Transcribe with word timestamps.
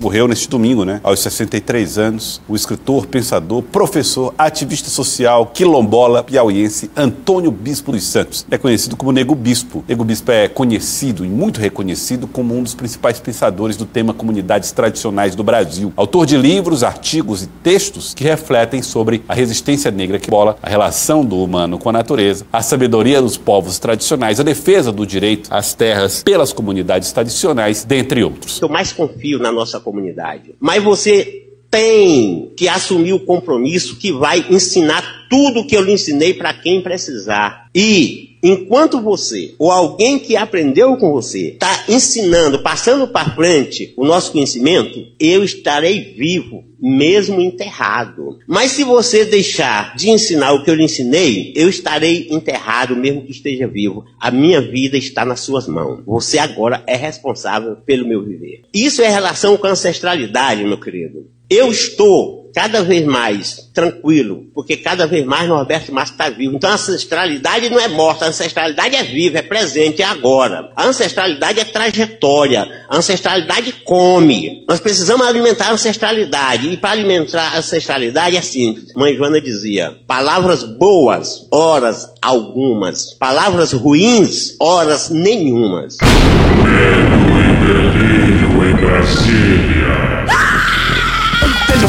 Morreu 0.00 0.26
neste 0.26 0.48
domingo, 0.48 0.82
né? 0.82 0.98
Aos 1.04 1.20
63 1.20 1.98
anos, 1.98 2.40
o 2.48 2.56
escritor, 2.56 3.04
pensador, 3.04 3.62
professor, 3.62 4.34
ativista 4.38 4.88
social, 4.88 5.48
quilombola, 5.48 6.24
piauiense 6.24 6.90
Antônio 6.96 7.50
Bispo 7.50 7.92
dos 7.92 8.04
Santos. 8.04 8.46
É 8.50 8.56
conhecido 8.56 8.96
como 8.96 9.12
Nego 9.12 9.34
Bispo. 9.34 9.84
Nego 9.86 10.02
Bispo 10.02 10.32
é 10.32 10.48
conhecido 10.48 11.22
e 11.22 11.28
muito 11.28 11.60
reconhecido 11.60 12.26
como 12.26 12.56
um 12.56 12.62
dos 12.62 12.74
principais 12.74 13.20
pensadores 13.20 13.76
do 13.76 13.84
tema 13.84 14.14
comunidades 14.14 14.72
tradicionais 14.72 15.34
do 15.34 15.44
Brasil. 15.44 15.92
Autor 15.94 16.24
de 16.24 16.38
livros, 16.38 16.82
artigos 16.82 17.42
e 17.42 17.46
textos 17.46 18.14
que 18.14 18.24
refletem 18.24 18.80
sobre 18.80 19.22
a 19.28 19.34
resistência 19.34 19.90
negra 19.90 20.18
que 20.18 20.30
bola, 20.30 20.56
a 20.62 20.70
relação 20.70 21.22
do 21.22 21.44
humano 21.44 21.78
com 21.78 21.90
a 21.90 21.92
natureza, 21.92 22.46
a 22.50 22.62
sabedoria 22.62 23.20
dos 23.20 23.36
povos 23.36 23.78
tradicionais, 23.78 24.40
a 24.40 24.42
defesa 24.42 24.90
do 24.90 25.06
direito 25.06 25.52
às 25.52 25.74
terras 25.74 26.22
pelas 26.22 26.54
comunidades 26.54 27.12
tradicionais, 27.12 27.84
dentre 27.84 28.24
outros. 28.24 28.62
Eu 28.62 28.68
mais 28.70 28.94
confio 28.94 29.38
na 29.38 29.52
nossa 29.52 29.78
comunidade 29.78 29.89
comunidade. 29.90 30.54
Mas 30.60 30.82
você 30.82 31.48
tem 31.70 32.52
que 32.56 32.68
assumir 32.68 33.12
o 33.12 33.20
compromisso 33.20 33.96
que 33.96 34.12
vai 34.12 34.44
ensinar 34.50 35.26
tudo 35.28 35.66
que 35.66 35.76
eu 35.76 35.82
lhe 35.82 35.92
ensinei 35.92 36.34
para 36.34 36.52
quem 36.54 36.80
precisar. 36.80 37.68
E 37.74 38.29
enquanto 38.42 39.00
você 39.00 39.54
ou 39.58 39.70
alguém 39.70 40.18
que 40.18 40.36
aprendeu 40.36 40.96
com 40.96 41.12
você 41.12 41.50
está 41.50 41.84
ensinando, 41.88 42.62
passando 42.62 43.08
para 43.08 43.34
frente 43.34 43.92
o 43.96 44.04
nosso 44.04 44.32
conhecimento, 44.32 45.06
eu 45.18 45.44
estarei 45.44 46.14
vivo, 46.14 46.64
mesmo 46.80 47.40
enterrado. 47.40 48.38
Mas 48.46 48.72
se 48.72 48.84
você 48.84 49.24
deixar 49.24 49.94
de 49.96 50.10
ensinar 50.10 50.52
o 50.52 50.64
que 50.64 50.70
eu 50.70 50.74
lhe 50.74 50.84
ensinei, 50.84 51.52
eu 51.54 51.68
estarei 51.68 52.28
enterrado, 52.30 52.96
mesmo 52.96 53.24
que 53.24 53.32
esteja 53.32 53.66
vivo. 53.66 54.04
A 54.18 54.30
minha 54.30 54.60
vida 54.60 54.96
está 54.96 55.24
nas 55.24 55.40
suas 55.40 55.66
mãos. 55.66 56.02
Você 56.06 56.38
agora 56.38 56.82
é 56.86 56.96
responsável 56.96 57.76
pelo 57.84 58.08
meu 58.08 58.24
viver. 58.24 58.62
Isso 58.72 59.02
é 59.02 59.08
relação 59.08 59.56
com 59.56 59.66
a 59.66 59.70
ancestralidade, 59.70 60.64
meu 60.64 60.80
querido. 60.80 61.28
Eu 61.48 61.70
estou 61.70 62.39
cada 62.54 62.82
vez 62.82 63.04
mais 63.04 63.70
tranquilo, 63.74 64.44
porque 64.54 64.76
cada 64.76 65.06
vez 65.06 65.24
mais 65.24 65.48
Norberto 65.48 65.92
Márcio 65.92 66.12
está 66.12 66.28
vivo. 66.28 66.56
Então 66.56 66.70
a 66.70 66.74
ancestralidade 66.74 67.70
não 67.70 67.78
é 67.78 67.88
morta, 67.88 68.24
a 68.24 68.28
ancestralidade 68.28 68.96
é 68.96 69.02
viva, 69.02 69.38
é 69.38 69.42
presente, 69.42 70.02
é 70.02 70.04
agora. 70.04 70.70
A 70.76 70.86
ancestralidade 70.86 71.60
é 71.60 71.64
trajetória, 71.64 72.68
a 72.88 72.96
ancestralidade 72.96 73.72
come. 73.84 74.64
Nós 74.68 74.80
precisamos 74.80 75.26
alimentar 75.26 75.68
a 75.68 75.72
ancestralidade, 75.72 76.68
e 76.68 76.76
para 76.76 76.90
alimentar 76.90 77.54
a 77.54 77.58
ancestralidade 77.58 78.36
é 78.36 78.42
simples. 78.42 78.92
Mãe 78.94 79.16
Joana 79.16 79.40
dizia: 79.40 79.96
palavras 80.06 80.62
boas, 80.62 81.46
horas 81.50 82.08
algumas, 82.20 83.14
palavras 83.14 83.72
ruins, 83.72 84.56
horas 84.60 85.10
nenhumas. 85.10 85.96
Medo 86.64 87.30
e 87.96 88.70
em 88.70 88.74
Brasília. 88.74 89.99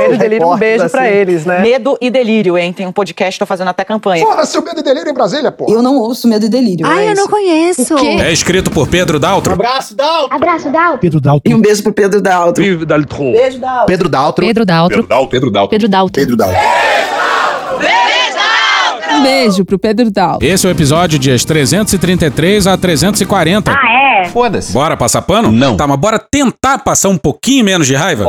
Medo 0.00 0.14
e 0.14 0.18
delírio, 0.18 0.48
um 0.48 0.56
beijo 0.56 0.88
pra 0.90 1.10
eles, 1.10 1.44
né? 1.44 1.60
Medo 1.60 1.98
e 2.00 2.10
delírio, 2.10 2.58
hein? 2.58 2.72
Tem 2.72 2.86
um 2.86 2.92
podcast, 2.92 3.38
tô 3.38 3.46
fazendo 3.46 3.68
até 3.68 3.84
campanha. 3.84 4.24
Porra, 4.24 4.44
seu 4.44 4.62
medo 4.62 4.80
e 4.80 4.82
delírio 4.82 5.10
em 5.10 5.14
Brasília, 5.14 5.52
porra. 5.52 5.72
Eu 5.72 5.82
não 5.82 5.98
ouço 5.98 6.26
medo 6.28 6.46
e 6.46 6.48
delírio. 6.48 6.86
Ai, 6.86 7.08
é 7.08 7.10
eu 7.12 7.14
não 7.14 7.28
conheço. 7.28 7.94
É 8.20 8.32
escrito 8.32 8.70
por 8.70 8.88
Pedro 8.88 9.18
Daltro. 9.18 9.52
Abraço, 9.52 9.94
Dalton. 9.94 10.34
Abraço, 10.34 10.70
Dal. 10.70 10.98
Pedro 10.98 11.20
Dalton. 11.20 11.48
E 11.50 11.54
um 11.54 11.60
beijo 11.60 11.82
pro 11.82 11.92
Pedro 11.92 12.20
Daltro. 12.20 12.62
Vive 12.62 12.84
Daltron. 12.84 13.32
Beijo, 13.32 13.58
Daltro. 13.58 13.86
Pedro 13.86 14.08
Daltro. 14.08 14.46
Pedro 14.46 14.64
Daltro. 14.64 15.06
Pedro 15.30 15.50
Daltro. 15.50 15.70
Pedro 15.70 15.88
Daltro. 15.88 16.12
Pedro 16.20 16.36
Daltro. 16.36 16.56
Um 19.12 19.22
beijo 19.22 19.64
pro 19.66 19.78
Pedro 19.78 20.10
Daltro. 20.10 20.46
Esse 20.46 20.66
é 20.66 20.70
o 20.70 20.72
episódio 20.72 21.18
dias 21.18 21.44
333 21.44 22.66
a 22.66 22.76
340. 22.76 23.70
Ah, 23.70 24.22
é? 24.22 24.24
Foda-se. 24.26 24.72
Bora 24.72 24.96
passar 24.96 25.20
pano? 25.22 25.52
Não. 25.52 25.76
Tá, 25.76 25.86
mas 25.86 25.98
bora 25.98 26.18
tentar 26.18 26.78
passar 26.78 27.08
um 27.10 27.18
pouquinho 27.18 27.64
menos 27.64 27.86
de 27.86 27.94
raiva? 27.94 28.24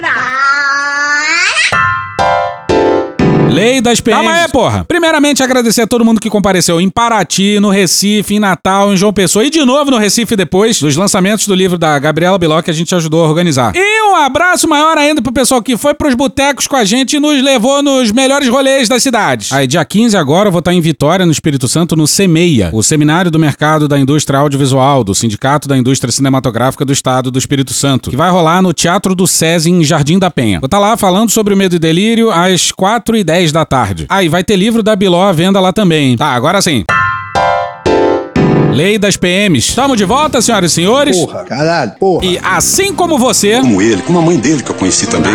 না 0.00 0.13
Lei 3.54 3.80
das 3.80 4.00
PMs. 4.00 4.24
Calma 4.24 4.42
aí, 4.42 4.48
porra. 4.48 4.84
Primeiramente, 4.84 5.42
agradecer 5.42 5.82
a 5.82 5.86
todo 5.86 6.04
mundo 6.04 6.20
que 6.20 6.28
compareceu 6.28 6.80
em 6.80 6.88
Paraty, 6.88 7.58
no 7.60 7.70
Recife, 7.70 8.34
em 8.34 8.38
Natal, 8.38 8.92
em 8.92 8.96
João 8.96 9.12
Pessoa 9.12 9.44
e 9.44 9.50
de 9.50 9.64
novo 9.64 9.90
no 9.90 9.98
Recife 9.98 10.36
depois 10.36 10.80
dos 10.80 10.96
lançamentos 10.96 11.46
do 11.46 11.54
livro 11.54 11.78
da 11.78 11.98
Gabriela 11.98 12.38
Biló 12.38 12.60
que 12.62 12.70
a 12.70 12.74
gente 12.74 12.94
ajudou 12.94 13.24
a 13.24 13.28
organizar. 13.28 13.72
E 13.74 14.02
um 14.10 14.16
abraço 14.16 14.68
maior 14.68 14.98
ainda 14.98 15.22
pro 15.22 15.32
pessoal 15.32 15.62
que 15.62 15.76
foi 15.76 15.94
pros 15.94 16.14
botecos 16.14 16.66
com 16.66 16.76
a 16.76 16.84
gente 16.84 17.16
e 17.16 17.20
nos 17.20 17.42
levou 17.42 17.82
nos 17.82 18.10
melhores 18.10 18.48
rolês 18.48 18.88
das 18.88 19.02
cidades. 19.02 19.52
Aí, 19.52 19.66
dia 19.66 19.84
15 19.84 20.16
agora, 20.16 20.48
eu 20.48 20.52
vou 20.52 20.58
estar 20.60 20.72
em 20.72 20.80
Vitória, 20.80 21.26
no 21.26 21.32
Espírito 21.32 21.68
Santo, 21.68 21.96
no 21.96 22.06
CEMEIA, 22.06 22.70
o 22.72 22.82
Seminário 22.82 23.30
do 23.30 23.38
Mercado 23.38 23.88
da 23.88 23.98
Indústria 23.98 24.38
Audiovisual, 24.38 25.04
do 25.04 25.14
Sindicato 25.14 25.68
da 25.68 25.76
Indústria 25.76 26.12
Cinematográfica 26.12 26.84
do 26.84 26.92
Estado 26.92 27.30
do 27.30 27.38
Espírito 27.38 27.72
Santo, 27.72 28.10
que 28.10 28.16
vai 28.16 28.30
rolar 28.30 28.62
no 28.62 28.72
Teatro 28.72 29.14
do 29.14 29.26
SESI 29.26 29.70
em 29.70 29.84
Jardim 29.84 30.18
da 30.18 30.30
Penha. 30.30 30.60
Vou 30.60 30.66
estar 30.66 30.78
lá 30.78 30.96
falando 30.96 31.30
sobre 31.30 31.54
o 31.54 31.56
medo 31.56 31.76
e 31.76 31.78
delírio 31.78 32.30
às 32.30 32.72
4h10 32.72 33.43
6 33.44 33.52
da 33.52 33.64
tarde. 33.64 34.06
Aí 34.08 34.18
ah, 34.18 34.24
e 34.24 34.28
vai 34.28 34.42
ter 34.42 34.56
livro 34.56 34.82
da 34.82 34.96
Biló 34.96 35.22
à 35.22 35.32
venda 35.32 35.60
lá 35.60 35.72
também. 35.72 36.16
Tá, 36.16 36.28
agora 36.28 36.60
sim. 36.62 36.84
Lei 38.74 38.98
das 38.98 39.16
PMs. 39.16 39.68
Estamos 39.68 39.96
de 39.96 40.04
volta, 40.04 40.42
senhoras 40.42 40.72
e 40.72 40.74
senhores. 40.74 41.16
Porra, 41.16 41.44
caralho. 41.44 41.92
Porra. 41.92 42.24
E 42.26 42.38
assim 42.42 42.92
como 42.92 43.16
você, 43.18 43.60
Como 43.60 43.80
ele, 43.80 44.02
como 44.02 44.18
a 44.18 44.22
mãe 44.22 44.36
dele 44.36 44.62
que 44.62 44.70
eu 44.70 44.74
conheci 44.74 45.06
também. 45.06 45.32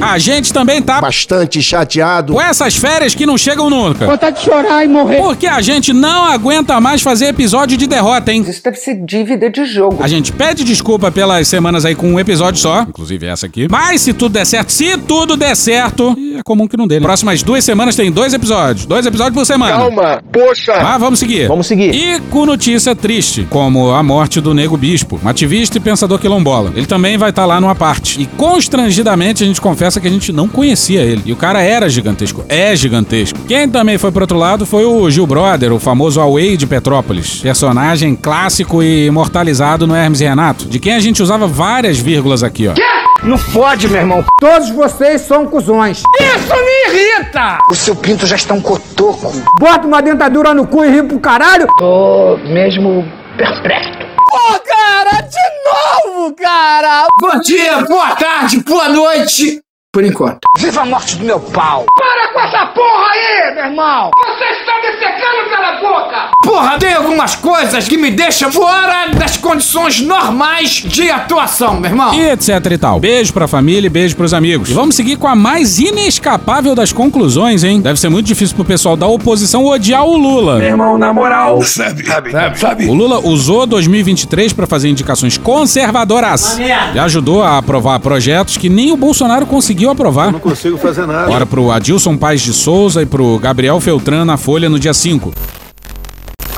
a 0.00 0.18
gente 0.18 0.52
também 0.52 0.80
tá 0.80 1.00
Bastante 1.00 1.60
chateado. 1.62 2.32
com 2.32 2.40
essas 2.40 2.76
férias 2.76 3.14
que 3.14 3.26
não 3.26 3.36
chegam 3.36 3.68
nunca. 3.68 4.06
Vontade 4.06 4.38
de 4.38 4.44
chorar 4.44 4.84
e 4.84 4.88
morrer. 4.88 5.16
Porque 5.18 5.46
a 5.46 5.60
gente 5.60 5.92
não 5.92 6.24
aguenta 6.26 6.80
mais 6.80 7.02
fazer 7.02 7.26
episódio 7.26 7.76
de 7.76 7.86
derrota, 7.86 8.32
hein? 8.32 8.44
Isso 8.48 8.62
deve 8.62 8.76
ser 8.76 9.04
dívida 9.04 9.50
de 9.50 9.64
jogo. 9.64 9.98
A 10.00 10.06
gente 10.08 10.32
pede 10.32 10.62
desculpa 10.62 11.10
pelas 11.10 11.48
semanas 11.48 11.84
aí 11.84 11.94
com 11.94 12.06
um 12.12 12.20
episódio 12.20 12.60
só, 12.60 12.82
inclusive 12.82 13.26
essa 13.26 13.46
aqui. 13.46 13.66
Mas 13.70 14.00
se 14.02 14.12
tudo 14.12 14.32
der 14.32 14.44
certo, 14.46 14.70
se 14.70 14.96
tudo 14.96 15.36
der 15.36 15.56
certo, 15.56 16.14
e 16.16 16.36
é 16.38 16.42
comum 16.44 16.68
que 16.68 16.76
não 16.76 16.86
dê, 16.86 17.00
né? 17.00 17.06
Próximas 17.06 17.42
duas 17.42 17.64
semanas 17.64 17.96
tem 17.96 18.12
dois 18.12 18.32
episódios. 18.32 18.86
Dois 18.86 19.04
episódios 19.06 19.34
por 19.34 19.44
semana. 19.44 19.72
Calma. 19.76 20.22
Poxa. 20.32 20.78
Mas 20.82 21.00
vamos 21.00 21.18
seguir. 21.18 21.48
Vamos 21.48 21.66
seguir. 21.66 21.94
E 21.94 22.20
com 22.30 22.46
notícia 22.60 22.94
triste, 22.94 23.46
como 23.48 23.90
a 23.90 24.02
morte 24.02 24.38
do 24.38 24.52
Nego 24.52 24.76
Bispo, 24.76 25.18
um 25.24 25.26
ativista 25.26 25.78
e 25.78 25.80
pensador 25.80 26.18
quilombola. 26.18 26.70
Ele 26.76 26.84
também 26.84 27.16
vai 27.16 27.30
estar 27.30 27.46
lá 27.46 27.58
numa 27.58 27.74
parte. 27.74 28.20
E 28.20 28.26
constrangidamente 28.26 29.42
a 29.42 29.46
gente 29.46 29.62
confessa 29.62 29.98
que 29.98 30.06
a 30.06 30.10
gente 30.10 30.30
não 30.30 30.46
conhecia 30.46 31.00
ele. 31.00 31.22
E 31.24 31.32
o 31.32 31.36
cara 31.36 31.62
era 31.62 31.88
gigantesco, 31.88 32.44
é 32.50 32.76
gigantesco. 32.76 33.38
Quem 33.48 33.66
também 33.66 33.96
foi 33.96 34.12
pro 34.12 34.24
outro 34.24 34.36
lado 34.36 34.66
foi 34.66 34.84
o 34.84 35.08
Gil 35.08 35.26
Brother, 35.26 35.72
o 35.72 35.80
famoso 35.80 36.20
Away 36.20 36.58
de 36.58 36.66
Petrópolis. 36.66 37.40
Personagem 37.40 38.14
clássico 38.14 38.82
e 38.82 39.06
imortalizado 39.06 39.86
no 39.86 39.96
Hermes 39.96 40.20
e 40.20 40.24
Renato, 40.24 40.66
de 40.66 40.78
quem 40.78 40.92
a 40.92 41.00
gente 41.00 41.22
usava 41.22 41.46
várias 41.46 41.98
vírgulas 41.98 42.42
aqui, 42.42 42.68
ó. 42.68 42.74
Não 43.22 43.36
fode, 43.36 43.86
meu 43.86 44.00
irmão. 44.00 44.24
Todos 44.40 44.70
vocês 44.70 45.20
são 45.20 45.46
cuzões. 45.46 46.02
Isso 46.20 46.54
me 46.54 46.94
irrita. 46.94 47.58
O 47.70 47.74
seu 47.74 47.94
pinto 47.94 48.26
já 48.26 48.34
está 48.34 48.54
um 48.54 48.62
cotoco. 48.62 49.30
Bota 49.58 49.86
uma 49.86 50.00
dentadura 50.00 50.54
no 50.54 50.66
cu 50.66 50.84
e 50.84 50.90
ri 50.90 51.02
pro 51.02 51.18
caralho. 51.18 51.66
Tô 51.78 52.38
mesmo 52.50 53.04
perplexo. 53.36 53.90
Pô, 54.28 54.60
cara, 54.66 55.20
de 55.22 56.10
novo, 56.10 56.34
cara. 56.34 57.06
Bom 57.20 57.40
dia, 57.40 57.82
boa 57.82 58.16
tarde, 58.16 58.60
boa 58.64 58.88
noite. 58.88 59.62
Por 59.92 60.04
enquanto. 60.04 60.38
Viva 60.56 60.82
a 60.82 60.86
morte 60.86 61.16
do 61.16 61.24
meu 61.24 61.40
pau. 61.40 61.84
Para 61.96 62.32
com 62.32 62.38
essa 62.38 62.64
porra 62.66 63.08
aí, 63.10 63.54
meu 63.56 63.64
irmão. 63.64 64.10
Você 64.24 64.44
está 64.44 64.76
me 64.76 64.98
secando 65.00 65.50
pela 65.50 65.80
boca. 65.80 66.30
Porra, 66.44 66.78
tem 66.78 66.92
algumas 66.92 67.34
coisas 67.34 67.88
que 67.88 67.96
me 67.96 68.12
deixam 68.12 68.52
fora 68.52 69.08
das 69.08 69.36
condições 69.36 70.00
normais 70.00 70.70
de 70.70 71.10
atuação, 71.10 71.80
meu 71.80 71.90
irmão. 71.90 72.14
E 72.14 72.30
etc 72.30 72.64
e 72.70 72.78
tal. 72.78 73.00
Beijo 73.00 73.32
pra 73.32 73.48
família 73.48 73.88
e 73.88 73.90
beijo 73.90 74.14
pros 74.14 74.32
amigos. 74.32 74.70
E 74.70 74.74
vamos 74.74 74.94
seguir 74.94 75.16
com 75.16 75.26
a 75.26 75.34
mais 75.34 75.80
inescapável 75.80 76.76
das 76.76 76.92
conclusões, 76.92 77.64
hein? 77.64 77.80
Deve 77.80 77.98
ser 77.98 78.10
muito 78.10 78.26
difícil 78.26 78.54
pro 78.54 78.64
pessoal 78.64 78.96
da 78.96 79.08
oposição 79.08 79.64
odiar 79.66 80.04
o 80.04 80.16
Lula. 80.16 80.58
Meu 80.58 80.68
irmão, 80.68 80.98
na 80.98 81.12
moral. 81.12 81.60
Sabe? 81.62 82.06
Sabe, 82.06 82.58
sabe. 82.60 82.86
O 82.86 82.94
Lula 82.94 83.18
usou 83.26 83.66
2023 83.66 84.52
para 84.52 84.68
fazer 84.68 84.88
indicações 84.88 85.36
conservadoras 85.36 86.60
e 86.94 86.98
ajudou 87.00 87.42
a 87.42 87.58
aprovar 87.58 87.98
projetos 87.98 88.56
que 88.56 88.68
nem 88.68 88.92
o 88.92 88.96
Bolsonaro 88.96 89.46
conseguiu 89.46 89.79
aprovar. 89.88 90.32
Não 90.32 90.40
consigo 90.40 90.76
fazer 90.76 91.06
nada. 91.06 91.28
Bora 91.28 91.46
pro 91.46 91.70
Adilson 91.70 92.16
Paz 92.16 92.42
de 92.42 92.52
Souza 92.52 93.00
e 93.00 93.06
pro 93.06 93.38
Gabriel 93.38 93.80
Feltran 93.80 94.24
na 94.24 94.36
Folha 94.36 94.68
no 94.68 94.78
dia 94.78 94.92
5. 94.92 95.32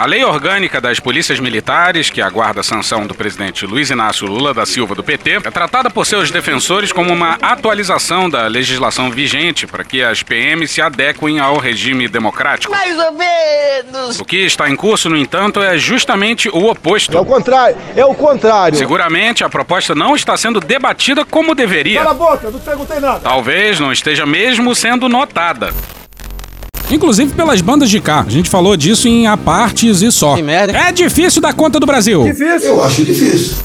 A 0.03 0.05
lei 0.05 0.25
orgânica 0.25 0.81
das 0.81 0.99
polícias 0.99 1.39
militares, 1.39 2.11
que 2.11 2.21
aguarda 2.21 2.59
a 2.59 2.65
sanção 2.65 3.07
do 3.07 3.15
presidente 3.15 3.65
Luiz 3.65 3.89
Inácio 3.89 4.27
Lula 4.27 4.53
da 4.53 4.67
Silva 4.67 4.97
do 4.97 5.05
PT, 5.05 5.43
é 5.45 5.51
tratada 5.53 5.89
por 5.89 6.05
seus 6.05 6.29
defensores 6.29 6.91
como 6.91 7.13
uma 7.13 7.39
atualização 7.41 8.29
da 8.29 8.49
legislação 8.49 9.13
vigente 9.13 9.65
para 9.65 9.85
que 9.85 10.03
as 10.03 10.21
PMs 10.21 10.73
se 10.73 10.83
adequem 10.83 11.39
ao 11.39 11.57
regime 11.57 12.09
democrático. 12.09 12.73
Mais 12.73 12.99
ou 12.99 13.13
menos. 13.13 14.19
O 14.19 14.25
que 14.25 14.39
está 14.39 14.69
em 14.69 14.75
curso, 14.75 15.09
no 15.09 15.17
entanto, 15.17 15.63
é 15.63 15.79
justamente 15.79 16.49
o 16.49 16.69
oposto. 16.69 17.17
É 17.17 17.21
o 17.21 17.25
contrário. 17.25 17.77
É 17.95 18.05
o 18.05 18.13
contrário. 18.13 18.77
Seguramente 18.77 19.45
a 19.45 19.49
proposta 19.49 19.95
não 19.95 20.17
está 20.17 20.37
sendo 20.37 20.59
debatida 20.59 21.25
como 21.25 21.55
deveria. 21.55 22.01
Cala 22.01 22.11
a 22.11 22.15
boca, 22.15 22.51
não 22.51 22.59
perguntei 22.59 22.99
nada. 22.99 23.21
Talvez 23.21 23.79
não 23.79 23.93
esteja 23.93 24.27
mesmo 24.27 24.75
sendo 24.75 25.09
notada. 25.09 25.73
Inclusive 26.93 27.33
pelas 27.35 27.63
bandas 27.63 27.89
de 27.89 27.99
cá. 28.01 28.23
A 28.27 28.31
gente 28.31 28.51
falou 28.51 28.77
disso 28.77 29.09
em 29.09 29.27
apartes 29.27 30.03
e 30.03 30.13
só. 30.13 30.37
É 30.39 30.93
difícil 30.93 31.41
dar 31.41 31.55
conta 31.55 31.81
do 31.81 31.87
Brasil. 31.87 32.23
Difícil. 32.25 32.69
Eu 32.69 32.85
acho 32.85 33.03
difícil. 33.05 33.57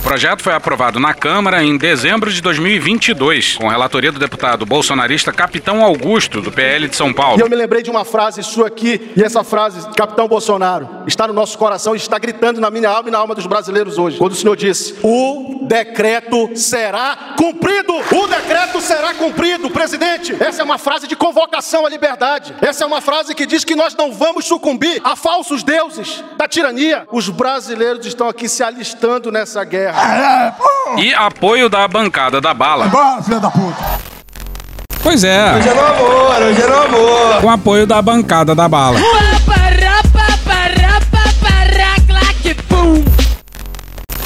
O 0.00 0.02
projeto 0.02 0.42
foi 0.42 0.54
aprovado 0.54 0.98
na 0.98 1.12
Câmara 1.12 1.62
em 1.62 1.76
dezembro 1.76 2.32
de 2.32 2.40
2022, 2.40 3.58
com 3.58 3.68
relatoria 3.68 4.10
do 4.10 4.18
deputado 4.18 4.64
bolsonarista 4.64 5.30
Capitão 5.30 5.84
Augusto, 5.84 6.40
do 6.40 6.50
PL 6.50 6.88
de 6.88 6.96
São 6.96 7.12
Paulo. 7.12 7.38
E 7.38 7.42
eu 7.42 7.50
me 7.50 7.54
lembrei 7.54 7.82
de 7.82 7.90
uma 7.90 8.02
frase 8.02 8.42
sua 8.42 8.68
aqui, 8.68 9.12
e 9.14 9.22
essa 9.22 9.44
frase, 9.44 9.86
Capitão 9.94 10.26
Bolsonaro, 10.26 10.88
está 11.06 11.28
no 11.28 11.34
nosso 11.34 11.56
coração 11.58 11.94
e 11.94 11.98
está 11.98 12.18
gritando 12.18 12.62
na 12.62 12.70
minha 12.70 12.88
alma 12.88 13.10
e 13.10 13.12
na 13.12 13.18
alma 13.18 13.34
dos 13.34 13.46
brasileiros 13.46 13.98
hoje. 13.98 14.16
Quando 14.16 14.32
o 14.32 14.36
senhor 14.36 14.56
disse: 14.56 14.96
O 15.02 15.66
decreto 15.68 16.50
será 16.56 17.34
cumprido! 17.36 17.92
O 17.92 18.26
decreto 18.26 18.80
será 18.80 19.12
cumprido, 19.12 19.68
presidente! 19.68 20.34
Essa 20.40 20.62
é 20.62 20.64
uma 20.64 20.78
frase 20.78 21.06
de 21.06 21.14
convocação 21.14 21.84
à 21.84 21.90
liberdade. 21.90 22.54
Essa 22.62 22.84
é 22.84 22.86
uma 22.86 23.02
frase 23.02 23.34
que 23.34 23.44
diz 23.44 23.64
que 23.64 23.76
nós 23.76 23.94
não 23.94 24.10
vamos 24.12 24.46
sucumbir 24.46 25.00
a 25.04 25.14
falsos 25.14 25.62
deuses 25.62 26.24
da 26.38 26.48
tirania. 26.48 27.06
Os 27.12 27.28
brasileiros 27.28 28.06
estão 28.06 28.30
aqui 28.30 28.48
se 28.48 28.62
alistando 28.62 29.30
nessa 29.30 29.62
guerra. 29.62 29.89
E 30.98 31.14
apoio 31.14 31.68
da 31.68 31.86
bancada 31.86 32.40
da 32.40 32.52
bala. 32.52 32.90
filha 33.22 33.40
da 33.40 33.50
puta. 33.50 33.84
Pois 35.02 35.24
é. 35.24 35.54
Hoje 35.56 35.68
é 35.68 35.74
no 35.74 35.80
amor, 35.86 36.42
hoje 36.42 36.62
é 36.62 36.66
no 36.66 36.82
amor. 36.82 37.40
Com 37.40 37.50
apoio 37.50 37.86
da 37.86 38.02
bancada 38.02 38.54
da 38.54 38.68
bala. 38.68 38.98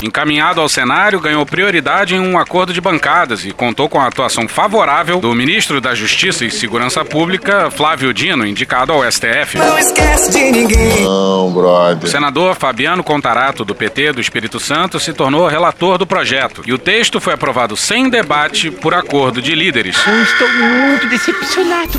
Encaminhado 0.05 0.61
ao 0.61 0.69
cenário, 0.69 1.19
ganhou 1.19 1.47
prioridade 1.47 2.15
em 2.15 2.21
um 2.21 2.37
acordo 2.39 2.75
de 2.75 2.81
bancadas 2.81 3.43
e 3.47 3.53
contou 3.53 3.89
com 3.89 3.99
a 3.99 4.06
atuação 4.06 4.47
favorável 4.47 5.19
do 5.19 5.35
ministro 5.35 5.81
da 5.81 5.95
Justiça 5.95 6.45
e 6.45 6.51
Segurança 6.51 7.03
Pública, 7.03 7.71
Flávio 7.71 8.12
Dino, 8.12 8.47
indicado 8.47 8.93
ao 8.93 9.11
STF. 9.11 9.56
Não 9.56 9.79
esquece 9.79 10.31
de 10.31 10.51
ninguém. 10.53 11.01
Não, 11.05 11.47
O 11.49 11.51
brother. 11.51 12.11
senador 12.11 12.55
Fabiano 12.55 13.03
Contarato, 13.03 13.65
do 13.65 13.75
PT 13.75 14.12
do 14.12 14.21
Espírito 14.21 14.61
Santo, 14.61 15.01
se 15.01 15.15
tornou 15.15 15.47
relator 15.49 15.97
do 15.97 16.06
projeto. 16.06 16.61
E 16.67 16.73
o 16.75 16.79
texto 16.79 17.19
foi 17.19 17.33
aprovado 17.33 17.75
sem 17.75 18.11
debate 18.11 18.71
por 18.71 18.93
acordo 18.93 19.41
de 19.41 19.55
líderes. 19.55 19.97
Eu 20.06 20.23
estou 20.23 20.49
muito 20.53 21.09
decepcionado. 21.09 21.99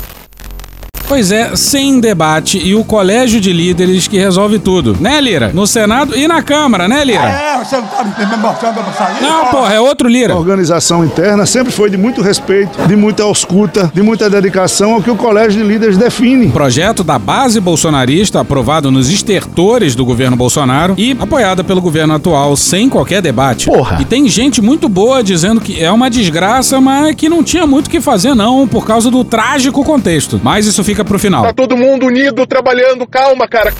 Pois 1.08 1.30
é, 1.30 1.54
sem 1.54 2.00
debate 2.00 2.58
e 2.58 2.74
o 2.74 2.82
colégio 2.82 3.40
de 3.40 3.52
líderes 3.52 4.08
que 4.08 4.18
resolve 4.18 4.58
tudo. 4.58 4.96
Né, 5.00 5.20
Lira? 5.20 5.52
No 5.54 5.64
Senado 5.64 6.16
e 6.18 6.26
na 6.26 6.42
Câmara, 6.42 6.88
né, 6.88 7.04
Lira? 7.04 7.22
É, 7.22 7.55
você 7.66 7.76
não 7.76 7.86
tá 7.86 8.04
me 8.04 8.36
mostrando 8.36 8.74
pra 8.74 8.92
sair? 8.92 9.22
Não, 9.22 9.46
porra, 9.46 9.74
é 9.74 9.80
outro 9.80 10.08
Lira. 10.08 10.34
A 10.34 10.36
organização 10.36 11.04
interna 11.04 11.44
sempre 11.46 11.72
foi 11.72 11.90
de 11.90 11.96
muito 11.96 12.22
respeito, 12.22 12.86
de 12.86 12.96
muita 12.96 13.22
ausculta, 13.22 13.90
de 13.92 14.02
muita 14.02 14.30
dedicação 14.30 14.94
ao 14.94 15.02
que 15.02 15.10
o 15.10 15.16
colégio 15.16 15.62
de 15.62 15.68
líderes 15.68 15.96
define. 15.96 16.48
Projeto 16.48 17.02
da 17.02 17.18
base 17.18 17.60
bolsonarista 17.60 18.40
aprovado 18.40 18.90
nos 18.90 19.10
estertores 19.10 19.94
do 19.94 20.04
governo 20.04 20.36
Bolsonaro 20.36 20.94
e 20.96 21.16
apoiado 21.18 21.64
pelo 21.64 21.80
governo 21.80 22.14
atual 22.14 22.56
sem 22.56 22.88
qualquer 22.88 23.20
debate. 23.20 23.66
Porra. 23.66 23.98
E 24.00 24.04
tem 24.04 24.28
gente 24.28 24.60
muito 24.62 24.88
boa 24.88 25.22
dizendo 25.22 25.60
que 25.60 25.82
é 25.82 25.90
uma 25.90 26.08
desgraça, 26.08 26.80
mas 26.80 27.14
que 27.14 27.28
não 27.28 27.42
tinha 27.42 27.66
muito 27.66 27.86
o 27.86 27.90
que 27.90 28.00
fazer 28.00 28.34
não, 28.34 28.66
por 28.66 28.86
causa 28.86 29.10
do 29.10 29.24
trágico 29.24 29.84
contexto. 29.84 30.40
Mas 30.42 30.66
isso 30.66 30.82
fica 30.84 31.04
pro 31.04 31.18
final. 31.18 31.42
Tá 31.42 31.52
todo 31.52 31.76
mundo 31.76 32.06
unido, 32.06 32.46
trabalhando, 32.46 33.06
calma, 33.06 33.48
cara. 33.48 33.72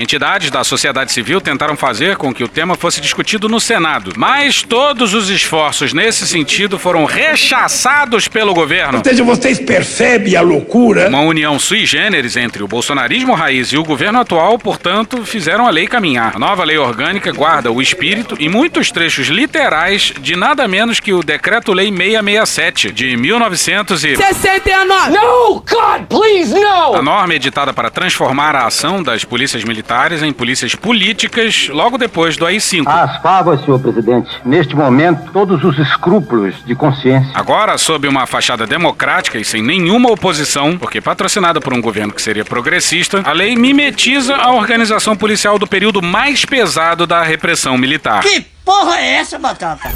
Entidades 0.00 0.50
da 0.50 0.64
sociedade 0.64 1.12
civil 1.12 1.42
tentaram 1.42 1.76
fazer 1.76 2.16
com 2.16 2.32
que 2.32 2.42
o 2.42 2.48
tema 2.48 2.74
fosse 2.74 3.02
discutido 3.02 3.50
no 3.50 3.60
Senado, 3.60 4.14
mas 4.16 4.62
todos 4.62 5.12
os 5.12 5.28
esforços 5.28 5.92
nesse 5.92 6.26
sentido 6.26 6.78
foram 6.78 7.04
rechaçados 7.04 8.26
pelo 8.26 8.54
governo. 8.54 9.02
seja, 9.04 9.22
vocês 9.22 9.58
percebem 9.58 10.36
a 10.36 10.40
loucura? 10.40 11.06
Uma 11.06 11.20
união 11.20 11.58
sui 11.58 11.84
generis 11.84 12.34
entre 12.38 12.62
o 12.62 12.66
bolsonarismo 12.66 13.34
raiz 13.34 13.72
e 13.72 13.76
o 13.76 13.84
governo 13.84 14.20
atual, 14.20 14.58
portanto, 14.58 15.22
fizeram 15.26 15.66
a 15.66 15.70
lei 15.70 15.86
caminhar. 15.86 16.34
A 16.34 16.38
nova 16.38 16.64
lei 16.64 16.78
orgânica 16.78 17.30
guarda 17.30 17.70
o 17.70 17.82
espírito 17.82 18.36
e 18.40 18.48
muitos 18.48 18.90
trechos 18.90 19.26
literais 19.26 20.14
de 20.18 20.34
nada 20.34 20.66
menos 20.66 20.98
que 20.98 21.12
o 21.12 21.22
Decreto-Lei 21.22 21.90
667 21.90 22.90
de 22.90 23.18
1900 23.18 24.04
e... 24.04 24.16
69. 24.16 25.10
No, 25.10 25.56
God, 25.56 26.06
please, 26.08 26.54
no. 26.54 26.94
A 26.94 27.02
norma 27.02 27.34
é 27.34 27.36
editada 27.36 27.74
para 27.74 27.90
transformar 27.90 28.56
a 28.56 28.66
ação 28.66 29.02
das 29.02 29.26
polícias 29.26 29.62
militares 29.62 29.89
em 30.22 30.32
polícias 30.32 30.74
políticas 30.76 31.68
logo 31.68 31.98
depois 31.98 32.36
do 32.36 32.46
AI-5. 32.46 32.84
As 32.86 33.20
favas, 33.20 33.64
senhor 33.64 33.80
presidente. 33.80 34.30
Neste 34.44 34.76
momento, 34.76 35.32
todos 35.32 35.64
os 35.64 35.78
escrúpulos 35.78 36.54
de 36.64 36.76
consciência. 36.76 37.32
Agora, 37.34 37.76
sob 37.76 38.06
uma 38.06 38.24
fachada 38.24 38.68
democrática 38.68 39.36
e 39.36 39.44
sem 39.44 39.60
nenhuma 39.60 40.12
oposição, 40.12 40.78
porque 40.78 41.00
patrocinada 41.00 41.60
por 41.60 41.74
um 41.74 41.80
governo 41.80 42.12
que 42.12 42.22
seria 42.22 42.44
progressista, 42.44 43.20
a 43.24 43.32
lei 43.32 43.56
mimetiza 43.56 44.36
a 44.36 44.52
organização 44.52 45.16
policial 45.16 45.58
do 45.58 45.66
período 45.66 46.00
mais 46.00 46.44
pesado 46.44 47.04
da 47.04 47.24
repressão 47.24 47.76
militar. 47.76 48.22
Que 48.22 48.40
porra 48.64 48.96
é 49.00 49.14
essa, 49.14 49.40
Batata? 49.40 49.90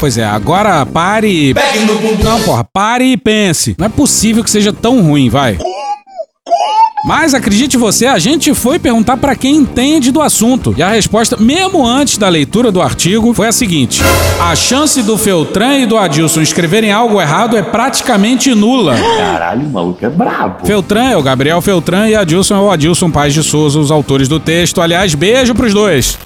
Pois 0.00 0.18
é, 0.18 0.24
agora 0.24 0.84
pare 0.84 1.50
e... 1.50 1.54
Não, 2.24 2.42
porra, 2.42 2.64
pare 2.64 3.04
e 3.04 3.16
pense. 3.16 3.76
Não 3.78 3.86
é 3.86 3.88
possível 3.88 4.42
que 4.42 4.50
seja 4.50 4.72
tão 4.72 5.00
ruim, 5.00 5.30
vai. 5.30 5.56
Mas 7.04 7.34
acredite 7.34 7.76
você, 7.76 8.06
a 8.06 8.16
gente 8.16 8.54
foi 8.54 8.78
perguntar 8.78 9.16
pra 9.16 9.34
quem 9.34 9.56
entende 9.56 10.12
do 10.12 10.20
assunto. 10.20 10.72
E 10.76 10.82
a 10.82 10.88
resposta, 10.88 11.36
mesmo 11.36 11.84
antes 11.84 12.16
da 12.16 12.28
leitura 12.28 12.70
do 12.70 12.80
artigo, 12.80 13.34
foi 13.34 13.48
a 13.48 13.52
seguinte: 13.52 14.00
a 14.40 14.54
chance 14.54 15.02
do 15.02 15.18
Feltran 15.18 15.78
e 15.78 15.86
do 15.86 15.98
Adilson 15.98 16.40
escreverem 16.40 16.92
algo 16.92 17.20
errado 17.20 17.56
é 17.56 17.62
praticamente 17.62 18.54
nula. 18.54 18.94
Caralho, 19.16 19.66
o 19.66 19.70
maluco 19.70 20.06
é 20.06 20.10
brabo. 20.10 20.64
Feltran 20.64 21.10
é 21.10 21.16
o 21.16 21.22
Gabriel 21.22 21.60
Feltran 21.60 22.08
e 22.08 22.14
Adilson 22.14 22.54
é 22.54 22.60
o 22.60 22.70
Adilson 22.70 23.10
Paz 23.10 23.34
de 23.34 23.42
Souza, 23.42 23.80
os 23.80 23.90
autores 23.90 24.28
do 24.28 24.38
texto. 24.38 24.80
Aliás, 24.80 25.12
beijo 25.14 25.54
pros 25.56 25.74
dois. 25.74 26.16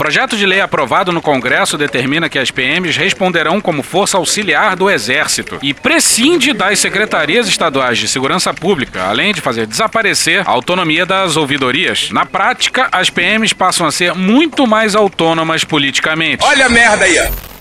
O 0.00 0.02
projeto 0.02 0.34
de 0.34 0.46
lei 0.46 0.62
aprovado 0.62 1.12
no 1.12 1.20
Congresso 1.20 1.76
determina 1.76 2.26
que 2.30 2.38
as 2.38 2.50
PMs 2.50 2.96
responderão 2.96 3.60
como 3.60 3.82
força 3.82 4.16
auxiliar 4.16 4.74
do 4.74 4.88
Exército 4.88 5.58
e 5.60 5.74
prescinde 5.74 6.54
das 6.54 6.78
secretarias 6.78 7.46
estaduais 7.46 7.98
de 7.98 8.08
segurança 8.08 8.54
pública, 8.54 9.02
além 9.02 9.34
de 9.34 9.42
fazer 9.42 9.66
desaparecer 9.66 10.48
a 10.48 10.52
autonomia 10.52 11.04
das 11.04 11.36
ouvidorias. 11.36 12.08
Na 12.12 12.24
prática, 12.24 12.88
as 12.90 13.10
PMs 13.10 13.52
passam 13.52 13.86
a 13.86 13.92
ser 13.92 14.14
muito 14.14 14.66
mais 14.66 14.94
autônomas 14.94 15.64
politicamente. 15.64 16.42
Olha 16.46 16.64
a 16.64 16.70
merda 16.70 17.04
aí, 17.04 17.18
ó. 17.18 17.59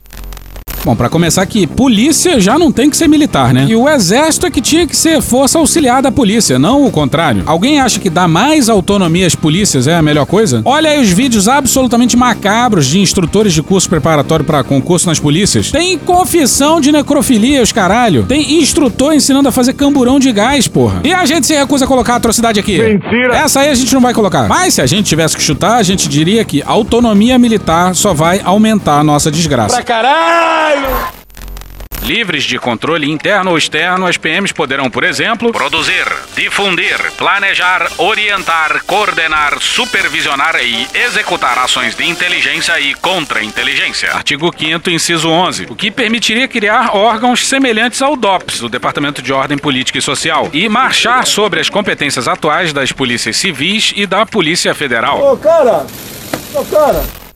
Bom, 0.89 0.96
pra 0.96 1.08
começar 1.08 1.43
aqui, 1.43 1.67
polícia 1.67 2.39
já 2.39 2.58
não 2.58 2.72
tem 2.72 2.89
que 2.89 2.98
ser 2.98 3.08
militar, 3.08 3.53
né? 3.53 3.67
E 3.69 3.75
o 3.75 3.88
exército 3.88 4.48
é 4.48 4.50
que 4.50 4.60
tinha 4.60 4.88
que 4.88 4.98
ser 4.98 5.22
força 5.22 5.60
auxiliar 5.60 6.01
da 6.01 6.12
polícia, 6.12 6.58
não 6.58 6.84
o 6.84 6.89
contrário. 6.89 7.43
Alguém 7.46 7.79
acha 7.79 8.00
que 8.00 8.10
dar 8.10 8.27
mais 8.27 8.69
autonomia 8.69 9.27
às 9.27 9.36
polícias 9.36 9.88
é 9.88 9.93
a 9.93 10.01
melhor 10.01 10.25
coisa? 10.25 10.63
Olha 10.65 10.89
aí 10.89 11.00
os 11.00 11.12
vídeos 11.12 11.48
absolutamente 11.48 12.17
macabros 12.17 12.88
de 12.88 13.00
instrutores 13.00 13.53
de 13.53 13.62
curso 13.62 13.88
preparatório 13.88 14.43
para 14.43 14.63
concurso 14.63 15.08
nas 15.08 15.19
polícias. 15.19 15.69
Tem 15.69 15.96
confissão 15.96 16.81
de 16.81 16.91
necrofilia, 16.91 17.62
os 17.62 17.72
caralho. 17.72 18.24
Tem 18.24 18.60
instrutor 18.60 19.13
ensinando 19.13 19.48
a 19.48 19.51
fazer 19.51 19.74
camburão 19.74 20.19
de 20.19 20.31
gás, 20.31 20.67
porra. 20.67 21.01
E 21.03 21.13
a 21.13 21.24
gente 21.24 21.46
se 21.46 21.53
recusa 21.53 21.86
a 21.86 21.88
colocar 21.88 22.13
a 22.13 22.17
atrocidade 22.17 22.60
aqui. 22.60 22.81
Mentira. 22.81 23.38
Essa 23.38 23.60
aí 23.60 23.69
a 23.69 23.75
gente 23.75 23.93
não 23.93 24.01
vai 24.01 24.15
colocar. 24.15 24.48
Mas 24.48 24.74
se 24.74 24.81
a 24.81 24.88
gente 24.88 25.05
tivesse 25.05 25.38
que 25.38 25.43
chutar, 25.43 25.75
a 25.75 25.84
gente 25.84 26.10
diria 26.10 26.43
que 26.43 26.63
autonomia 26.65 27.38
militar 27.38 27.93
só 27.93 28.12
vai 28.12 28.41
aumentar 28.43 28.98
a 28.98 29.03
nossa 29.03 29.29
desgraça. 29.29 29.75
Pra 29.75 29.84
caralho. 29.84 30.78
Livres 32.09 32.43
de 32.43 32.57
controle 32.57 33.07
interno 33.07 33.51
ou 33.51 33.57
externo, 33.57 34.07
as 34.07 34.17
PMs 34.17 34.51
poderão, 34.51 34.89
por 34.89 35.03
exemplo, 35.03 35.51
produzir, 35.51 36.07
difundir, 36.36 36.98
planejar, 37.17 37.88
orientar, 38.00 38.83
coordenar, 38.86 39.59
supervisionar 39.62 40.55
e 40.55 40.88
executar 41.05 41.59
ações 41.59 41.95
de 41.95 42.09
inteligência 42.09 42.79
e 42.79 42.95
contra-inteligência. 42.95 44.12
Artigo 44.12 44.51
5 44.57 44.89
inciso 44.89 45.29
11, 45.29 45.67
o 45.69 45.75
que 45.75 45.91
permitiria 45.91 46.48
criar 46.48 46.95
órgãos 46.95 47.48
semelhantes 47.48 48.01
ao 48.01 48.15
DOPS, 48.15 48.63
o 48.63 48.69
Departamento 48.69 49.21
de 49.21 49.31
Ordem 49.31 49.59
Política 49.59 50.00
e 50.00 50.01
Social, 50.01 50.50
e 50.51 50.67
marchar 50.67 51.27
sobre 51.27 51.59
as 51.59 51.69
competências 51.69 52.27
atuais 52.27 52.74
das 52.74 52.91
polícias 52.91 53.38
civis 53.38 53.93
e 53.95 54.07
da 54.07 54.25
Polícia 54.25 54.74
Federal. 54.74 55.33
Ô, 55.33 55.38
cara! 55.38 55.86
Ô, 56.55 56.65
cara! 56.65 57.28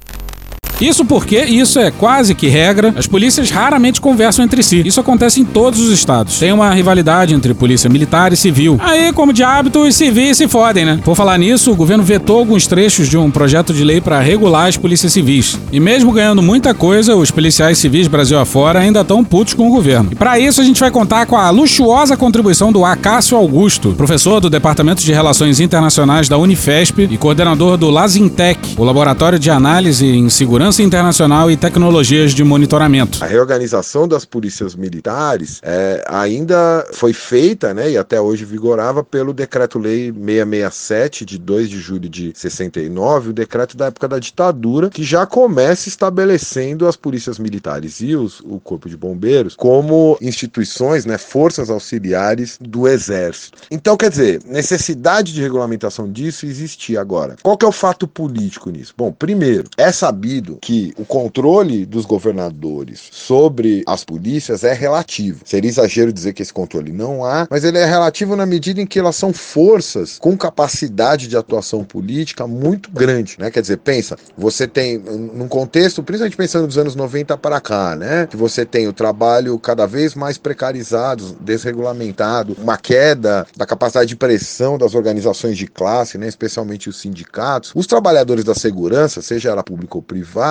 Isso 0.82 1.06
porque, 1.06 1.44
isso 1.44 1.80
é 1.80 1.92
quase 1.92 2.36
que 2.36 2.48
regra, 2.48 2.94
as 2.98 3.08
polícias 3.08 3.50
raramente 3.50 4.02
conversam 4.02 4.44
entre 4.44 4.62
si. 4.64 4.82
Isso 4.86 5.00
acontece 5.00 5.40
em 5.40 5.46
todos 5.46 5.80
os 5.80 5.92
estados. 5.92 6.40
Tem 6.40 6.52
uma 6.52 6.74
rivalidade 6.74 7.34
entre 7.34 7.54
polícia 7.54 7.90
militar 7.90 8.34
e 8.34 8.36
civil. 8.36 8.78
Aí, 8.82 9.14
como 9.14 9.34
de 9.34 9.44
hábito, 9.44 9.80
os 9.80 9.96
civis 9.96 10.38
se 10.38 10.48
fodem, 10.48 10.86
né? 10.86 11.00
Por 11.04 11.16
falar 11.16 11.38
nisso, 11.38 11.72
o 11.72 11.76
governo 11.76 12.04
vetou 12.04 12.40
alguns 12.40 12.68
trechos 12.68 13.08
de 13.08 13.18
um 13.18 13.32
projeto 13.32 13.74
de 13.74 13.84
lei 13.84 14.02
para 14.02 14.20
regular 14.20 14.68
as 14.68 14.78
polícias 14.78 15.14
civis. 15.14 15.60
E 15.72 15.80
mesmo 15.80 16.12
ganhando 16.12 16.42
muita 16.42 16.74
coisa, 16.74 17.16
os 17.16 17.32
policiais 17.32 17.78
civis 17.78 18.08
Brasil 18.08 18.40
afora 18.40 18.80
ainda 18.80 19.02
estão 19.02 19.24
putos 19.24 19.54
com 19.54 19.68
o 19.68 19.72
governo. 19.72 20.10
E 20.12 20.16
para 20.16 20.40
isso, 20.40 20.60
a 20.60 20.64
gente 20.64 20.80
vai 20.80 20.92
contar 20.92 21.26
com 21.26 21.38
a 21.38 21.50
luxuosa 21.50 22.18
contribuição 22.18 22.72
do 22.72 22.84
Acácio 22.84 23.38
Augusto, 23.38 23.94
professor 23.94 24.40
do 24.40 24.50
Departamento 24.50 25.04
de 25.04 25.12
Relações 25.12 25.60
Internacionais 25.60 26.28
da 26.28 26.38
Unifesp 26.38 27.08
e 27.10 27.18
coordenador 27.18 27.78
do 27.78 27.90
Lazintec, 27.90 28.76
o 28.78 28.84
laboratório 28.84 29.40
de 29.40 29.50
análise 29.50 30.06
em 30.06 30.30
segurança 30.30 30.63
internacional 30.82 31.52
e 31.52 31.58
tecnologias 31.58 32.32
de 32.34 32.44
monitoramento. 32.44 33.24
A 33.24 33.28
reorganização 33.28 34.08
das 34.08 34.24
polícias 34.24 34.76
militares 34.76 35.60
é, 35.62 36.04
ainda 36.08 36.88
foi 36.94 37.12
feita, 37.12 37.74
né, 37.74 37.92
e 37.92 37.98
até 37.98 38.22
hoje 38.22 38.46
vigorava 38.46 39.04
pelo 39.04 39.34
Decreto-Lei 39.34 40.14
667 40.14 41.26
de 41.26 41.38
2 41.38 41.70
de 41.70 41.80
julho 41.80 42.08
de 42.08 42.32
69, 42.34 43.32
o 43.32 43.34
decreto 43.34 43.76
da 43.76 43.88
época 43.88 44.08
da 44.08 44.20
ditadura, 44.20 44.90
que 44.90 45.04
já 45.04 45.26
começa 45.26 45.90
estabelecendo 45.90 46.88
as 46.88 46.96
polícias 46.96 47.38
militares 47.38 48.00
e 48.00 48.16
os, 48.16 48.40
o 48.40 48.60
Corpo 48.60 48.88
de 48.88 48.96
Bombeiros 48.96 49.56
como 49.56 50.18
instituições, 50.22 51.06
né, 51.06 51.18
forças 51.18 51.70
auxiliares 51.70 52.58
do 52.62 52.88
Exército. 52.88 53.58
Então, 53.70 53.98
quer 53.98 54.10
dizer, 54.10 54.42
necessidade 54.46 55.34
de 55.34 55.42
regulamentação 55.42 56.10
disso 56.10 56.46
existia 56.46 57.02
agora. 57.02 57.36
Qual 57.44 57.58
que 57.58 57.66
é 57.66 57.68
o 57.68 57.72
fato 57.72 58.08
político 58.08 58.70
nisso? 58.70 58.94
Bom, 58.96 59.12
primeiro, 59.12 59.70
é 59.78 59.92
sabido 59.92 60.53
que 60.62 60.94
o 60.98 61.06
controle 61.06 61.86
dos 61.86 62.06
governadores 62.06 63.10
sobre 63.12 63.84
as 63.86 64.04
polícias 64.04 64.64
é 64.64 64.74
relativo. 64.74 65.42
Seria 65.46 65.70
exagero 65.70 66.12
dizer 66.12 66.34
que 66.34 66.42
esse 66.42 66.54
controle 66.54 66.92
não 66.92 67.26
há, 67.26 67.48
mas 67.50 67.64
ele 67.64 67.78
é 67.78 67.86
relativo 67.86 68.36
na 68.36 68.46
medida 68.46 68.82
em 68.82 68.86
que 68.86 69.00
elas 69.00 69.16
são 69.16 69.34
forças 69.34 70.18
com 70.20 70.38
capacidade 70.38 71.28
de 71.28 71.38
atuação 71.38 71.84
política 71.84 72.48
muito 72.48 72.92
grande, 72.92 73.36
né? 73.40 73.50
Quer 73.52 73.62
dizer, 73.62 73.78
pensa, 73.78 74.18
você 74.38 74.68
tem 74.68 74.98
num 74.98 75.48
contexto, 75.48 76.04
principalmente 76.04 76.38
pensando 76.38 76.66
nos 76.66 76.78
anos 76.78 76.96
90 76.96 77.38
para 77.38 77.60
cá, 77.60 77.96
né, 77.96 78.28
que 78.28 78.38
você 78.38 78.66
tem 78.66 78.88
o 78.88 78.94
trabalho 78.94 79.58
cada 79.60 79.86
vez 79.86 80.16
mais 80.16 80.38
precarizado, 80.38 81.36
desregulamentado, 81.40 82.56
uma 82.60 82.78
queda 82.78 83.46
da 83.56 83.66
capacidade 83.66 84.10
de 84.10 84.16
pressão 84.16 84.78
das 84.78 84.96
organizações 84.96 85.58
de 85.58 85.68
classe, 85.68 86.18
né, 86.18 86.28
especialmente 86.28 86.90
os 86.90 87.00
sindicatos. 87.00 87.72
Os 87.76 87.88
trabalhadores 87.88 88.44
da 88.44 88.56
segurança, 88.56 89.22
seja 89.22 89.50
ela 89.50 89.64
pública 89.64 89.98
ou 89.98 90.02
privada, 90.02 90.43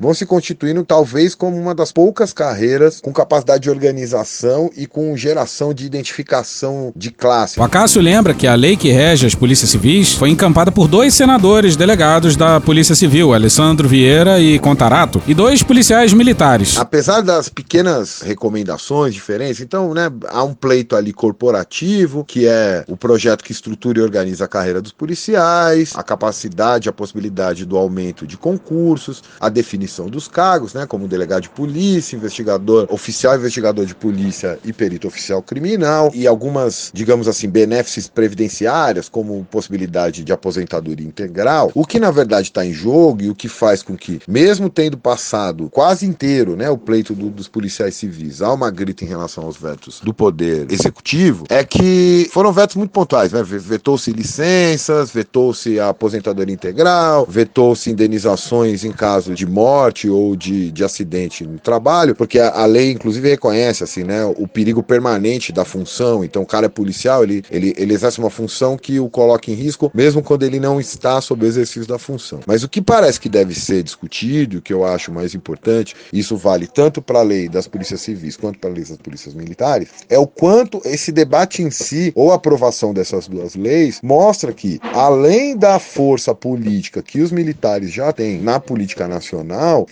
vão 0.00 0.14
se 0.14 0.26
constituindo 0.26 0.84
talvez 0.84 1.34
como 1.34 1.56
uma 1.56 1.74
das 1.74 1.92
poucas 1.92 2.32
carreiras 2.32 3.00
com 3.00 3.12
capacidade 3.12 3.64
de 3.64 3.70
organização 3.70 4.70
e 4.76 4.86
com 4.86 5.16
geração 5.16 5.74
de 5.74 5.84
identificação 5.84 6.92
de 6.94 7.10
classe. 7.10 7.58
O 7.58 7.62
Acácio 7.62 8.00
lembra 8.00 8.34
que 8.34 8.46
a 8.46 8.54
lei 8.54 8.76
que 8.76 8.90
rege 8.90 9.26
as 9.26 9.34
polícias 9.34 9.70
civis 9.70 10.12
foi 10.12 10.30
encampada 10.30 10.70
por 10.70 10.88
dois 10.88 11.14
senadores 11.14 11.76
delegados 11.76 12.36
da 12.36 12.60
Polícia 12.60 12.94
Civil, 12.94 13.32
Alessandro 13.32 13.88
Vieira 13.88 14.38
e 14.38 14.58
Contarato, 14.58 15.22
e 15.26 15.34
dois 15.34 15.62
policiais 15.62 16.12
militares. 16.12 16.76
Apesar 16.78 17.20
das 17.20 17.48
pequenas 17.48 18.20
recomendações 18.20 19.14
diferentes, 19.14 19.60
então, 19.60 19.94
né, 19.94 20.10
há 20.28 20.42
um 20.44 20.54
pleito 20.54 20.96
ali 20.96 21.12
corporativo, 21.12 22.24
que 22.24 22.46
é 22.46 22.84
o 22.88 22.96
projeto 22.96 23.44
que 23.44 23.52
estrutura 23.52 24.00
e 24.00 24.02
organiza 24.02 24.44
a 24.44 24.48
carreira 24.48 24.80
dos 24.80 24.92
policiais, 24.92 25.92
a 25.94 26.02
capacidade, 26.02 26.88
a 26.88 26.92
possibilidade 26.92 27.64
do 27.64 27.76
aumento 27.76 28.26
de 28.26 28.36
concursos, 28.36 29.22
a 29.40 29.48
definição 29.48 30.06
dos 30.08 30.28
cargos, 30.28 30.74
né, 30.74 30.86
como 30.86 31.08
delegado 31.08 31.42
de 31.42 31.48
polícia, 31.48 32.16
investigador 32.16 32.86
oficial, 32.90 33.36
investigador 33.36 33.86
de 33.86 33.94
polícia 33.94 34.58
e 34.64 34.72
perito 34.72 35.08
oficial 35.08 35.42
criminal, 35.42 36.10
e 36.14 36.26
algumas, 36.26 36.90
digamos 36.92 37.26
assim, 37.26 37.48
benefícios 37.48 38.08
previdenciárias, 38.08 39.08
como 39.08 39.44
possibilidade 39.50 40.22
de 40.22 40.32
aposentadoria 40.32 41.06
integral, 41.06 41.70
o 41.74 41.86
que 41.86 41.98
na 41.98 42.10
verdade 42.10 42.48
está 42.48 42.64
em 42.64 42.72
jogo 42.72 43.22
e 43.22 43.30
o 43.30 43.34
que 43.34 43.48
faz 43.48 43.82
com 43.82 43.96
que, 43.96 44.20
mesmo 44.28 44.68
tendo 44.68 44.98
passado 44.98 45.70
quase 45.70 46.04
inteiro 46.04 46.56
né, 46.56 46.68
o 46.68 46.76
pleito 46.76 47.14
do, 47.14 47.30
dos 47.30 47.48
policiais 47.48 47.94
civis, 47.94 48.42
há 48.42 48.52
uma 48.52 48.70
grita 48.70 49.04
em 49.04 49.08
relação 49.08 49.44
aos 49.44 49.56
vetos 49.56 50.00
do 50.02 50.12
poder 50.12 50.70
executivo, 50.70 51.44
é 51.48 51.64
que 51.64 52.28
foram 52.32 52.52
vetos 52.52 52.76
muito 52.76 52.90
pontuais, 52.90 53.32
né? 53.32 53.42
Vetou-se 53.42 54.12
licenças, 54.12 55.10
vetou-se 55.10 55.78
a 55.80 55.88
aposentadoria 55.88 56.54
integral, 56.54 57.26
vetou-se 57.28 57.90
indenizações 57.90 58.84
em 58.84 58.92
caso 58.92 59.29
de 59.34 59.46
morte 59.46 60.08
ou 60.08 60.36
de, 60.36 60.70
de 60.70 60.84
acidente 60.84 61.44
no 61.44 61.58
trabalho, 61.58 62.14
porque 62.14 62.38
a, 62.38 62.50
a, 62.50 62.66
lei, 62.66 62.90
inclusive, 62.90 63.28
reconhece 63.28 63.84
assim, 63.84 64.04
né, 64.04 64.24
o 64.24 64.46
perigo 64.46 64.82
permanente 64.82 65.52
da 65.52 65.64
função. 65.64 66.24
Então, 66.24 66.42
o 66.42 66.46
cara 66.46 66.66
é 66.66 66.68
policial, 66.68 67.22
ele, 67.22 67.44
ele, 67.50 67.74
ele 67.76 67.94
exerce 67.94 68.18
uma 68.18 68.30
função 68.30 68.76
que 68.76 69.00
o 69.00 69.08
coloca 69.08 69.50
em 69.50 69.54
risco, 69.54 69.90
mesmo 69.94 70.22
quando 70.22 70.42
ele 70.42 70.60
não 70.60 70.80
está 70.80 71.20
sob 71.20 71.44
o 71.44 71.48
exercício 71.48 71.86
da 71.86 71.98
função. 71.98 72.40
Mas 72.46 72.62
o 72.62 72.68
que 72.68 72.80
parece 72.80 73.20
que 73.20 73.28
deve 73.28 73.54
ser 73.54 73.82
discutido, 73.82 74.58
o 74.58 74.62
que 74.62 74.72
eu 74.72 74.84
acho 74.84 75.12
mais 75.12 75.34
importante, 75.34 75.94
isso 76.12 76.36
vale 76.36 76.66
tanto 76.66 77.02
para 77.02 77.20
a 77.20 77.22
lei 77.22 77.48
das 77.48 77.66
polícias 77.66 78.00
civis 78.00 78.36
quanto 78.36 78.58
para 78.58 78.70
a 78.70 78.72
lei 78.72 78.84
das 78.84 78.96
polícias 78.96 79.34
militares, 79.34 79.88
é 80.08 80.18
o 80.18 80.26
quanto 80.26 80.80
esse 80.84 81.12
debate 81.12 81.62
em 81.62 81.70
si, 81.70 82.12
ou 82.14 82.32
a 82.32 82.36
aprovação 82.36 82.92
dessas 82.92 83.28
duas 83.28 83.54
leis, 83.54 84.00
mostra 84.02 84.52
que, 84.52 84.80
além 84.94 85.56
da 85.56 85.78
força 85.78 86.34
política 86.34 87.02
que 87.02 87.20
os 87.20 87.30
militares 87.30 87.92
já 87.92 88.12
têm 88.12 88.40
na 88.40 88.58
política 88.58 89.06
nacional, 89.06 89.19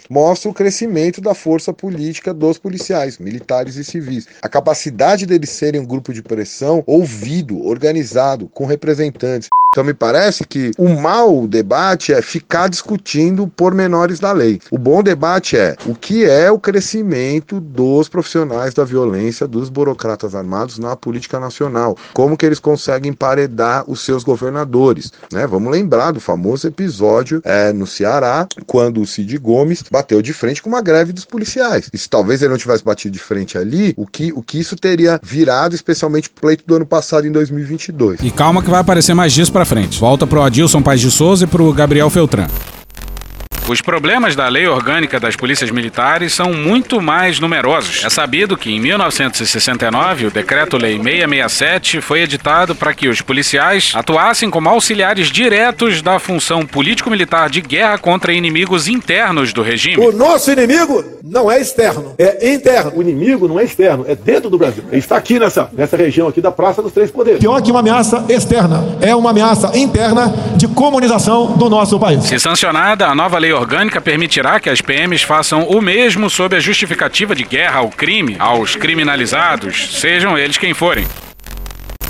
mostra 0.09 0.51
o 0.51 0.55
crescimento 0.55 1.21
da 1.21 1.35
força 1.35 1.73
política 1.73 2.33
dos 2.33 2.59
policiais, 2.59 3.19
militares 3.19 3.77
e 3.77 3.85
civis. 3.85 4.27
A 4.43 4.49
capacidade 4.49 5.27
deles 5.27 5.51
serem 5.51 5.81
um 5.81 5.87
grupo 5.87 6.13
de 6.13 6.23
pressão 6.23 6.83
ouvido, 6.87 7.65
organizado, 7.65 8.49
com 8.49 8.65
representantes. 8.65 9.49
Então 9.79 9.87
me 9.87 9.95
parece 9.95 10.45
que 10.45 10.73
o 10.77 10.89
mau 10.89 11.47
debate 11.47 12.13
é 12.13 12.21
ficar 12.21 12.69
discutindo 12.69 13.47
pormenores 13.47 14.19
da 14.19 14.33
lei. 14.33 14.61
O 14.73 14.77
bom 14.77 15.05
debate 15.05 15.57
é 15.57 15.77
o 15.87 15.95
que 15.95 16.25
é 16.25 16.51
o 16.51 16.59
crescimento 16.59 17.61
dos 17.61 18.09
profissionais 18.09 18.75
da 18.75 18.83
violência, 18.83 19.47
dos 19.47 19.69
burocratas 19.69 20.35
armados 20.35 20.81
na 20.81 20.97
política 20.97 21.39
nacional. 21.39 21.97
Como 22.13 22.37
que 22.37 22.45
eles 22.45 22.59
conseguem 22.59 23.13
paredar 23.13 23.85
os 23.89 24.01
seus 24.01 24.25
governadores. 24.25 25.13
Né? 25.33 25.47
Vamos 25.47 25.71
lembrar 25.71 26.11
do 26.11 26.19
famoso 26.19 26.67
episódio 26.67 27.41
é, 27.45 27.73
no 27.73 27.87
Ceará, 27.87 28.49
quando 28.67 29.01
o 29.01 29.07
Cid 29.07 29.39
Gomes 29.39 29.85
bateu 29.89 30.21
de 30.21 30.33
frente 30.33 30.61
com 30.61 30.71
uma 30.71 30.83
greve 30.83 31.13
dos 31.13 31.25
policiais. 31.25 31.89
E 31.93 31.99
se 31.99 32.11
talvez 32.11 32.43
ele 32.43 32.51
não 32.51 32.59
tivesse 32.59 32.83
batido 32.83 33.13
de 33.13 33.21
frente 33.21 33.57
ali, 33.57 33.95
o 33.97 34.09
que, 34.09 34.33
o 34.33 34.43
que 34.43 34.59
isso 34.59 34.75
teria 34.75 35.21
virado, 35.23 35.77
especialmente 35.77 36.29
pro 36.29 36.41
pleito 36.41 36.65
do 36.67 36.75
ano 36.75 36.87
passado, 36.87 37.29
em 37.29 37.31
2022. 37.31 38.19
E 38.25 38.33
calma 38.33 38.61
que 38.61 38.69
vai 38.69 38.81
aparecer 38.81 39.15
mais 39.15 39.33
disso 39.33 39.53
pra 39.53 39.68
frente. 39.69 40.01
Volta 40.01 40.27
pro 40.27 40.43
Adilson 40.43 40.81
Paz 40.81 41.01
de 41.01 41.11
Souza 41.11 41.45
e 41.45 41.47
pro 41.47 41.71
Gabriel 41.73 42.09
Feltran. 42.09 42.49
Os 43.69 43.83
problemas 43.83 44.35
da 44.35 44.49
lei 44.49 44.67
orgânica 44.67 45.21
das 45.21 45.37
polícias 45.37 45.71
militares 45.71 46.33
são 46.33 46.55
muito 46.55 47.03
mais 47.03 47.39
numerosos. 47.39 48.03
É 48.03 48.09
sabido 48.09 48.57
que 48.57 48.73
em 48.73 48.81
1969 48.81 50.27
o 50.27 50.31
Decreto-Lei 50.31 50.97
667 50.97 52.01
foi 52.01 52.23
editado 52.23 52.75
para 52.75 52.95
que 52.95 53.09
os 53.09 53.21
policiais 53.21 53.93
atuassem 53.95 54.49
como 54.49 54.71
auxiliares 54.71 55.31
diretos 55.31 56.01
da 56.01 56.19
função 56.19 56.65
político-militar 56.65 57.51
de 57.51 57.61
guerra 57.61 57.99
contra 57.99 58.33
inimigos 58.33 58.89
internos 58.89 59.53
do 59.53 59.61
regime. 59.61 60.03
O 60.03 60.13
nosso 60.13 60.51
inimigo 60.51 61.05
não 61.23 61.53
é 61.53 61.61
externo, 61.61 62.15
é 62.19 62.55
interno. 62.55 62.93
O 62.97 63.03
inimigo 63.03 63.47
não 63.47 63.61
é 63.61 63.65
externo, 63.65 64.07
é 64.09 64.15
dentro 64.15 64.49
do 64.49 64.57
Brasil. 64.57 64.85
Ele 64.91 64.99
está 64.99 65.19
aqui 65.19 65.39
nessa, 65.39 65.69
nessa 65.75 65.95
região 65.95 66.27
aqui 66.27 66.41
da 66.41 66.51
Praça 66.51 66.81
dos 66.81 66.93
Três 66.93 67.11
Poderes. 67.11 67.39
Pior 67.39 67.61
que 67.61 67.71
uma 67.71 67.81
ameaça 67.81 68.25
externa, 68.31 68.97
é 69.03 69.15
uma 69.15 69.29
ameaça 69.29 69.77
interna 69.77 70.33
de 70.57 70.67
comunização 70.69 71.49
do 71.59 71.69
nosso 71.69 71.99
país. 72.01 72.25
Se 72.25 72.39
sancionada, 72.39 73.07
a 73.07 73.15
nova 73.15 73.37
lei 73.37 73.58
orgânica 73.59 74.01
permitirá 74.01 74.61
que 74.61 74.71
as 74.71 74.81
PMs 74.81 75.23
façam 75.23 75.65
o 75.65 75.81
mesmo 75.81 76.31
sob 76.31 76.57
a 76.57 76.61
justificativa 76.61 77.35
de 77.35 77.45
guerra 77.45 77.81
ao 77.81 77.91
crime, 77.91 78.37
aos 78.39 78.77
criminalizados, 78.77 80.01
sejam 80.01 80.39
eles 80.39 80.57
quem 80.57 80.73
forem. 80.73 81.07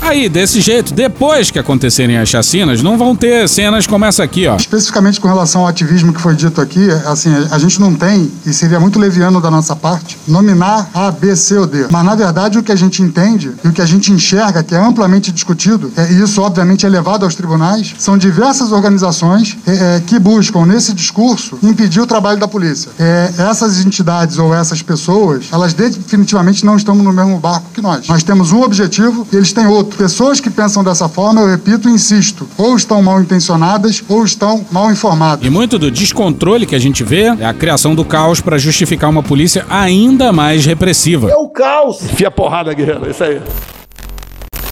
Aí, 0.01 0.27
desse 0.27 0.61
jeito, 0.61 0.93
depois 0.93 1.51
que 1.51 1.59
acontecerem 1.59 2.17
as 2.17 2.29
chacinas, 2.29 2.81
não 2.81 2.97
vão 2.97 3.15
ter 3.15 3.47
cenas 3.47 3.85
como 3.85 4.05
essa 4.05 4.23
aqui, 4.23 4.47
ó. 4.47 4.55
Especificamente 4.55 5.19
com 5.19 5.27
relação 5.27 5.61
ao 5.61 5.67
ativismo 5.67 6.13
que 6.13 6.21
foi 6.21 6.35
dito 6.35 6.59
aqui, 6.59 6.89
assim, 7.05 7.29
a 7.51 7.57
gente 7.59 7.79
não 7.79 7.93
tem, 7.93 8.31
e 8.45 8.53
seria 8.53 8.79
muito 8.79 8.97
leviano 8.97 9.39
da 9.39 9.51
nossa 9.51 9.75
parte, 9.75 10.17
nominar 10.27 10.89
A, 10.93 11.11
B, 11.11 11.35
C 11.35 11.57
ou 11.57 11.67
D. 11.67 11.85
Mas, 11.91 12.05
na 12.05 12.15
verdade, 12.15 12.57
o 12.57 12.63
que 12.63 12.71
a 12.71 12.75
gente 12.75 13.01
entende 13.01 13.51
e 13.63 13.67
o 13.67 13.71
que 13.71 13.81
a 13.81 13.85
gente 13.85 14.11
enxerga, 14.11 14.63
que 14.63 14.73
é 14.73 14.79
amplamente 14.79 15.31
discutido, 15.31 15.91
é, 15.95 16.11
e 16.11 16.21
isso, 16.21 16.41
obviamente, 16.41 16.85
é 16.85 16.89
levado 16.89 17.23
aos 17.23 17.35
tribunais, 17.35 17.93
são 17.97 18.17
diversas 18.17 18.71
organizações 18.71 19.57
é, 19.67 19.71
é, 19.97 20.01
que 20.05 20.17
buscam, 20.17 20.65
nesse 20.65 20.93
discurso, 20.93 21.57
impedir 21.61 22.01
o 22.01 22.07
trabalho 22.07 22.39
da 22.39 22.47
polícia. 22.47 22.89
É, 22.99 23.31
essas 23.37 23.85
entidades 23.85 24.37
ou 24.37 24.53
essas 24.53 24.81
pessoas, 24.81 25.45
elas 25.51 25.73
definitivamente 25.73 26.65
não 26.65 26.75
estão 26.75 26.95
no 26.95 27.13
mesmo 27.13 27.37
barco 27.37 27.65
que 27.73 27.81
nós. 27.81 28.07
Nós 28.07 28.23
temos 28.23 28.51
um 28.51 28.61
objetivo 28.61 29.27
e 29.31 29.35
eles 29.35 29.53
têm 29.53 29.67
outro. 29.67 29.88
Pessoas 29.95 30.39
que 30.39 30.49
pensam 30.49 30.83
dessa 30.83 31.07
forma, 31.09 31.41
eu 31.41 31.47
repito 31.47 31.89
e 31.89 31.91
insisto, 31.91 32.47
ou 32.57 32.75
estão 32.75 33.01
mal 33.01 33.21
intencionadas 33.21 34.03
ou 34.07 34.23
estão 34.23 34.65
mal 34.71 34.91
informadas. 34.91 35.45
E 35.45 35.49
muito 35.49 35.77
do 35.77 35.89
descontrole 35.91 36.65
que 36.65 36.75
a 36.75 36.79
gente 36.79 37.03
vê 37.03 37.25
é 37.39 37.45
a 37.45 37.53
criação 37.53 37.95
do 37.95 38.05
caos 38.05 38.41
para 38.41 38.57
justificar 38.57 39.09
uma 39.09 39.23
polícia 39.23 39.65
ainda 39.69 40.31
mais 40.31 40.65
repressiva. 40.65 41.29
É 41.29 41.35
o 41.35 41.49
caos. 41.49 42.03
Enfia 42.03 42.31
porrada, 42.31 42.73
guerreiro. 42.73 43.09
Isso 43.09 43.23
aí. 43.23 43.41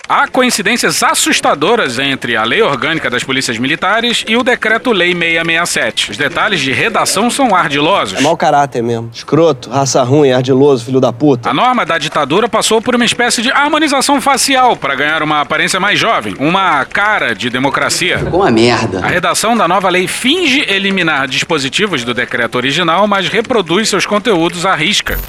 Há 0.09 0.25
coincidências 0.25 1.03
assustadoras 1.03 1.99
entre 1.99 2.37
a 2.37 2.43
Lei 2.45 2.61
Orgânica 2.61 3.09
das 3.09 3.25
Polícias 3.25 3.57
Militares 3.57 4.23
e 4.25 4.37
o 4.37 4.43
Decreto-Lei 4.43 5.13
667. 5.13 6.11
Os 6.11 6.17
detalhes 6.17 6.61
de 6.61 6.71
redação 6.71 7.29
são 7.29 7.53
ardilosos. 7.53 8.17
É 8.17 8.21
mau 8.21 8.37
caráter 8.37 8.81
mesmo. 8.81 9.09
Escroto, 9.13 9.69
raça 9.69 10.01
ruim, 10.03 10.31
ardiloso, 10.31 10.85
filho 10.85 11.01
da 11.01 11.11
puta. 11.11 11.49
A 11.49 11.53
norma 11.53 11.85
da 11.85 11.97
ditadura 11.97 12.47
passou 12.47 12.81
por 12.81 12.95
uma 12.95 13.03
espécie 13.03 13.41
de 13.41 13.51
harmonização 13.51 14.21
facial 14.21 14.77
para 14.77 14.95
ganhar 14.95 15.21
uma 15.21 15.41
aparência 15.41 15.77
mais 15.77 15.99
jovem, 15.99 16.37
uma 16.39 16.85
cara 16.85 17.35
de 17.35 17.49
democracia. 17.49 18.19
Ficou 18.19 18.39
uma 18.39 18.51
merda. 18.51 19.03
A 19.03 19.07
redação 19.07 19.57
da 19.57 19.67
nova 19.67 19.89
lei 19.89 20.07
finge 20.07 20.61
eliminar 20.69 21.27
dispositivos 21.27 22.05
do 22.05 22.13
decreto 22.13 22.55
original, 22.55 23.07
mas 23.09 23.27
reproduz 23.27 23.89
seus 23.89 24.05
conteúdos 24.05 24.65
à 24.65 24.73
risca. 24.73 25.19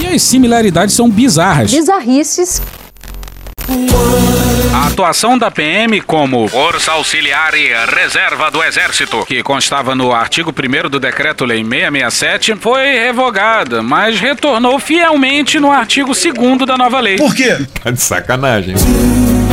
E 0.00 0.06
as 0.08 0.22
similaridades 0.22 0.96
são 0.96 1.08
bizarras. 1.08 1.70
Bizarrices. 1.70 2.60
A 4.74 4.86
atuação 4.86 5.36
da 5.36 5.50
PM 5.50 6.00
como 6.00 6.48
Força 6.48 6.92
Auxiliar 6.92 7.54
e 7.54 7.68
Reserva 7.94 8.50
do 8.50 8.62
Exército, 8.62 9.24
que 9.26 9.42
constava 9.42 9.94
no 9.94 10.12
artigo 10.12 10.50
1 10.52 10.88
do 10.88 10.98
Decreto-Lei 10.98 11.62
667, 11.62 12.54
foi 12.56 12.98
revogada, 12.98 13.82
mas 13.82 14.18
retornou 14.18 14.78
fielmente 14.78 15.60
no 15.60 15.70
artigo 15.70 16.12
2 16.12 16.66
da 16.66 16.78
nova 16.78 16.98
lei. 17.00 17.16
Por 17.16 17.34
quê? 17.34 17.58
Tá 17.82 17.90
de 17.90 18.00
sacanagem. 18.00 18.74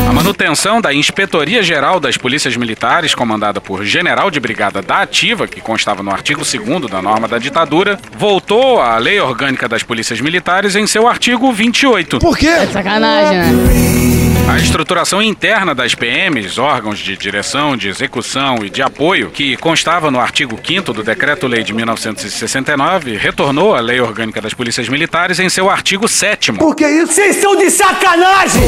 A 0.08 0.14
manutenção 0.14 0.80
da 0.80 0.94
Inspetoria 0.94 1.64
Geral 1.64 2.00
das 2.00 2.16
Polícias 2.16 2.56
Militares, 2.56 3.16
comandada 3.16 3.60
por 3.60 3.84
General 3.84 4.30
de 4.30 4.40
Brigada 4.40 4.82
da 4.82 5.02
Ativa, 5.02 5.48
que 5.48 5.60
constava 5.60 6.04
no 6.04 6.12
artigo 6.12 6.42
2 6.42 6.90
da 6.90 7.02
norma 7.02 7.28
da 7.28 7.40
ditadura, 7.40 8.00
voltou 8.18 8.80
à 8.80 8.98
Lei 8.98 9.20
Orgânica 9.20 9.68
das 9.68 9.84
Polícias 9.84 10.22
Militares 10.22 10.76
em 10.76 10.86
seu 10.86 11.08
artigo 11.08 11.52
28. 11.52 12.20
Por 12.20 12.38
quê? 12.38 12.48
É 12.48 12.68
sacanagem, 12.68 13.38
né? 13.40 14.36
A 14.48 14.58
estruturação 14.58 15.24
interna 15.24 15.74
das 15.74 15.96
PMs, 15.96 16.60
órgãos 16.60 17.00
de 17.00 17.18
direção, 17.18 17.76
de 17.76 17.90
execução 17.90 18.64
e 18.64 18.70
de 18.70 18.84
apoio, 18.84 19.32
que 19.32 19.58
constava 19.58 20.12
no 20.12 20.20
artigo 20.20 20.60
5 20.64 20.94
do 20.94 21.02
Decreto-Lei 21.02 21.64
de 21.64 21.74
1969, 21.74 23.18
retornou 23.18 23.74
à 23.74 23.80
Lei 23.80 24.00
Orgânica 24.00 24.40
das 24.40 24.54
Polícias 24.54 24.88
Militares 24.88 25.40
em 25.40 25.50
seu 25.50 25.68
artigo 25.68 26.08
7 26.08 26.54
Por 26.54 26.76
que 26.76 26.88
isso? 26.88 27.14
Vocês 27.14 27.38
são 27.38 27.56
de 27.56 27.72
sacanagem! 27.72 28.62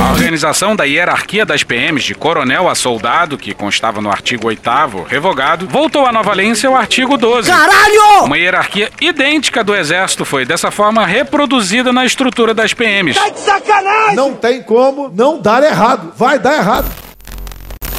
A 0.00 0.12
organização 0.12 0.61
da 0.76 0.84
hierarquia 0.84 1.44
das 1.44 1.64
PMs, 1.64 2.04
de 2.04 2.14
coronel 2.14 2.68
a 2.68 2.74
soldado, 2.76 3.36
que 3.36 3.52
constava 3.52 4.00
no 4.00 4.08
artigo 4.08 4.46
8 4.46 4.62
revogado, 5.08 5.66
voltou 5.66 6.06
à 6.06 6.12
nova 6.12 6.32
lei 6.32 6.46
em 6.46 6.54
seu 6.54 6.76
artigo 6.76 7.16
12. 7.16 7.50
Caralho! 7.50 8.24
Uma 8.24 8.38
hierarquia 8.38 8.88
idêntica 9.00 9.64
do 9.64 9.74
Exército 9.74 10.24
foi, 10.24 10.44
dessa 10.44 10.70
forma, 10.70 11.04
reproduzida 11.04 11.92
na 11.92 12.06
estrutura 12.06 12.54
das 12.54 12.72
PMs. 12.72 13.16
Tá 13.16 13.28
de 13.28 13.40
sacanagem! 13.40 14.14
Não 14.14 14.34
tem 14.34 14.62
como 14.62 15.08
não 15.12 15.40
dar 15.40 15.64
errado. 15.64 16.12
Vai 16.16 16.38
dar 16.38 16.54
errado. 16.54 17.11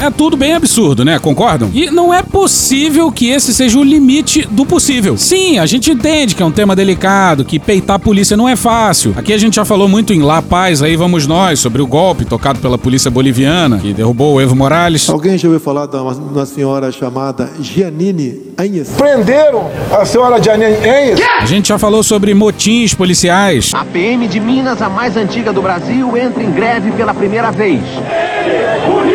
É 0.00 0.10
tudo 0.10 0.36
bem 0.36 0.52
absurdo, 0.52 1.04
né? 1.04 1.18
Concordam? 1.18 1.70
E 1.72 1.90
não 1.90 2.12
é 2.12 2.22
possível 2.22 3.10
que 3.10 3.30
esse 3.30 3.54
seja 3.54 3.78
o 3.78 3.82
limite 3.82 4.46
do 4.50 4.66
possível. 4.66 5.16
Sim, 5.16 5.58
a 5.58 5.66
gente 5.66 5.90
entende 5.90 6.34
que 6.34 6.42
é 6.42 6.46
um 6.46 6.50
tema 6.50 6.76
delicado, 6.76 7.44
que 7.44 7.58
peitar 7.58 7.96
a 7.96 7.98
polícia 7.98 8.36
não 8.36 8.48
é 8.48 8.56
fácil. 8.56 9.14
Aqui 9.16 9.32
a 9.32 9.38
gente 9.38 9.54
já 9.56 9.64
falou 9.64 9.88
muito 9.88 10.12
em 10.12 10.20
La 10.20 10.42
Paz, 10.42 10.82
aí 10.82 10.96
vamos 10.96 11.26
nós, 11.26 11.60
sobre 11.60 11.80
o 11.80 11.86
golpe 11.86 12.24
tocado 12.24 12.58
pela 12.58 12.76
polícia 12.76 13.10
boliviana, 13.10 13.78
que 13.78 13.92
derrubou 13.92 14.34
o 14.34 14.40
Evo 14.40 14.54
Morales. 14.54 15.08
Alguém 15.08 15.38
já 15.38 15.48
ouviu 15.48 15.60
falar 15.60 15.86
de 15.86 15.96
uma, 15.96 16.12
uma 16.12 16.46
senhora 16.46 16.90
chamada 16.92 17.50
Giannini 17.60 18.52
Anhes? 18.58 18.90
Prenderam 18.96 19.70
a 19.90 20.04
senhora 20.04 20.42
Janine 20.42 20.76
Enhes. 20.76 21.20
A 21.40 21.46
gente 21.46 21.68
já 21.68 21.78
falou 21.78 22.02
sobre 22.02 22.34
motins 22.34 22.94
policiais. 22.94 23.70
A 23.72 23.84
PM 23.84 24.26
de 24.28 24.40
Minas, 24.40 24.82
a 24.82 24.88
mais 24.88 25.16
antiga 25.16 25.52
do 25.52 25.62
Brasil, 25.62 26.16
entra 26.16 26.42
em 26.42 26.50
greve 26.50 26.92
pela 26.92 27.14
primeira 27.14 27.50
vez. 27.50 27.80
A 27.80 29.13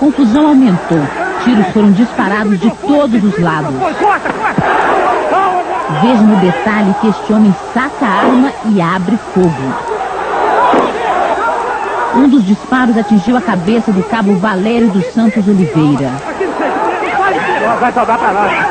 confusão 0.00 0.48
aumentou. 0.48 0.98
Tiros 1.44 1.66
foram 1.68 1.92
disparados 1.92 2.58
de 2.58 2.70
todos 2.70 3.22
os 3.22 3.38
lados. 3.38 3.74
Veja 6.02 6.22
no 6.22 6.36
detalhe 6.36 6.94
que 7.00 7.08
este 7.08 7.32
homem 7.32 7.54
saca 7.74 8.06
a 8.06 8.08
arma 8.08 8.52
e 8.64 8.80
abre 8.80 9.18
fogo. 9.34 9.74
Um 12.16 12.28
dos 12.28 12.44
disparos 12.44 12.96
atingiu 12.96 13.36
a 13.36 13.40
cabeça 13.40 13.92
do 13.92 14.02
cabo 14.02 14.34
Valério 14.36 14.88
dos 14.88 15.04
Santos 15.12 15.46
Oliveira. 15.46 16.10
Vai 17.78 17.92
sobrar 17.92 18.18
pra 18.18 18.32
nós. 18.32 18.69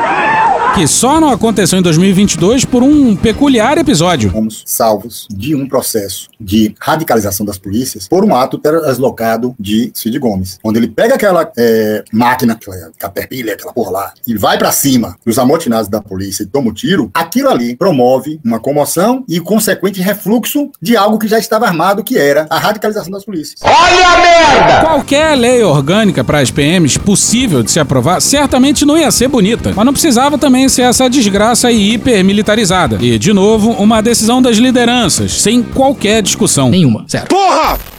Que 0.80 0.88
só 0.88 1.20
não 1.20 1.30
aconteceu 1.30 1.78
em 1.78 1.82
2022 1.82 2.64
por 2.64 2.82
um 2.82 3.14
peculiar 3.14 3.78
episódio. 3.78 4.32
Fomos 4.32 4.64
salvos 4.66 5.28
de 5.30 5.54
um 5.54 5.68
processo 5.68 6.30
de 6.40 6.74
radicalização 6.80 7.46
das 7.46 7.58
polícias 7.58 8.08
por 8.08 8.24
um 8.24 8.34
ato 8.34 8.58
deslocado 8.58 9.54
de 9.60 9.92
Cid 9.94 10.18
Gomes, 10.18 10.58
onde 10.64 10.80
ele 10.80 10.88
pega 10.88 11.16
aquela 11.16 11.52
é, 11.58 12.02
máquina, 12.14 12.54
aquela 12.54 12.92
caterpillar, 12.98 13.56
aquela 13.56 13.74
porra 13.74 13.92
lá, 13.92 14.14
e 14.26 14.38
vai 14.38 14.58
pra 14.58 14.72
cima 14.72 15.18
dos 15.26 15.38
amotinados 15.38 15.90
da 15.90 16.02
polícia 16.02 16.44
e 16.44 16.46
toma 16.46 16.70
o 16.70 16.74
tiro, 16.74 17.12
aquilo 17.14 17.50
ali 17.50 17.76
promove 17.76 18.40
uma 18.42 18.58
comoção 18.58 19.26
e 19.28 19.42
consequente 19.42 20.00
refluxo 20.00 20.72
de 20.82 20.96
algo 20.96 21.20
que 21.20 21.28
já 21.28 21.38
estava 21.38 21.68
armado, 21.68 22.06
que 22.06 22.18
era 22.18 22.48
a 22.50 22.58
radicalização 22.58 23.12
das 23.12 23.26
polícias. 23.26 23.60
Olha 23.62 24.08
a 24.08 24.18
merda! 24.18 24.88
Qualquer 24.88 25.36
lei 25.36 25.62
orgânica 25.62 26.24
para 26.24 26.40
as 26.40 26.50
PMs 26.50 26.98
possível 26.98 27.64
de 27.64 27.70
se 27.70 27.82
aprovar 27.82 28.22
certamente 28.22 28.86
não 28.86 28.98
ia 28.98 29.12
ser 29.12 29.28
bonita, 29.28 29.74
mas 29.76 29.86
não 29.86 29.92
precisava 29.92 30.38
também 30.38 30.69
ser 30.70 30.84
essa 30.84 31.10
desgraça 31.10 31.72
hipermilitarizada. 31.72 32.98
E, 33.02 33.18
de 33.18 33.34
novo, 33.34 33.72
uma 33.72 34.02
decisão 34.02 34.42
das 34.42 34.58
lideranças, 34.58 35.42
sem 35.42 35.62
qualquer 35.62 36.22
discussão. 36.22 36.70
Nenhuma, 36.70 37.04
certo. 37.08 37.30
Porra! 37.30 37.99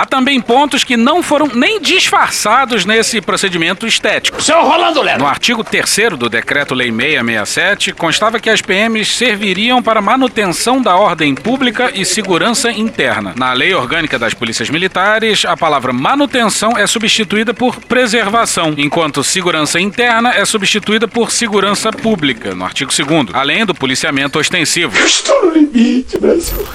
Há 0.00 0.06
também 0.06 0.40
pontos 0.40 0.82
que 0.82 0.96
não 0.96 1.22
foram 1.22 1.46
nem 1.52 1.78
disfarçados 1.78 2.86
nesse 2.86 3.20
procedimento 3.20 3.86
estético. 3.86 4.42
Seu 4.42 4.62
Rolando 4.62 5.02
Lero! 5.02 5.18
No 5.18 5.26
artigo 5.26 5.62
3 5.62 6.16
do 6.18 6.26
Decreto-Lei 6.26 6.90
667, 6.90 7.92
constava 7.92 8.40
que 8.40 8.48
as 8.48 8.62
PMs 8.62 9.08
serviriam 9.14 9.82
para 9.82 10.00
manutenção 10.00 10.80
da 10.80 10.96
ordem 10.96 11.34
pública 11.34 11.90
e 11.94 12.06
segurança 12.06 12.72
interna. 12.72 13.34
Na 13.36 13.52
Lei 13.52 13.74
Orgânica 13.74 14.18
das 14.18 14.32
Polícias 14.32 14.70
Militares, 14.70 15.44
a 15.44 15.54
palavra 15.54 15.92
manutenção 15.92 16.78
é 16.78 16.86
substituída 16.86 17.52
por 17.52 17.76
preservação, 17.76 18.72
enquanto 18.78 19.22
segurança 19.22 19.78
interna 19.78 20.30
é 20.30 20.46
substituída 20.46 21.06
por 21.06 21.30
segurança 21.30 21.92
pública, 21.92 22.54
no 22.54 22.64
artigo 22.64 22.90
2 22.90 23.34
além 23.34 23.66
do 23.66 23.74
policiamento 23.74 24.38
ostensivo. 24.38 24.98
Estou 25.04 25.44
no 25.44 25.52
limite, 25.52 26.18
Brasil. 26.18 26.66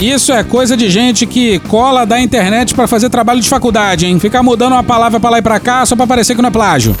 Isso 0.00 0.32
é 0.32 0.42
coisa 0.42 0.76
de 0.76 0.90
gente 0.90 1.24
que 1.24 1.58
cola 1.60 2.04
da 2.04 2.20
internet 2.20 2.74
para 2.74 2.88
fazer 2.88 3.08
trabalho 3.08 3.40
de 3.40 3.48
faculdade, 3.48 4.06
hein? 4.06 4.18
Ficar 4.18 4.42
mudando 4.42 4.72
uma 4.72 4.82
palavra 4.82 5.20
pra 5.20 5.30
lá 5.30 5.38
e 5.38 5.42
pra 5.42 5.60
cá 5.60 5.86
só 5.86 5.94
pra 5.94 6.06
parecer 6.06 6.34
que 6.34 6.42
não 6.42 6.48
é 6.48 6.52
plágio. 6.52 6.96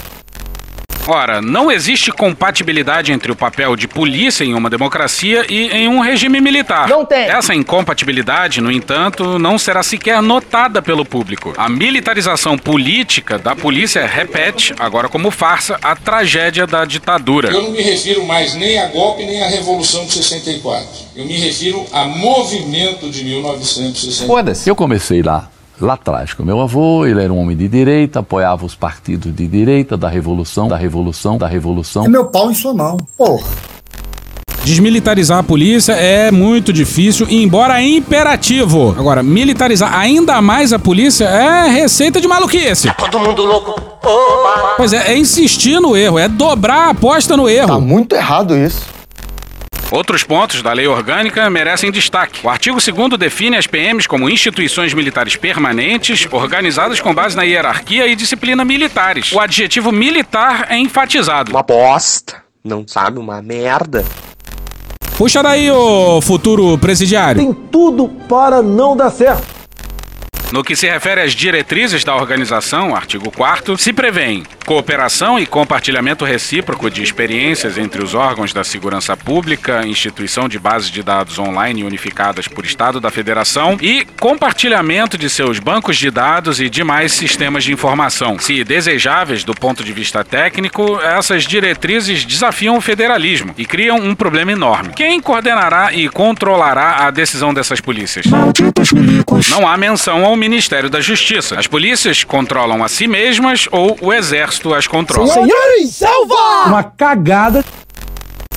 Ora, 1.06 1.42
não 1.42 1.70
existe 1.70 2.10
compatibilidade 2.10 3.12
entre 3.12 3.30
o 3.30 3.36
papel 3.36 3.76
de 3.76 3.86
polícia 3.86 4.42
em 4.42 4.54
uma 4.54 4.70
democracia 4.70 5.44
e 5.50 5.66
em 5.66 5.86
um 5.86 6.00
regime 6.00 6.40
militar. 6.40 6.88
Não 6.88 7.04
tem. 7.04 7.24
Essa 7.24 7.54
incompatibilidade, 7.54 8.62
no 8.62 8.72
entanto, 8.72 9.38
não 9.38 9.58
será 9.58 9.82
sequer 9.82 10.22
notada 10.22 10.80
pelo 10.80 11.04
público. 11.04 11.52
A 11.58 11.68
militarização 11.68 12.56
política 12.56 13.38
da 13.38 13.54
polícia 13.54 14.06
repete, 14.06 14.74
agora 14.78 15.08
como 15.08 15.30
farsa, 15.30 15.78
a 15.82 15.94
tragédia 15.94 16.66
da 16.66 16.86
ditadura. 16.86 17.50
Eu 17.50 17.64
não 17.64 17.70
me 17.72 17.82
refiro 17.82 18.24
mais 18.24 18.54
nem 18.54 18.78
a 18.78 18.86
golpe 18.86 19.26
nem 19.26 19.42
à 19.42 19.48
Revolução 19.48 20.06
de 20.06 20.12
64. 20.14 20.88
Eu 21.14 21.26
me 21.26 21.34
refiro 21.38 21.84
a 21.92 22.04
movimento 22.06 23.10
de 23.10 23.24
1964. 23.24 24.26
Foda-se. 24.26 24.70
Eu 24.70 24.74
comecei 24.74 25.22
lá, 25.22 25.50
lá 25.80 25.94
atrás 25.94 26.32
com 26.32 26.44
meu 26.44 26.60
avô, 26.60 27.06
ele 27.06 27.22
era 27.22 27.32
um 27.32 27.38
homem 27.38 27.56
de 27.56 27.68
direita, 27.68 28.20
apoiava 28.20 28.64
os 28.64 28.74
partidos 28.74 29.34
de 29.34 29.46
direita, 29.46 29.96
da 29.96 30.08
revolução, 30.08 30.68
da 30.68 30.76
revolução, 30.76 31.38
da 31.38 31.46
revolução. 31.46 32.04
É 32.04 32.08
meu 32.08 32.26
pau 32.26 32.50
em 32.50 32.54
sua 32.54 32.74
mão. 32.74 32.96
Porra. 33.16 33.46
Desmilitarizar 34.64 35.40
a 35.40 35.42
polícia 35.42 35.92
é 35.92 36.30
muito 36.30 36.72
difícil, 36.72 37.26
embora 37.28 37.82
imperativo. 37.82 38.94
Agora, 38.98 39.22
militarizar 39.22 39.94
ainda 39.94 40.40
mais 40.40 40.72
a 40.72 40.78
polícia 40.78 41.26
é 41.26 41.68
receita 41.68 42.18
de 42.18 42.26
maluquice. 42.26 42.90
Todo 42.96 43.20
mundo 43.20 43.44
louco. 43.44 43.78
Pois 44.78 44.94
é, 44.94 45.12
é 45.12 45.18
insistir 45.18 45.80
no 45.80 45.94
erro, 45.94 46.18
é 46.18 46.28
dobrar 46.28 46.86
a 46.86 46.90
aposta 46.90 47.36
no 47.36 47.46
erro. 47.46 47.68
Tá 47.68 47.80
muito 47.80 48.16
errado 48.16 48.56
isso. 48.56 48.93
Outros 49.90 50.24
pontos 50.24 50.62
da 50.62 50.72
lei 50.72 50.86
orgânica 50.86 51.48
merecem 51.48 51.90
destaque. 51.90 52.40
O 52.44 52.48
artigo 52.48 52.78
2 52.80 53.18
define 53.18 53.56
as 53.56 53.66
PMs 53.66 54.06
como 54.06 54.28
instituições 54.28 54.92
militares 54.92 55.36
permanentes, 55.36 56.26
organizadas 56.30 57.00
com 57.00 57.14
base 57.14 57.36
na 57.36 57.42
hierarquia 57.42 58.06
e 58.06 58.16
disciplina 58.16 58.64
militares. 58.64 59.32
O 59.32 59.40
adjetivo 59.40 59.92
militar 59.92 60.66
é 60.68 60.76
enfatizado. 60.76 61.50
Uma 61.50 61.62
bosta. 61.62 62.42
Não 62.64 62.84
sabe, 62.86 63.18
uma 63.18 63.42
merda. 63.42 64.04
Puxa 65.16 65.42
daí, 65.42 65.70
ô 65.70 66.20
futuro 66.20 66.76
presidiário. 66.78 67.40
Tem 67.40 67.54
tudo 67.70 68.08
para 68.28 68.62
não 68.62 68.96
dar 68.96 69.10
certo. 69.10 69.53
No 70.52 70.62
que 70.62 70.76
se 70.76 70.88
refere 70.88 71.20
às 71.20 71.32
diretrizes 71.32 72.04
da 72.04 72.14
organização, 72.14 72.94
artigo 72.94 73.30
4 73.30 73.76
se 73.76 73.92
prevêem 73.92 74.44
cooperação 74.64 75.38
e 75.38 75.46
compartilhamento 75.46 76.24
recíproco 76.24 76.90
de 76.90 77.02
experiências 77.02 77.76
entre 77.76 78.02
os 78.02 78.14
órgãos 78.14 78.52
da 78.52 78.64
segurança 78.64 79.16
pública, 79.16 79.86
instituição 79.86 80.48
de 80.48 80.58
bases 80.58 80.90
de 80.90 81.02
dados 81.02 81.38
online 81.38 81.84
unificadas 81.84 82.48
por 82.48 82.64
Estado 82.64 82.98
da 82.98 83.10
Federação 83.10 83.76
e 83.80 84.06
compartilhamento 84.18 85.18
de 85.18 85.28
seus 85.28 85.58
bancos 85.58 85.96
de 85.96 86.10
dados 86.10 86.60
e 86.60 86.70
demais 86.70 87.12
sistemas 87.12 87.64
de 87.64 87.72
informação. 87.72 88.38
Se 88.38 88.64
desejáveis 88.64 89.44
do 89.44 89.54
ponto 89.54 89.84
de 89.84 89.92
vista 89.92 90.24
técnico, 90.24 90.98
essas 91.00 91.44
diretrizes 91.44 92.24
desafiam 92.24 92.76
o 92.76 92.80
federalismo 92.80 93.54
e 93.58 93.66
criam 93.66 93.98
um 93.98 94.14
problema 94.14 94.52
enorme. 94.52 94.94
Quem 94.94 95.20
coordenará 95.20 95.92
e 95.92 96.08
controlará 96.08 97.06
a 97.06 97.10
decisão 97.10 97.52
dessas 97.52 97.80
polícias? 97.80 98.24
Não 99.50 99.68
há 99.68 99.76
menção 99.76 100.24
ao 100.24 100.36
Ministério 100.44 100.90
da 100.90 101.00
Justiça. 101.00 101.58
As 101.58 101.66
polícias 101.66 102.22
controlam 102.22 102.84
a 102.84 102.88
si 102.88 103.06
mesmas 103.06 103.66
ou 103.72 103.96
o 104.02 104.12
Exército 104.12 104.74
as 104.74 104.86
controla. 104.86 105.32
Senhores, 105.32 105.96
salva! 105.96 106.66
Uma 106.66 106.82
cagada. 106.82 107.64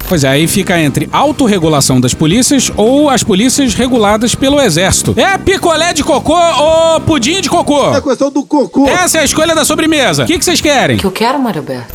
Pois 0.10 0.26
é, 0.26 0.28
aí 0.28 0.48
fica 0.50 0.78
entre 0.78 1.08
autorregulação 1.14 2.02
das 2.02 2.14
polícias 2.14 2.70
ou 2.76 3.10
as 3.10 3.24
polícias 3.24 3.74
reguladas 3.74 4.36
pelo 4.36 4.60
exército. 4.60 5.14
É 5.18 5.38
picolé 5.38 5.94
de 5.94 6.04
cocô 6.04 6.38
ou 6.38 7.00
pudim 7.02 7.40
de 7.40 7.50
cocô? 7.50 7.96
É 7.96 8.02
questão 8.02 8.30
do 8.30 8.46
cocô. 8.46 8.88
Essa 8.88 9.20
é 9.20 9.22
a 9.22 9.26
escolha 9.26 9.56
da 9.56 9.64
sobremesa. 9.64 10.24
O 10.24 10.28
que, 10.28 10.38
que 10.38 10.44
vocês 10.44 10.60
querem? 10.60 10.98
O 10.98 11.00
que 11.00 11.06
eu 11.06 11.12
quero, 11.12 11.40
Mário 11.40 11.62
Alberto? 11.62 11.94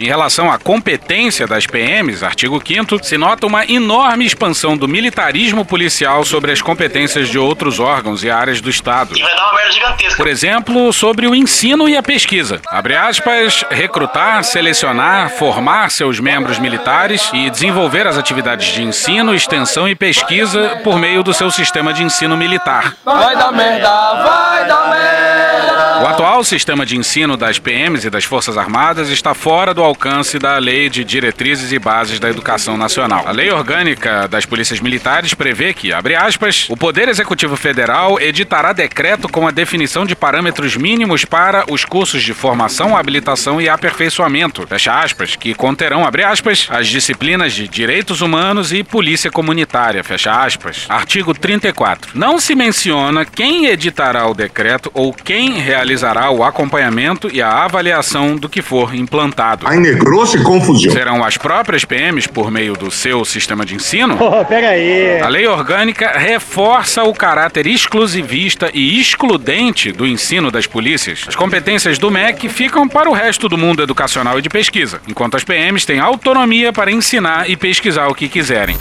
Em 0.00 0.06
relação 0.06 0.50
à 0.50 0.58
competência 0.58 1.46
das 1.46 1.66
PMs, 1.66 2.22
artigo 2.22 2.60
5 2.64 3.04
se 3.04 3.16
nota 3.16 3.46
uma 3.46 3.64
enorme 3.64 4.24
expansão 4.24 4.76
do 4.76 4.88
militarismo 4.88 5.64
policial 5.64 6.24
sobre 6.24 6.50
as 6.50 6.60
competências 6.60 7.28
de 7.28 7.38
outros 7.38 7.78
órgãos 7.78 8.24
e 8.24 8.30
áreas 8.30 8.60
do 8.60 8.68
Estado. 8.68 9.16
E 9.16 9.22
vai 9.22 9.34
dar 9.34 9.44
uma 9.44 9.54
merda 9.54 9.72
gigantesca. 9.72 10.16
Por 10.16 10.26
exemplo, 10.26 10.92
sobre 10.92 11.26
o 11.26 11.34
ensino 11.34 11.88
e 11.88 11.96
a 11.96 12.02
pesquisa. 12.02 12.60
Abre 12.68 12.96
aspas, 12.96 13.64
recrutar, 13.70 14.42
selecionar, 14.44 15.30
formar 15.30 15.90
seus 15.90 16.18
membros 16.18 16.58
militares 16.58 17.30
e 17.32 17.48
desenvolver 17.48 18.06
as 18.06 18.18
atividades 18.18 18.74
de 18.74 18.82
ensino, 18.82 19.34
extensão 19.34 19.88
e 19.88 19.94
pesquisa 19.94 20.80
por 20.82 20.98
meio 20.98 21.22
do 21.22 21.32
seu 21.32 21.50
sistema 21.50 21.92
de 21.92 22.02
ensino 22.02 22.36
militar. 22.36 22.96
Vai 23.04 23.36
dar 23.36 23.52
merda, 23.52 24.14
vai 24.22 24.66
dar 24.66 24.90
merda. 24.90 26.02
O 26.02 26.06
atual 26.06 26.42
sistema 26.42 26.84
de 26.84 26.96
ensino 26.96 27.36
das 27.36 27.60
PMs 27.60 28.04
e 28.04 28.10
das 28.10 28.24
Forças 28.24 28.58
Armadas 28.58 29.08
está 29.08 29.34
fora 29.34 29.72
do 29.72 29.82
alcance 29.92 30.38
da 30.38 30.56
Lei 30.56 30.88
de 30.88 31.04
Diretrizes 31.04 31.70
e 31.70 31.78
Bases 31.78 32.18
da 32.18 32.30
Educação 32.30 32.78
Nacional. 32.78 33.28
A 33.28 33.30
Lei 33.30 33.50
Orgânica 33.50 34.26
das 34.26 34.46
Polícias 34.46 34.80
Militares 34.80 35.34
prevê 35.34 35.74
que, 35.74 35.92
abre 35.92 36.16
aspas, 36.16 36.66
o 36.70 36.76
Poder 36.76 37.08
Executivo 37.08 37.56
Federal 37.56 38.18
editará 38.18 38.72
decreto 38.72 39.28
com 39.28 39.46
a 39.46 39.50
definição 39.50 40.06
de 40.06 40.16
parâmetros 40.16 40.76
mínimos 40.76 41.26
para 41.26 41.70
os 41.70 41.84
cursos 41.84 42.22
de 42.22 42.32
formação, 42.32 42.96
habilitação 42.96 43.60
e 43.60 43.68
aperfeiçoamento, 43.68 44.66
fecha 44.66 44.98
aspas, 44.98 45.36
que 45.36 45.52
conterão, 45.52 46.06
abre 46.06 46.24
aspas, 46.24 46.66
as 46.70 46.88
disciplinas 46.88 47.52
de 47.52 47.68
Direitos 47.68 48.22
Humanos 48.22 48.72
e 48.72 48.82
Polícia 48.82 49.30
Comunitária, 49.30 50.02
fecha 50.02 50.32
aspas. 50.32 50.86
Artigo 50.88 51.34
34. 51.34 52.12
Não 52.14 52.40
se 52.40 52.54
menciona 52.54 53.26
quem 53.26 53.66
editará 53.66 54.26
o 54.26 54.34
decreto 54.34 54.90
ou 54.94 55.12
quem 55.12 55.60
realizará 55.60 56.30
o 56.30 56.42
acompanhamento 56.42 57.28
e 57.30 57.42
a 57.42 57.62
avaliação 57.62 58.36
do 58.36 58.48
que 58.48 58.62
for 58.62 58.94
implantado. 58.94 59.66
Aí 59.72 59.80
negrou-se 59.80 60.38
confusão. 60.42 60.92
Serão 60.92 61.24
as 61.24 61.38
próprias 61.38 61.82
PMs 61.82 62.26
por 62.26 62.50
meio 62.50 62.74
do 62.74 62.90
seu 62.90 63.24
sistema 63.24 63.64
de 63.64 63.74
ensino? 63.74 64.18
Oh, 64.20 64.44
pega 64.44 64.68
aí. 64.68 65.18
A 65.18 65.28
lei 65.28 65.46
orgânica 65.46 66.12
reforça 66.14 67.04
o 67.04 67.14
caráter 67.14 67.66
exclusivista 67.66 68.70
e 68.74 69.00
excludente 69.00 69.90
do 69.90 70.06
ensino 70.06 70.50
das 70.50 70.66
polícias. 70.66 71.24
As 71.26 71.34
competências 71.34 71.96
do 71.96 72.10
MEC 72.10 72.50
ficam 72.50 72.86
para 72.86 73.08
o 73.08 73.14
resto 73.14 73.48
do 73.48 73.56
mundo 73.56 73.82
educacional 73.82 74.38
e 74.38 74.42
de 74.42 74.50
pesquisa, 74.50 75.00
enquanto 75.08 75.38
as 75.38 75.44
PMs 75.44 75.86
têm 75.86 76.00
autonomia 76.00 76.70
para 76.70 76.92
ensinar 76.92 77.48
e 77.48 77.56
pesquisar 77.56 78.08
o 78.08 78.14
que 78.14 78.28
quiserem. 78.28 78.76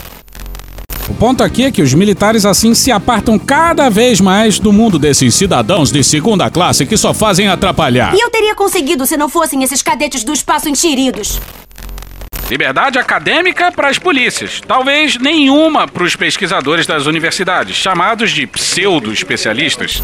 O 1.12 1.14
ponto 1.14 1.44
aqui 1.44 1.66
é 1.66 1.72
que 1.72 1.82
os 1.82 1.94
militares 1.94 2.46
assim 2.46 2.74
se 2.74 2.90
apartam 2.90 3.38
cada 3.38 3.90
vez 3.90 4.22
mais 4.22 4.58
do 4.58 4.72
mundo 4.72 4.98
desses 4.98 5.36
cidadãos 5.36 5.92
de 5.92 6.02
segunda 6.06 6.50
classe 6.50 6.86
que 6.86 6.96
só 6.96 7.14
fazem 7.14 7.50
atrapalhar. 7.50 8.16
E 8.16 8.20
eu 8.22 8.30
teria 8.30 8.56
conseguido 8.56 9.06
se 9.06 9.18
não 9.18 9.28
fossem 9.28 9.62
esses 9.62 9.82
cadetes 9.82 10.24
do 10.24 10.32
espaço 10.32 10.70
enxeridos. 10.70 11.38
Liberdade 12.50 12.98
acadêmica 12.98 13.74
para 13.74 13.90
as 13.90 14.00
polícias, 14.00 14.62
talvez 14.66 15.18
nenhuma 15.18 15.86
para 15.86 16.06
os 16.06 16.16
pesquisadores 16.16 16.88
das 16.88 17.06
universidades, 17.08 17.76
chamados 17.76 18.32
de 18.32 18.48
pseudo-especialistas. 18.48 20.02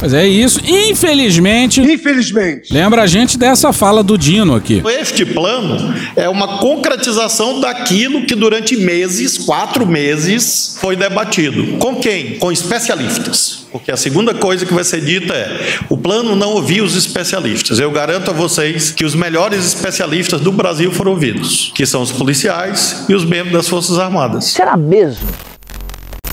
Mas 0.00 0.12
é 0.12 0.26
isso. 0.26 0.60
Infelizmente. 0.64 1.80
Infelizmente. 1.80 2.72
Lembra 2.72 3.02
a 3.02 3.06
gente 3.06 3.38
dessa 3.38 3.72
fala 3.72 4.02
do 4.02 4.18
Dino 4.18 4.54
aqui. 4.54 4.82
Este 5.00 5.24
plano 5.24 5.94
é 6.14 6.28
uma 6.28 6.58
concretização 6.58 7.60
daquilo 7.60 8.26
que 8.26 8.34
durante 8.34 8.76
meses, 8.76 9.38
quatro 9.38 9.86
meses, 9.86 10.76
foi 10.80 10.96
debatido. 10.96 11.78
Com 11.78 11.96
quem? 11.96 12.38
Com 12.38 12.52
especialistas. 12.52 13.66
Porque 13.72 13.90
a 13.90 13.96
segunda 13.96 14.32
coisa 14.32 14.64
que 14.64 14.72
vai 14.72 14.84
ser 14.84 15.00
dita 15.00 15.34
é: 15.34 15.78
o 15.88 15.96
plano 15.96 16.36
não 16.36 16.50
ouvia 16.52 16.84
os 16.84 16.94
especialistas. 16.94 17.78
Eu 17.78 17.90
garanto 17.90 18.30
a 18.30 18.34
vocês 18.34 18.90
que 18.90 19.04
os 19.04 19.14
melhores 19.14 19.66
especialistas 19.66 20.40
do 20.40 20.52
Brasil 20.52 20.90
foram 20.92 21.12
ouvidos, 21.12 21.72
que 21.74 21.84
são 21.84 22.02
os 22.02 22.12
policiais 22.12 23.04
e 23.08 23.14
os 23.14 23.24
membros 23.24 23.52
das 23.52 23.68
Forças 23.68 23.98
Armadas. 23.98 24.46
Será 24.46 24.76
mesmo? 24.76 25.28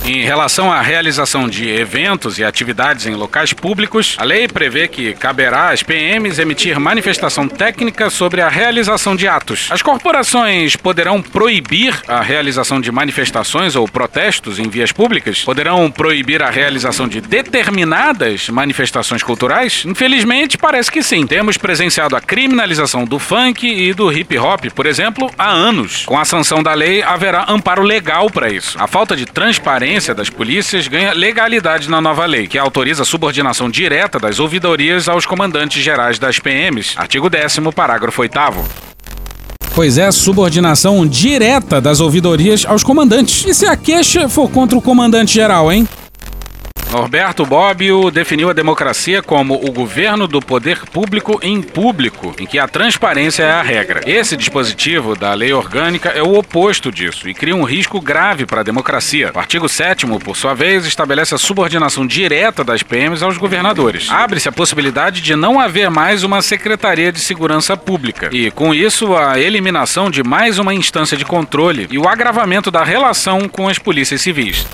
Em 0.05 0.21
relação 0.21 0.69
à 0.69 0.81
realização 0.81 1.47
de 1.47 1.69
eventos 1.69 2.37
e 2.37 2.43
atividades 2.43 3.05
em 3.05 3.15
locais 3.15 3.53
públicos, 3.53 4.17
a 4.19 4.25
lei 4.25 4.49
prevê 4.49 4.89
que 4.89 5.13
caberá 5.13 5.69
às 5.69 5.81
PMs 5.81 6.41
emitir 6.41 6.77
manifestação 6.77 7.47
técnica 7.47 8.09
sobre 8.09 8.41
a 8.41 8.49
realização 8.49 9.15
de 9.15 9.29
atos. 9.29 9.69
As 9.71 9.81
corporações 9.81 10.75
poderão 10.75 11.21
proibir 11.21 11.97
a 12.05 12.21
realização 12.21 12.81
de 12.81 12.91
manifestações 12.91 13.77
ou 13.77 13.87
protestos 13.87 14.59
em 14.59 14.67
vias 14.67 14.91
públicas? 14.91 15.39
Poderão 15.39 15.89
proibir 15.89 16.43
a 16.43 16.49
realização 16.49 17.07
de 17.07 17.21
determinadas 17.21 18.49
manifestações 18.49 19.23
culturais? 19.23 19.83
Infelizmente, 19.85 20.57
parece 20.57 20.91
que 20.91 21.01
sim. 21.01 21.25
Temos 21.25 21.57
presenciado 21.57 22.17
a 22.17 22.19
criminalização 22.19 23.05
do 23.05 23.19
funk 23.19 23.65
e 23.65 23.93
do 23.93 24.11
hip 24.11 24.37
hop, 24.37 24.65
por 24.75 24.85
exemplo, 24.85 25.31
há 25.37 25.49
anos. 25.49 26.03
Com 26.05 26.19
a 26.19 26.25
sanção 26.25 26.61
da 26.61 26.73
lei, 26.73 27.01
haverá 27.01 27.45
amparo 27.47 27.83
legal 27.83 28.29
para 28.29 28.51
isso. 28.51 28.77
A 28.77 28.85
falta 28.85 29.15
de 29.15 29.25
transparência 29.25 29.92
das 30.15 30.29
polícias 30.29 30.87
ganha 30.87 31.13
legalidade 31.13 31.87
na 31.87 32.01
nova 32.01 32.25
lei, 32.25 32.47
que 32.47 32.57
autoriza 32.57 33.03
a 33.03 33.05
subordinação 33.05 33.69
direta 33.69 34.17
das 34.17 34.39
ouvidorias 34.39 35.07
aos 35.07 35.25
comandantes 35.25 35.83
gerais 35.83 36.17
das 36.17 36.39
PMs. 36.39 36.95
Artigo 36.97 37.29
10 37.29 37.59
parágrafo 37.75 38.21
8 38.21 38.39
Pois 39.75 39.99
é, 39.99 40.11
subordinação 40.11 41.05
direta 41.05 41.79
das 41.79 41.99
ouvidorias 41.99 42.65
aos 42.65 42.83
comandantes. 42.83 43.45
E 43.45 43.53
se 43.53 43.67
a 43.67 43.75
queixa 43.77 44.27
for 44.27 44.49
contra 44.49 44.75
o 44.75 44.81
comandante 44.81 45.33
geral, 45.33 45.71
hein? 45.71 45.87
Norberto 46.93 47.43
Bobbio 47.43 48.11
definiu 48.11 48.51
a 48.51 48.53
democracia 48.53 49.23
como 49.23 49.55
o 49.55 49.71
governo 49.71 50.27
do 50.27 50.39
poder 50.39 50.85
público 50.85 51.39
em 51.41 51.59
público, 51.59 52.35
em 52.37 52.45
que 52.45 52.59
a 52.59 52.67
transparência 52.67 53.41
é 53.41 53.51
a 53.51 53.63
regra. 53.63 54.01
Esse 54.05 54.37
dispositivo 54.37 55.15
da 55.15 55.33
lei 55.33 55.51
orgânica 55.51 56.09
é 56.09 56.21
o 56.21 56.37
oposto 56.37 56.91
disso 56.91 57.27
e 57.27 57.33
cria 57.33 57.55
um 57.55 57.63
risco 57.63 57.99
grave 57.99 58.45
para 58.45 58.59
a 58.59 58.63
democracia. 58.63 59.31
O 59.33 59.39
artigo 59.39 59.67
7, 59.67 60.05
por 60.19 60.37
sua 60.37 60.53
vez, 60.53 60.85
estabelece 60.85 61.33
a 61.33 61.39
subordinação 61.39 62.05
direta 62.05 62.63
das 62.63 62.83
PMs 62.83 63.23
aos 63.23 63.39
governadores. 63.39 64.11
Abre-se 64.11 64.47
a 64.47 64.51
possibilidade 64.51 65.19
de 65.19 65.35
não 65.35 65.59
haver 65.59 65.89
mais 65.89 66.23
uma 66.23 66.43
Secretaria 66.43 67.11
de 67.11 67.19
Segurança 67.19 67.75
Pública 67.75 68.29
e, 68.31 68.51
com 68.51 68.71
isso, 68.71 69.15
a 69.15 69.39
eliminação 69.39 70.11
de 70.11 70.21
mais 70.21 70.59
uma 70.59 70.75
instância 70.75 71.17
de 71.17 71.25
controle 71.25 71.87
e 71.89 71.97
o 71.97 72.07
agravamento 72.07 72.69
da 72.69 72.83
relação 72.83 73.49
com 73.49 73.67
as 73.67 73.79
polícias 73.79 74.21
civis. 74.21 74.67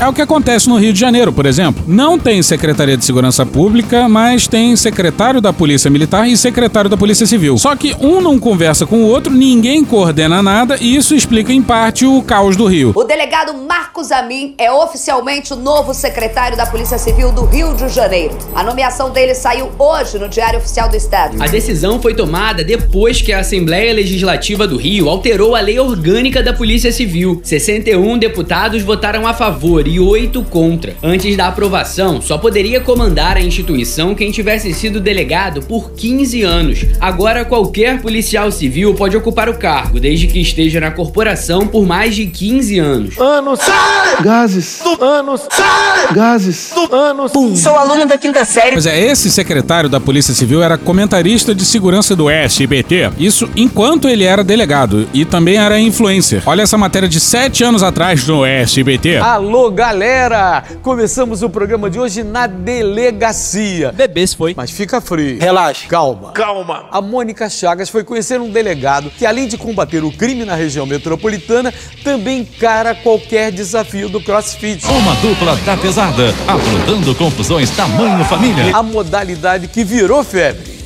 É 0.00 0.08
o 0.08 0.14
que 0.14 0.22
acontece 0.22 0.66
no 0.66 0.78
Rio 0.78 0.94
de 0.94 0.98
Janeiro, 0.98 1.30
por 1.30 1.44
exemplo. 1.44 1.84
Não 1.86 2.18
tem 2.18 2.42
Secretaria 2.42 2.96
de 2.96 3.04
Segurança 3.04 3.44
Pública, 3.44 4.08
mas 4.08 4.48
tem 4.48 4.74
secretário 4.74 5.42
da 5.42 5.52
Polícia 5.52 5.90
Militar 5.90 6.26
e 6.26 6.38
secretário 6.38 6.88
da 6.88 6.96
Polícia 6.96 7.26
Civil. 7.26 7.58
Só 7.58 7.76
que 7.76 7.94
um 8.00 8.18
não 8.18 8.38
conversa 8.38 8.86
com 8.86 9.04
o 9.04 9.06
outro, 9.06 9.30
ninguém 9.30 9.84
coordena 9.84 10.42
nada 10.42 10.78
e 10.80 10.96
isso 10.96 11.14
explica 11.14 11.52
em 11.52 11.60
parte 11.60 12.06
o 12.06 12.22
caos 12.22 12.56
do 12.56 12.64
Rio. 12.64 12.94
O 12.96 13.04
delegado 13.04 13.52
Marcos 13.52 14.10
Amin 14.10 14.54
é 14.56 14.72
oficialmente 14.72 15.52
o 15.52 15.56
novo 15.56 15.92
secretário 15.92 16.56
da 16.56 16.64
Polícia 16.64 16.96
Civil 16.96 17.30
do 17.30 17.44
Rio 17.44 17.74
de 17.74 17.86
Janeiro. 17.90 18.38
A 18.54 18.64
nomeação 18.64 19.10
dele 19.10 19.34
saiu 19.34 19.70
hoje 19.78 20.18
no 20.18 20.30
Diário 20.30 20.60
Oficial 20.60 20.88
do 20.88 20.96
Estado. 20.96 21.36
A 21.42 21.46
decisão 21.46 22.00
foi 22.00 22.14
tomada 22.14 22.64
depois 22.64 23.20
que 23.20 23.34
a 23.34 23.40
Assembleia 23.40 23.92
Legislativa 23.92 24.66
do 24.66 24.78
Rio 24.78 25.10
alterou 25.10 25.54
a 25.54 25.60
lei 25.60 25.78
orgânica 25.78 26.42
da 26.42 26.54
Polícia 26.54 26.90
Civil. 26.90 27.42
61 27.44 28.16
deputados 28.16 28.80
votaram 28.80 29.26
a 29.26 29.34
favor 29.34 29.89
e 29.90 29.98
8 29.98 30.42
contra. 30.44 30.94
Antes 31.02 31.36
da 31.36 31.48
aprovação, 31.48 32.22
só 32.22 32.38
poderia 32.38 32.80
comandar 32.80 33.36
a 33.36 33.40
instituição 33.40 34.14
quem 34.14 34.30
tivesse 34.30 34.72
sido 34.72 35.00
delegado 35.00 35.62
por 35.62 35.90
15 35.92 36.42
anos. 36.42 36.86
Agora, 37.00 37.44
qualquer 37.44 38.00
policial 38.00 38.52
civil 38.52 38.94
pode 38.94 39.16
ocupar 39.16 39.48
o 39.48 39.58
cargo, 39.58 39.98
desde 39.98 40.28
que 40.28 40.40
esteja 40.40 40.78
na 40.80 40.92
corporação 40.92 41.66
por 41.66 41.84
mais 41.84 42.14
de 42.14 42.26
15 42.26 42.78
anos. 42.78 43.18
Anos. 43.18 43.58
Sai! 43.58 44.22
Gases. 44.22 44.80
Anos. 45.00 45.42
Sai! 45.50 46.14
Gases. 46.14 46.72
Anos. 46.92 47.32
Pum. 47.32 47.56
Sou 47.56 47.74
aluna 47.76 48.06
da 48.06 48.16
quinta 48.16 48.44
série. 48.44 48.72
Pois 48.72 48.86
é, 48.86 48.98
esse 49.00 49.30
secretário 49.30 49.88
da 49.88 49.98
Polícia 49.98 50.32
Civil 50.32 50.62
era 50.62 50.78
comentarista 50.78 51.52
de 51.54 51.64
segurança 51.64 52.14
do 52.14 52.30
SBT. 52.30 53.10
Isso 53.18 53.48
enquanto 53.56 54.08
ele 54.08 54.24
era 54.24 54.44
delegado 54.44 55.08
e 55.12 55.24
também 55.24 55.56
era 55.56 55.80
influencer. 55.80 56.42
Olha 56.46 56.62
essa 56.62 56.78
matéria 56.78 57.08
de 57.08 57.18
sete 57.18 57.64
anos 57.64 57.82
atrás 57.82 58.26
no 58.26 58.44
SBT. 58.44 59.18
Alô, 59.18 59.70
galera! 59.80 60.62
Começamos 60.82 61.42
o 61.42 61.48
programa 61.48 61.88
de 61.88 61.98
hoje 61.98 62.22
na 62.22 62.46
delegacia. 62.46 63.90
Bebês 63.92 64.34
foi. 64.34 64.52
Mas 64.54 64.70
fica 64.70 65.00
frio. 65.00 65.38
Relaxa. 65.40 65.88
Calma. 65.88 66.32
Calma. 66.32 66.84
A 66.90 67.00
Mônica 67.00 67.48
Chagas 67.48 67.88
foi 67.88 68.04
conhecer 68.04 68.38
um 68.42 68.50
delegado 68.50 69.08
que, 69.08 69.24
além 69.24 69.48
de 69.48 69.56
combater 69.56 70.04
o 70.04 70.12
crime 70.12 70.44
na 70.44 70.54
região 70.54 70.84
metropolitana, 70.84 71.72
também 72.04 72.40
encara 72.40 72.94
qualquer 72.94 73.50
desafio 73.50 74.10
do 74.10 74.20
crossfit. 74.20 74.84
Uma 74.84 75.14
dupla 75.14 75.56
da 75.56 75.78
pesada, 75.78 76.34
afrontando 76.46 77.14
confusões 77.14 77.70
tamanho 77.70 78.22
família. 78.26 78.76
A 78.76 78.82
modalidade 78.82 79.66
que 79.66 79.82
virou 79.82 80.22
febre. 80.22 80.78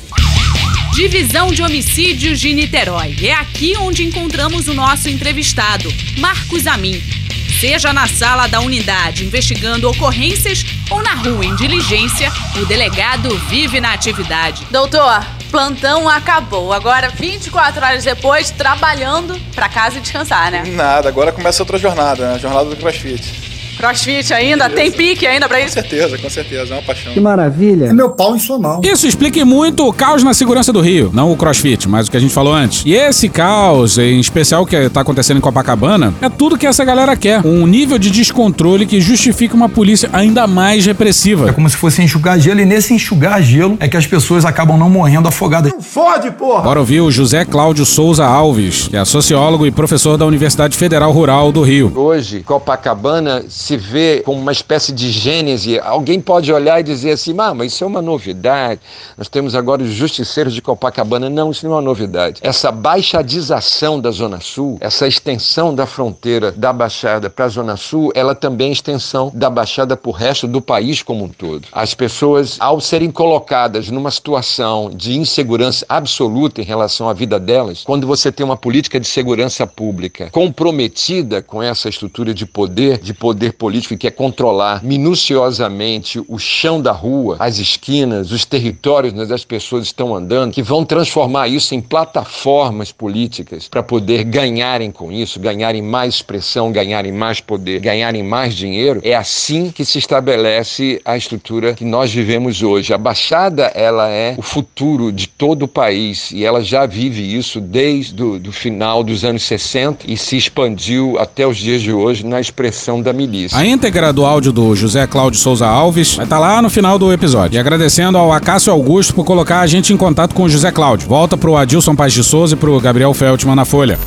Divisão 0.93 1.47
de 1.47 1.61
Homicídios 1.61 2.39
de 2.39 2.53
Niterói. 2.53 3.13
É 3.21 3.33
aqui 3.33 3.75
onde 3.77 4.05
encontramos 4.05 4.69
o 4.69 4.73
nosso 4.73 5.09
entrevistado, 5.09 5.93
Marcos 6.17 6.65
Amin. 6.65 7.24
Seja 7.59 7.93
na 7.93 8.05
sala 8.07 8.47
da 8.47 8.59
unidade 8.59 9.25
investigando 9.25 9.89
ocorrências 9.89 10.65
ou 10.91 11.01
na 11.01 11.13
rua 11.13 11.45
em 11.45 11.55
diligência, 11.55 12.31
o 12.61 12.65
delegado 12.65 13.29
vive 13.47 13.79
na 13.79 13.93
atividade. 13.93 14.65
Doutor, 14.69 15.25
plantão 15.49 16.09
acabou. 16.09 16.73
Agora, 16.73 17.09
24 17.09 17.83
horas 17.83 18.03
depois, 18.03 18.51
trabalhando 18.51 19.39
para 19.53 19.69
casa 19.69 19.97
e 19.97 20.01
descansar, 20.01 20.51
né? 20.51 20.63
Nada, 20.67 21.07
agora 21.07 21.31
começa 21.31 21.63
outra 21.63 21.77
jornada, 21.77 22.27
né? 22.27 22.35
a 22.35 22.37
jornada 22.37 22.69
do 22.69 22.75
CrossFit. 22.75 23.54
Crossfit 23.77 24.33
ainda? 24.33 24.69
Tem 24.69 24.91
pique 24.91 25.25
ainda 25.27 25.47
pra 25.47 25.59
isso? 25.59 25.75
Com 25.75 25.81
certeza, 25.81 26.17
com 26.17 26.29
certeza. 26.29 26.73
É 26.73 26.77
uma 26.77 26.83
paixão. 26.83 27.13
Que 27.13 27.19
maravilha. 27.19 27.85
É 27.85 27.93
meu 27.93 28.09
pau 28.09 28.35
em 28.35 28.39
sua 28.39 28.57
mão. 28.57 28.81
Isso 28.83 29.07
explica 29.07 29.43
muito 29.45 29.87
o 29.87 29.93
caos 29.93 30.23
na 30.23 30.33
segurança 30.33 30.71
do 30.71 30.81
Rio. 30.81 31.11
Não 31.13 31.31
o 31.31 31.37
crossfit, 31.37 31.87
mas 31.87 32.07
o 32.07 32.11
que 32.11 32.17
a 32.17 32.19
gente 32.19 32.33
falou 32.33 32.53
antes. 32.53 32.83
E 32.85 32.93
esse 32.93 33.27
caos, 33.29 33.97
em 33.97 34.19
especial 34.19 34.63
o 34.63 34.65
que 34.65 34.89
tá 34.89 35.01
acontecendo 35.01 35.37
em 35.37 35.41
Copacabana, 35.41 36.13
é 36.21 36.29
tudo 36.29 36.57
que 36.57 36.65
essa 36.65 36.83
galera 36.85 37.15
quer. 37.15 37.45
Um 37.45 37.67
nível 37.67 37.97
de 37.97 38.09
descontrole 38.09 38.85
que 38.85 39.01
justifica 39.01 39.55
uma 39.55 39.69
polícia 39.69 40.09
ainda 40.13 40.47
mais 40.47 40.85
repressiva. 40.85 41.49
É 41.49 41.53
como 41.53 41.69
se 41.69 41.77
fosse 41.77 42.01
enxugar 42.01 42.39
gelo, 42.39 42.61
e 42.61 42.65
nesse 42.65 42.93
enxugar 42.93 43.41
gelo 43.41 43.77
é 43.79 43.87
que 43.87 43.97
as 43.97 44.07
pessoas 44.07 44.45
acabam 44.45 44.77
não 44.77 44.89
morrendo 44.89 45.27
afogadas. 45.27 45.71
Não 45.71 45.81
fode, 45.81 46.31
porra! 46.31 46.61
Bora 46.61 46.79
ouvir 46.79 47.01
o 47.01 47.11
José 47.11 47.45
Cláudio 47.45 47.85
Souza 47.85 48.25
Alves, 48.25 48.87
que 48.87 48.97
é 48.97 49.03
sociólogo 49.05 49.65
e 49.65 49.71
professor 49.71 50.17
da 50.17 50.25
Universidade 50.25 50.77
Federal 50.77 51.11
Rural 51.11 51.51
do 51.51 51.61
Rio. 51.61 51.91
Hoje, 51.95 52.41
Copacabana 52.41 53.43
se 53.65 53.77
vê 53.77 54.21
como 54.23 54.39
uma 54.39 54.51
espécie 54.51 54.91
de 54.91 55.09
gênese. 55.09 55.79
Alguém 55.79 56.21
pode 56.21 56.53
olhar 56.53 56.79
e 56.79 56.83
dizer 56.83 57.13
assim, 57.13 57.35
ah, 57.39 57.51
mas 57.51 57.73
isso 57.73 57.83
é 57.83 57.87
uma 57.87 58.01
novidade. 58.01 58.79
Nós 59.17 59.27
temos 59.27 59.55
agora 59.55 59.81
os 59.81 59.89
justiceiros 59.89 60.53
de 60.53 60.61
Copacabana. 60.61 61.31
Não, 61.31 61.49
isso 61.49 61.65
não 61.65 61.73
é 61.73 61.75
uma 61.77 61.81
novidade. 61.81 62.41
Essa 62.43 62.71
baixadização 62.71 63.99
da 63.99 64.11
Zona 64.11 64.39
Sul, 64.39 64.77
essa 64.79 65.07
extensão 65.07 65.73
da 65.73 65.87
fronteira 65.87 66.51
da 66.51 66.71
Baixada 66.71 67.27
para 67.27 67.45
a 67.45 67.47
Zona 67.47 67.75
Sul, 67.75 68.11
ela 68.13 68.35
também 68.35 68.69
é 68.69 68.73
extensão 68.73 69.31
da 69.33 69.49
Baixada 69.49 69.97
para 69.97 70.09
o 70.09 70.13
resto 70.13 70.47
do 70.47 70.61
país 70.61 71.01
como 71.01 71.25
um 71.25 71.29
todo. 71.29 71.67
As 71.71 71.95
pessoas, 71.95 72.57
ao 72.59 72.79
serem 72.79 73.09
colocadas 73.09 73.89
numa 73.89 74.11
situação 74.11 74.91
de 74.93 75.17
insegurança 75.17 75.83
absoluta 75.89 76.61
em 76.61 76.65
relação 76.65 77.09
à 77.09 77.13
vida 77.13 77.39
delas, 77.39 77.83
quando 77.83 78.05
você 78.05 78.31
tem 78.31 78.45
uma 78.45 78.57
política 78.57 78.99
de 78.99 79.07
segurança 79.07 79.65
pública 79.65 80.29
comprometida 80.29 81.41
com 81.41 81.63
essa 81.63 81.89
estrutura 81.89 82.31
de 82.31 82.45
poder, 82.45 82.99
de 82.99 83.13
poder 83.13 83.54
político, 83.55 83.97
que 83.97 84.07
é 84.07 84.11
controlar 84.11 84.83
minuciosamente 84.83 86.23
o 86.27 86.37
chão 86.37 86.81
da 86.81 86.91
rua, 86.91 87.37
as 87.39 87.57
esquinas, 87.57 88.31
os 88.31 88.45
territórios 88.45 89.13
onde 89.13 89.33
as 89.33 89.43
pessoas 89.43 89.85
estão 89.85 90.15
andando, 90.15 90.53
que 90.53 90.61
vão 90.61 90.85
transformar 90.85 91.47
isso 91.47 91.73
em 91.73 91.81
plataformas 91.81 92.91
políticas 92.91 93.67
para 93.67 93.83
poder 93.83 94.23
ganharem 94.23 94.91
com 94.91 95.11
isso, 95.11 95.39
ganharem 95.39 95.81
mais 95.81 96.15
expressão, 96.15 96.71
ganharem 96.71 97.11
mais 97.11 97.39
poder, 97.39 97.79
ganharem 97.79 98.23
mais 98.23 98.53
dinheiro. 98.53 99.01
É 99.03 99.15
assim 99.15 99.71
que 99.71 99.83
se 99.83 99.97
estabelece 99.97 101.01
a 101.03 101.17
estrutura 101.17 101.73
que 101.73 101.85
nós 101.85 102.13
vivemos 102.13 102.61
hoje. 102.61 102.93
A 102.93 102.97
Baixada, 102.97 103.71
ela 103.75 104.09
é 104.09 104.35
o 104.37 104.41
futuro 104.41 105.11
de 105.11 105.27
todo 105.27 105.63
o 105.63 105.67
país 105.67 106.31
e 106.31 106.43
ela 106.45 106.61
já 106.63 106.85
vive 106.85 107.35
isso 107.35 107.59
desde 107.59 108.21
o 108.21 108.39
do 108.39 108.51
final 108.51 109.03
dos 109.03 109.23
anos 109.23 109.43
60 109.43 110.05
e 110.07 110.17
se 110.17 110.37
expandiu 110.37 111.17
até 111.19 111.47
os 111.47 111.57
dias 111.57 111.81
de 111.81 111.91
hoje 111.91 112.25
na 112.25 112.39
expressão 112.39 113.01
da 113.01 113.13
milícia. 113.13 113.44
A 113.53 113.65
íntegra 113.65 114.11
do 114.11 114.25
áudio 114.25 114.51
do 114.51 114.75
José 114.75 115.05
Cláudio 115.07 115.39
Souza 115.39 115.67
Alves 115.67 116.15
vai 116.15 116.25
estar 116.25 116.39
lá 116.39 116.61
no 116.61 116.69
final 116.69 116.97
do 116.97 117.11
episódio. 117.11 117.57
E 117.57 117.59
agradecendo 117.59 118.17
ao 118.17 118.31
Acácio 118.31 118.71
Augusto 118.71 119.13
por 119.13 119.25
colocar 119.25 119.59
a 119.59 119.67
gente 119.67 119.93
em 119.93 119.97
contato 119.97 120.33
com 120.33 120.43
o 120.43 120.49
José 120.49 120.71
Cláudio. 120.71 121.07
Volta 121.07 121.37
pro 121.37 121.55
Adilson 121.55 121.95
Paz 121.95 122.13
de 122.13 122.23
Souza 122.23 122.55
e 122.55 122.57
pro 122.57 122.79
Gabriel 122.79 123.13
Feltman 123.13 123.55
na 123.55 123.65
Folha. 123.65 123.99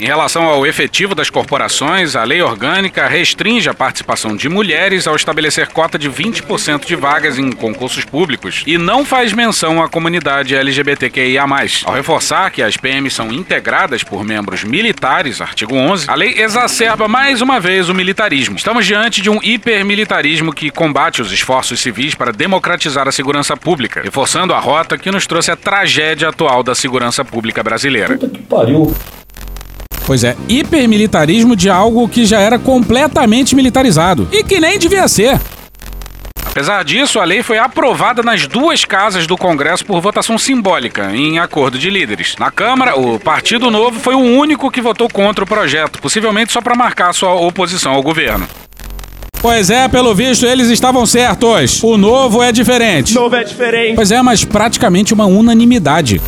Em 0.00 0.06
relação 0.06 0.44
ao 0.44 0.66
efetivo 0.66 1.14
das 1.14 1.28
corporações, 1.28 2.16
a 2.16 2.24
lei 2.24 2.40
orgânica 2.40 3.06
restringe 3.06 3.68
a 3.68 3.74
participação 3.74 4.34
de 4.34 4.48
mulheres 4.48 5.06
ao 5.06 5.14
estabelecer 5.14 5.68
cota 5.68 5.98
de 5.98 6.08
20% 6.08 6.86
de 6.86 6.96
vagas 6.96 7.38
em 7.38 7.52
concursos 7.52 8.02
públicos 8.02 8.62
e 8.66 8.78
não 8.78 9.04
faz 9.04 9.34
menção 9.34 9.82
à 9.82 9.90
comunidade 9.90 10.54
LGBTQIA+. 10.54 11.44
Ao 11.84 11.92
reforçar 11.92 12.50
que 12.50 12.62
as 12.62 12.78
PMs 12.78 13.12
são 13.12 13.30
integradas 13.30 14.02
por 14.02 14.24
membros 14.24 14.64
militares, 14.64 15.42
artigo 15.42 15.76
11, 15.76 16.08
a 16.08 16.14
lei 16.14 16.40
exacerba 16.40 17.06
mais 17.06 17.42
uma 17.42 17.60
vez 17.60 17.90
o 17.90 17.94
militarismo. 17.94 18.56
Estamos 18.56 18.86
diante 18.86 19.20
de 19.20 19.28
um 19.28 19.38
hipermilitarismo 19.42 20.54
que 20.54 20.70
combate 20.70 21.20
os 21.20 21.30
esforços 21.30 21.78
civis 21.78 22.14
para 22.14 22.32
democratizar 22.32 23.06
a 23.06 23.12
segurança 23.12 23.54
pública, 23.54 24.00
reforçando 24.00 24.54
a 24.54 24.58
rota 24.58 24.96
que 24.96 25.10
nos 25.10 25.26
trouxe 25.26 25.50
a 25.50 25.56
tragédia 25.56 26.30
atual 26.30 26.62
da 26.62 26.74
segurança 26.74 27.22
pública 27.22 27.62
brasileira. 27.62 28.16
Puta 28.16 28.30
que 28.30 28.42
pariu. 28.42 28.94
Pois 30.10 30.24
é, 30.24 30.36
hipermilitarismo 30.48 31.54
de 31.54 31.70
algo 31.70 32.08
que 32.08 32.26
já 32.26 32.40
era 32.40 32.58
completamente 32.58 33.54
militarizado 33.54 34.26
e 34.32 34.42
que 34.42 34.58
nem 34.58 34.76
devia 34.76 35.06
ser. 35.06 35.40
Apesar 36.46 36.82
disso, 36.82 37.20
a 37.20 37.24
lei 37.24 37.44
foi 37.44 37.58
aprovada 37.58 38.20
nas 38.20 38.44
duas 38.48 38.84
casas 38.84 39.24
do 39.24 39.36
Congresso 39.36 39.84
por 39.86 40.00
votação 40.00 40.36
simbólica, 40.36 41.14
em 41.14 41.38
acordo 41.38 41.78
de 41.78 41.88
líderes. 41.88 42.34
Na 42.40 42.50
Câmara, 42.50 42.98
o 42.98 43.20
Partido 43.20 43.70
Novo 43.70 44.00
foi 44.00 44.16
o 44.16 44.18
único 44.18 44.68
que 44.68 44.80
votou 44.80 45.08
contra 45.08 45.44
o 45.44 45.46
projeto, 45.46 46.02
possivelmente 46.02 46.52
só 46.52 46.60
para 46.60 46.74
marcar 46.74 47.14
sua 47.14 47.32
oposição 47.34 47.92
ao 47.92 48.02
governo. 48.02 48.48
Pois 49.40 49.70
é, 49.70 49.86
pelo 49.86 50.12
visto, 50.12 50.44
eles 50.44 50.70
estavam 50.70 51.06
certos. 51.06 51.80
O 51.84 51.96
novo 51.96 52.42
é 52.42 52.50
diferente. 52.50 53.14
Novo 53.14 53.36
é 53.36 53.44
diferente. 53.44 53.94
Pois 53.94 54.10
é, 54.10 54.20
mas 54.20 54.44
praticamente 54.44 55.14
uma 55.14 55.26
unanimidade. 55.26 56.20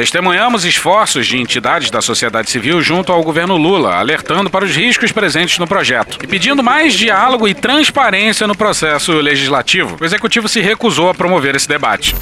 Testemunhamos 0.00 0.64
esforços 0.64 1.26
de 1.26 1.36
entidades 1.36 1.90
da 1.90 2.00
sociedade 2.00 2.48
civil 2.48 2.80
junto 2.80 3.12
ao 3.12 3.22
governo 3.22 3.58
Lula, 3.58 3.96
alertando 3.96 4.48
para 4.48 4.64
os 4.64 4.74
riscos 4.74 5.12
presentes 5.12 5.58
no 5.58 5.66
projeto 5.66 6.16
e 6.24 6.26
pedindo 6.26 6.62
mais 6.62 6.94
diálogo 6.94 7.46
e 7.46 7.52
transparência 7.52 8.46
no 8.46 8.56
processo 8.56 9.12
legislativo. 9.12 9.98
O 10.00 10.04
executivo 10.06 10.48
se 10.48 10.58
recusou 10.58 11.10
a 11.10 11.14
promover 11.14 11.54
esse 11.54 11.68
debate. 11.68 12.16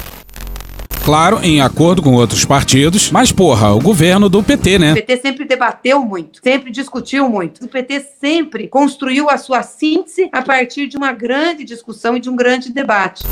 Claro, 1.05 1.39
em 1.41 1.61
acordo 1.61 2.01
com 2.01 2.15
outros 2.15 2.43
partidos, 2.43 3.09
mas 3.11 3.31
porra, 3.31 3.73
o 3.73 3.79
governo 3.79 4.27
do 4.27 4.43
PT, 4.43 4.77
né? 4.77 4.91
O 4.91 4.95
PT 4.95 5.17
sempre 5.17 5.45
debateu 5.45 6.01
muito, 6.03 6.41
sempre 6.43 6.71
discutiu 6.71 7.29
muito. 7.29 7.63
O 7.63 7.69
PT 7.69 8.07
sempre 8.19 8.67
construiu 8.67 9.29
a 9.29 9.37
sua 9.37 9.63
síntese 9.63 10.27
a 10.33 10.41
partir 10.41 10.85
de 10.87 10.97
uma 10.97 11.13
grande 11.13 11.63
discussão 11.63 12.17
e 12.17 12.19
de 12.19 12.29
um 12.29 12.35
grande 12.35 12.73
debate. 12.73 13.23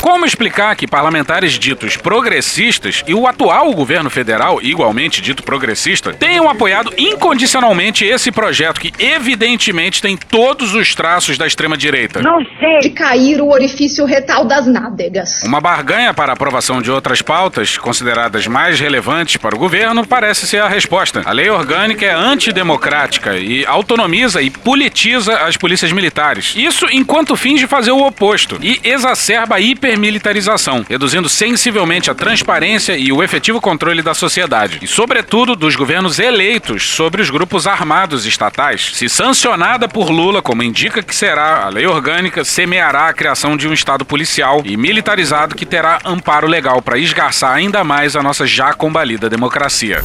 Como 0.00 0.24
explicar 0.24 0.76
que 0.76 0.86
parlamentares 0.86 1.52
ditos 1.52 1.96
progressistas 1.96 3.02
e 3.06 3.14
o 3.14 3.26
atual 3.26 3.72
governo 3.72 4.08
federal, 4.08 4.62
igualmente 4.62 5.20
dito 5.20 5.42
progressista, 5.42 6.12
tenham 6.12 6.48
apoiado 6.48 6.92
incondicionalmente 6.96 8.04
esse 8.04 8.30
projeto 8.30 8.80
que 8.80 8.92
evidentemente 8.98 10.00
tem 10.00 10.16
todos 10.16 10.74
os 10.74 10.94
traços 10.94 11.36
da 11.36 11.46
extrema-direita? 11.46 12.22
Não 12.22 12.38
sei. 12.58 12.78
De 12.80 12.90
cair 12.90 13.40
o 13.40 13.48
orifício 13.48 14.04
retal 14.04 14.44
das 14.44 14.66
nádegas. 14.66 15.42
Uma 15.42 15.60
barganha 15.60 16.14
para 16.14 16.32
a 16.32 16.34
aprovação 16.34 16.80
de 16.80 16.90
outras 16.90 17.22
pautas, 17.22 17.76
consideradas 17.76 18.46
mais 18.46 18.78
relevantes 18.78 19.36
para 19.36 19.54
o 19.54 19.58
governo, 19.58 20.06
parece 20.06 20.46
ser 20.46 20.60
a 20.62 20.68
resposta. 20.68 21.22
A 21.24 21.32
lei 21.32 21.50
orgânica 21.50 22.04
é 22.04 22.12
antidemocrática 22.12 23.36
e 23.36 23.64
autonomiza 23.66 24.40
e 24.42 24.50
politiza 24.50 25.38
as 25.38 25.56
polícias 25.56 25.90
militares. 25.92 26.54
Isso 26.56 26.86
enquanto 26.90 27.36
finge 27.36 27.66
fazer 27.66 27.90
o 27.90 28.06
oposto 28.06 28.58
e 28.62 28.80
exacerba 28.84 29.56
a 29.56 29.60
hiper 29.60 29.85
hipermilitarização, 29.86 30.84
reduzindo 30.88 31.28
sensivelmente 31.28 32.10
a 32.10 32.14
transparência 32.14 32.96
e 32.96 33.12
o 33.12 33.22
efetivo 33.22 33.60
controle 33.60 34.02
da 34.02 34.14
sociedade, 34.14 34.80
e 34.82 34.86
sobretudo 34.86 35.54
dos 35.54 35.76
governos 35.76 36.18
eleitos 36.18 36.88
sobre 36.88 37.22
os 37.22 37.30
grupos 37.30 37.66
armados 37.66 38.26
estatais. 38.26 38.90
Se 38.94 39.08
sancionada 39.08 39.88
por 39.88 40.10
Lula, 40.10 40.42
como 40.42 40.62
indica 40.62 41.02
que 41.02 41.14
será, 41.14 41.64
a 41.64 41.68
lei 41.68 41.86
orgânica 41.86 42.44
semeará 42.44 43.08
a 43.08 43.12
criação 43.12 43.56
de 43.56 43.68
um 43.68 43.72
Estado 43.72 44.04
policial 44.04 44.62
e 44.64 44.76
militarizado 44.76 45.54
que 45.54 45.64
terá 45.64 46.00
amparo 46.04 46.48
legal 46.48 46.82
para 46.82 46.98
esgarçar 46.98 47.54
ainda 47.54 47.84
mais 47.84 48.16
a 48.16 48.22
nossa 48.22 48.46
já 48.46 48.72
combalida 48.74 49.30
democracia. 49.30 50.02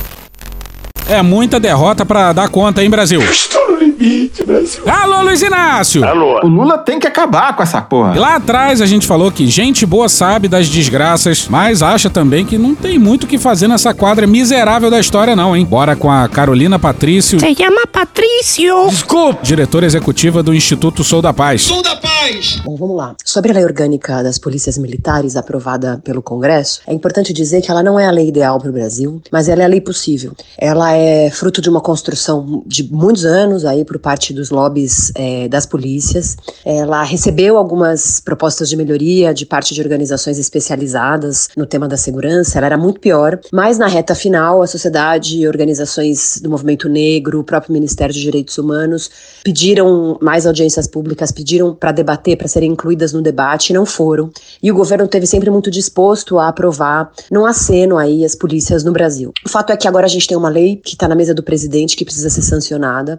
É 1.09 1.21
muita 1.21 1.59
derrota 1.59 2.05
para 2.05 2.31
dar 2.31 2.49
conta, 2.49 2.83
hein, 2.83 2.89
Brasil? 2.89 3.21
Estou 3.21 3.71
no 3.71 3.83
limite, 4.01 4.43
Brasil. 4.43 4.83
Alô, 4.87 5.21
Luiz 5.21 5.41
Inácio! 5.41 6.03
Alô. 6.03 6.39
O 6.43 6.47
Lula 6.47 6.77
tem 6.77 6.99
que 6.99 7.07
acabar 7.07 7.55
com 7.55 7.63
essa 7.63 7.81
porra. 7.81 8.15
E 8.15 8.19
lá 8.19 8.35
atrás 8.35 8.81
a 8.81 8.85
gente 8.85 9.05
falou 9.05 9.31
que 9.31 9.47
gente 9.47 9.85
boa 9.85 10.09
sabe 10.09 10.47
das 10.47 10.67
desgraças, 10.67 11.47
mas 11.49 11.81
acha 11.81 12.09
também 12.09 12.45
que 12.45 12.57
não 12.57 12.73
tem 12.75 12.97
muito 12.97 13.23
o 13.23 13.27
que 13.27 13.37
fazer 13.37 13.67
nessa 13.67 13.93
quadra 13.93 14.25
miserável 14.25 14.89
da 14.89 14.99
história, 14.99 15.35
não, 15.35 15.55
hein? 15.55 15.65
Bora 15.65 15.95
com 15.95 16.11
a 16.11 16.27
Carolina 16.27 16.79
Patrício. 16.79 17.39
Se 17.39 17.55
chama 17.55 17.85
Patrício. 17.87 18.87
Desculpa! 18.89 19.39
Diretora 19.43 19.85
executiva 19.85 20.41
do 20.41 20.53
Instituto 20.53 21.03
Sou 21.03 21.21
da 21.21 21.33
Paz. 21.33 21.61
Sou 21.61 21.81
da 21.83 21.95
Paz! 21.95 22.61
Bom, 22.63 22.75
vamos 22.75 22.95
lá. 22.95 23.15
Sobre 23.23 23.51
a 23.51 23.55
lei 23.55 23.63
orgânica 23.63 24.23
das 24.23 24.37
polícias 24.37 24.77
militares 24.77 25.35
aprovada 25.35 26.01
pelo 26.03 26.21
Congresso, 26.21 26.81
é 26.87 26.93
importante 26.93 27.33
dizer 27.33 27.61
que 27.61 27.69
ela 27.69 27.83
não 27.83 27.99
é 27.99 28.05
a 28.05 28.11
lei 28.11 28.27
ideal 28.27 28.59
para 28.59 28.69
o 28.69 28.73
Brasil, 28.73 29.21
mas 29.31 29.47
ela 29.47 29.61
é 29.61 29.65
a 29.65 29.67
lei 29.67 29.81
possível. 29.81 30.33
Ela 30.57 30.93
é 30.93 31.29
fruto 31.29 31.61
de 31.61 31.69
uma 31.69 31.81
construção 31.81 32.63
de 32.65 32.83
muitos 32.91 33.25
anos 33.25 33.65
aí 33.65 33.83
por 33.91 33.99
parte 33.99 34.33
dos 34.33 34.49
lobbies 34.49 35.11
é, 35.15 35.49
das 35.49 35.65
polícias. 35.65 36.37
Ela 36.63 37.03
recebeu 37.03 37.57
algumas 37.57 38.21
propostas 38.21 38.69
de 38.69 38.77
melhoria 38.77 39.33
de 39.33 39.45
parte 39.45 39.73
de 39.73 39.81
organizações 39.81 40.39
especializadas 40.39 41.49
no 41.57 41.65
tema 41.65 41.89
da 41.89 41.97
segurança. 41.97 42.57
Ela 42.57 42.67
era 42.67 42.77
muito 42.77 43.01
pior, 43.01 43.37
mas 43.51 43.77
na 43.77 43.87
reta 43.87 44.15
final 44.15 44.61
a 44.61 44.67
sociedade, 44.67 45.45
organizações 45.45 46.39
do 46.41 46.49
movimento 46.49 46.87
negro, 46.87 47.41
o 47.41 47.43
próprio 47.43 47.73
Ministério 47.73 48.15
de 48.15 48.21
Direitos 48.21 48.57
Humanos 48.57 49.11
pediram 49.43 50.17
mais 50.21 50.45
audiências 50.45 50.87
públicas, 50.87 51.29
pediram 51.29 51.75
para 51.75 51.91
debater, 51.91 52.37
para 52.37 52.47
serem 52.47 52.71
incluídas 52.71 53.11
no 53.11 53.21
debate, 53.21 53.71
e 53.71 53.73
não 53.73 53.85
foram. 53.85 54.31
E 54.63 54.71
o 54.71 54.75
governo 54.75 55.05
teve 55.05 55.27
sempre 55.27 55.49
muito 55.49 55.69
disposto 55.69 56.39
a 56.39 56.47
aprovar, 56.47 57.11
num 57.29 57.45
aceno 57.45 57.97
aí, 57.97 58.23
as 58.23 58.35
polícias 58.35 58.85
no 58.85 58.93
Brasil. 58.93 59.33
O 59.45 59.49
fato 59.49 59.73
é 59.73 59.75
que 59.75 59.87
agora 59.87 60.05
a 60.05 60.09
gente 60.09 60.27
tem 60.27 60.37
uma 60.37 60.47
lei 60.47 60.77
que 60.77 60.93
está 60.93 61.09
na 61.09 61.15
mesa 61.15 61.33
do 61.33 61.43
presidente 61.43 61.97
que 61.97 62.05
precisa 62.05 62.29
ser 62.29 62.41
sancionada. 62.41 63.17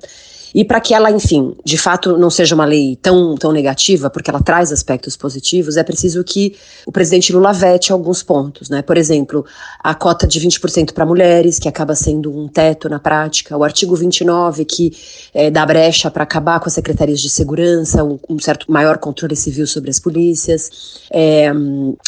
E 0.54 0.64
para 0.64 0.80
que 0.80 0.94
ela, 0.94 1.10
enfim, 1.10 1.54
de 1.64 1.78
fato 1.78 2.16
não 2.18 2.30
seja 2.30 2.54
uma 2.54 2.64
lei 2.64 2.96
tão, 3.00 3.34
tão 3.36 3.52
negativa, 3.52 4.10
porque 4.10 4.30
ela 4.30 4.40
traz 4.40 4.72
aspectos 4.72 5.16
positivos, 5.16 5.76
é 5.76 5.82
preciso 5.82 6.22
que 6.22 6.54
o 6.86 6.92
presidente 6.92 7.32
Lula 7.32 7.52
vete 7.52 7.92
alguns 7.92 8.22
pontos, 8.22 8.68
né? 8.68 8.82
Por 8.82 8.96
exemplo, 8.96 9.44
a 9.82 9.94
cota 9.94 10.26
de 10.26 10.40
20% 10.40 10.92
para 10.92 11.06
mulheres, 11.06 11.58
que 11.58 11.68
acaba 11.68 11.94
sendo 11.94 12.30
um 12.36 12.48
teto 12.48 12.88
na 12.88 12.98
prática, 12.98 13.56
o 13.56 13.64
artigo 13.64 13.96
29, 13.96 14.64
que 14.64 14.92
é, 15.32 15.50
dá 15.50 15.64
brecha 15.64 16.10
para 16.10 16.24
acabar 16.24 16.60
com 16.60 16.66
as 16.66 16.74
secretarias 16.74 17.20
de 17.20 17.30
segurança, 17.30 18.04
um, 18.04 18.18
um, 18.28 18.38
certo 18.38 18.70
maior 18.70 18.98
controle 18.98 19.36
civil 19.36 19.66
sobre 19.66 19.90
as 19.90 19.98
polícias. 19.98 21.00
É, 21.10 21.50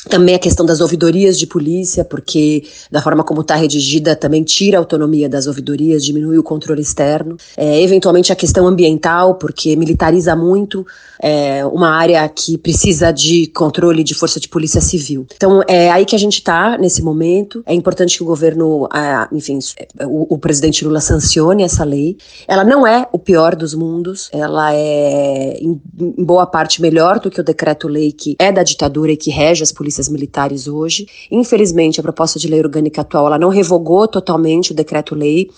também 0.08 0.34
a 0.34 0.38
questão 0.38 0.66
das 0.66 0.80
ouvidorias 0.80 1.38
de 1.38 1.46
polícia, 1.46 2.04
porque 2.04 2.64
da 2.90 3.00
forma 3.00 3.24
como 3.24 3.40
está 3.40 3.54
redigida, 3.54 4.14
também 4.14 4.42
tira 4.42 4.76
a 4.76 4.80
autonomia 4.80 5.28
das 5.28 5.46
ouvidorias, 5.46 6.04
diminui 6.04 6.38
o 6.38 6.42
controle 6.42 6.82
externo. 6.82 7.36
É, 7.56 7.80
eventualmente 7.80 8.32
a 8.34 8.36
questão 8.36 8.66
ambiental, 8.66 9.36
porque 9.36 9.74
militariza 9.76 10.36
muito 10.36 10.86
é, 11.20 11.64
uma 11.66 11.90
área 11.90 12.28
que 12.28 12.58
precisa 12.58 13.10
de 13.10 13.46
controle 13.48 14.04
de 14.04 14.14
força 14.14 14.38
de 14.38 14.48
polícia 14.48 14.80
civil. 14.80 15.26
Então 15.34 15.62
é 15.66 15.90
aí 15.90 16.04
que 16.04 16.14
a 16.14 16.18
gente 16.18 16.34
está 16.34 16.76
nesse 16.76 17.02
momento. 17.02 17.62
É 17.66 17.72
importante 17.72 18.16
que 18.16 18.22
o 18.22 18.26
governo, 18.26 18.88
enfim, 19.32 19.58
o, 20.02 20.34
o, 20.34 20.38
presidente 20.38 20.84
Lula 20.84 21.00
sancione 21.00 21.62
essa 21.62 21.84
lei. 21.84 22.16
Ela 22.46 22.64
não 22.64 22.86
é 22.86 23.06
o 23.12 23.18
pior 23.18 23.54
dos 23.54 23.74
mundos, 23.74 24.28
ela 24.32 24.74
é 24.74 25.56
em, 25.60 25.80
em 26.00 26.24
boa 26.24 26.46
parte 26.46 26.82
melhor 26.82 27.18
do 27.18 27.30
que 27.30 27.40
o 27.40 27.44
decreto-lei 27.44 28.12
que 28.12 28.36
é 28.38 28.52
da 28.52 28.62
ditadura 28.62 29.12
e 29.12 29.16
que 29.16 29.30
rege 29.30 29.62
as 29.62 29.72
polícias 29.72 30.08
militares 30.08 30.68
hoje. 30.68 31.06
Infelizmente, 31.30 32.00
a 32.00 32.02
proposta 32.02 32.38
de 32.38 32.48
lei 32.48 32.60
orgânica 32.60 33.00
atual 33.00 33.26
ela 33.28 33.38
não 33.38 33.48
revogou 33.48 34.06
totalmente 34.06 34.72
o 34.72 34.74
decreto-lei 34.74 35.48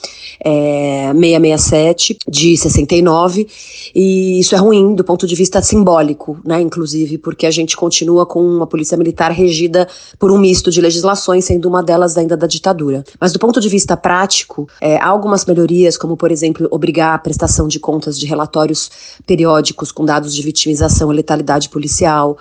é, 0.45 1.13
667 1.13 2.19
de 2.29 2.57
69, 2.71 3.47
e 3.95 4.39
isso 4.41 4.55
é 4.55 4.59
ruim 4.59 4.95
do 4.95 5.05
ponto 5.05 5.27
de 5.27 5.35
vista 5.35 5.63
simbólico, 5.63 6.39
né, 6.45 6.61
inclusive, 6.61 7.19
porque 7.19 7.47
a 7.47 7.51
gente 7.51 7.77
continua 7.77 8.27
com 8.27 8.41
uma 8.41 8.67
polícia 8.67 8.97
militar 8.97 9.31
regida 9.31 9.89
por 10.19 10.31
um 10.31 10.39
misto 10.39 10.71
de 10.71 10.81
legislações, 10.81 11.45
sendo 11.45 11.69
uma 11.69 11.83
delas 11.83 12.17
ainda 12.17 12.37
da 12.37 12.47
ditadura. 12.47 13.05
Mas 13.21 13.33
do 13.33 13.39
ponto 13.39 13.61
de 13.61 13.69
vista 13.69 13.97
prático, 13.97 14.69
é, 14.81 14.97
há 14.97 15.07
algumas 15.07 15.45
melhorias, 15.45 15.97
como, 15.97 16.17
por 16.17 16.31
exemplo, 16.31 16.69
obrigar 16.71 17.15
a 17.15 17.19
prestação 17.19 17.69
de 17.69 17.79
contas 17.79 18.19
de 18.19 18.27
relatórios 18.27 18.91
periódicos 19.27 19.93
com 19.93 20.05
dados 20.05 20.35
de 20.35 20.43
vitimização 20.43 21.13
e 21.13 21.17
letalidade 21.17 21.69
policial, 21.69 22.37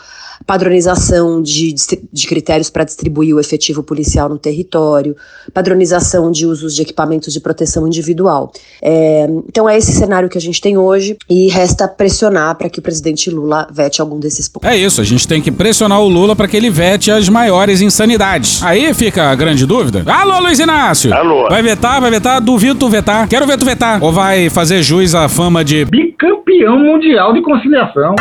padronização 0.45 1.41
de, 1.41 1.73
de 2.11 2.27
critérios 2.27 2.69
para 2.69 2.83
distribuir 2.83 3.35
o 3.35 3.39
efetivo 3.39 3.83
policial 3.83 4.29
no 4.29 4.37
território, 4.37 5.15
padronização 5.53 6.31
de 6.31 6.45
usos 6.45 6.75
de 6.75 6.81
equipamentos 6.81 7.31
de 7.31 7.39
proteção 7.39 7.87
individual. 7.87 8.51
É, 8.81 9.27
então 9.47 9.67
é 9.69 9.77
esse 9.77 9.91
cenário 9.93 10.14
que 10.29 10.37
a 10.37 10.41
gente 10.41 10.59
tem 10.61 10.77
hoje 10.77 11.17
e 11.29 11.47
resta 11.49 11.87
pressionar 11.87 12.55
para 12.55 12.69
que 12.69 12.79
o 12.79 12.81
presidente 12.81 13.29
Lula 13.29 13.67
vete 13.71 14.01
algum 14.01 14.19
desses 14.19 14.47
pontos. 14.47 14.69
É 14.69 14.75
isso, 14.75 15.01
a 15.01 15.03
gente 15.03 15.27
tem 15.27 15.41
que 15.41 15.51
pressionar 15.51 16.01
o 16.01 16.07
Lula 16.07 16.35
para 16.35 16.47
que 16.47 16.55
ele 16.55 16.69
vete 16.69 17.11
as 17.11 17.29
maiores 17.29 17.81
insanidades. 17.81 18.63
Aí 18.63 18.93
fica 18.93 19.29
a 19.29 19.35
grande 19.35 19.65
dúvida. 19.65 20.03
Alô, 20.05 20.39
Luiz 20.39 20.59
Inácio! 20.59 21.13
Alô! 21.13 21.49
Vai 21.49 21.61
vetar, 21.61 22.01
vai 22.01 22.11
vetar? 22.11 22.41
Duvido 22.41 22.79
tu 22.79 22.89
vetar. 22.89 23.27
Quero 23.27 23.45
ver 23.45 23.57
tu 23.57 23.65
vetar. 23.65 24.03
Ou 24.03 24.11
vai 24.11 24.49
fazer 24.49 24.81
jus 24.81 25.13
à 25.13 25.27
fama 25.27 25.63
de 25.63 25.85
bicampeão 25.85 26.79
mundial 26.79 27.33
de 27.33 27.41
conciliação? 27.41 28.15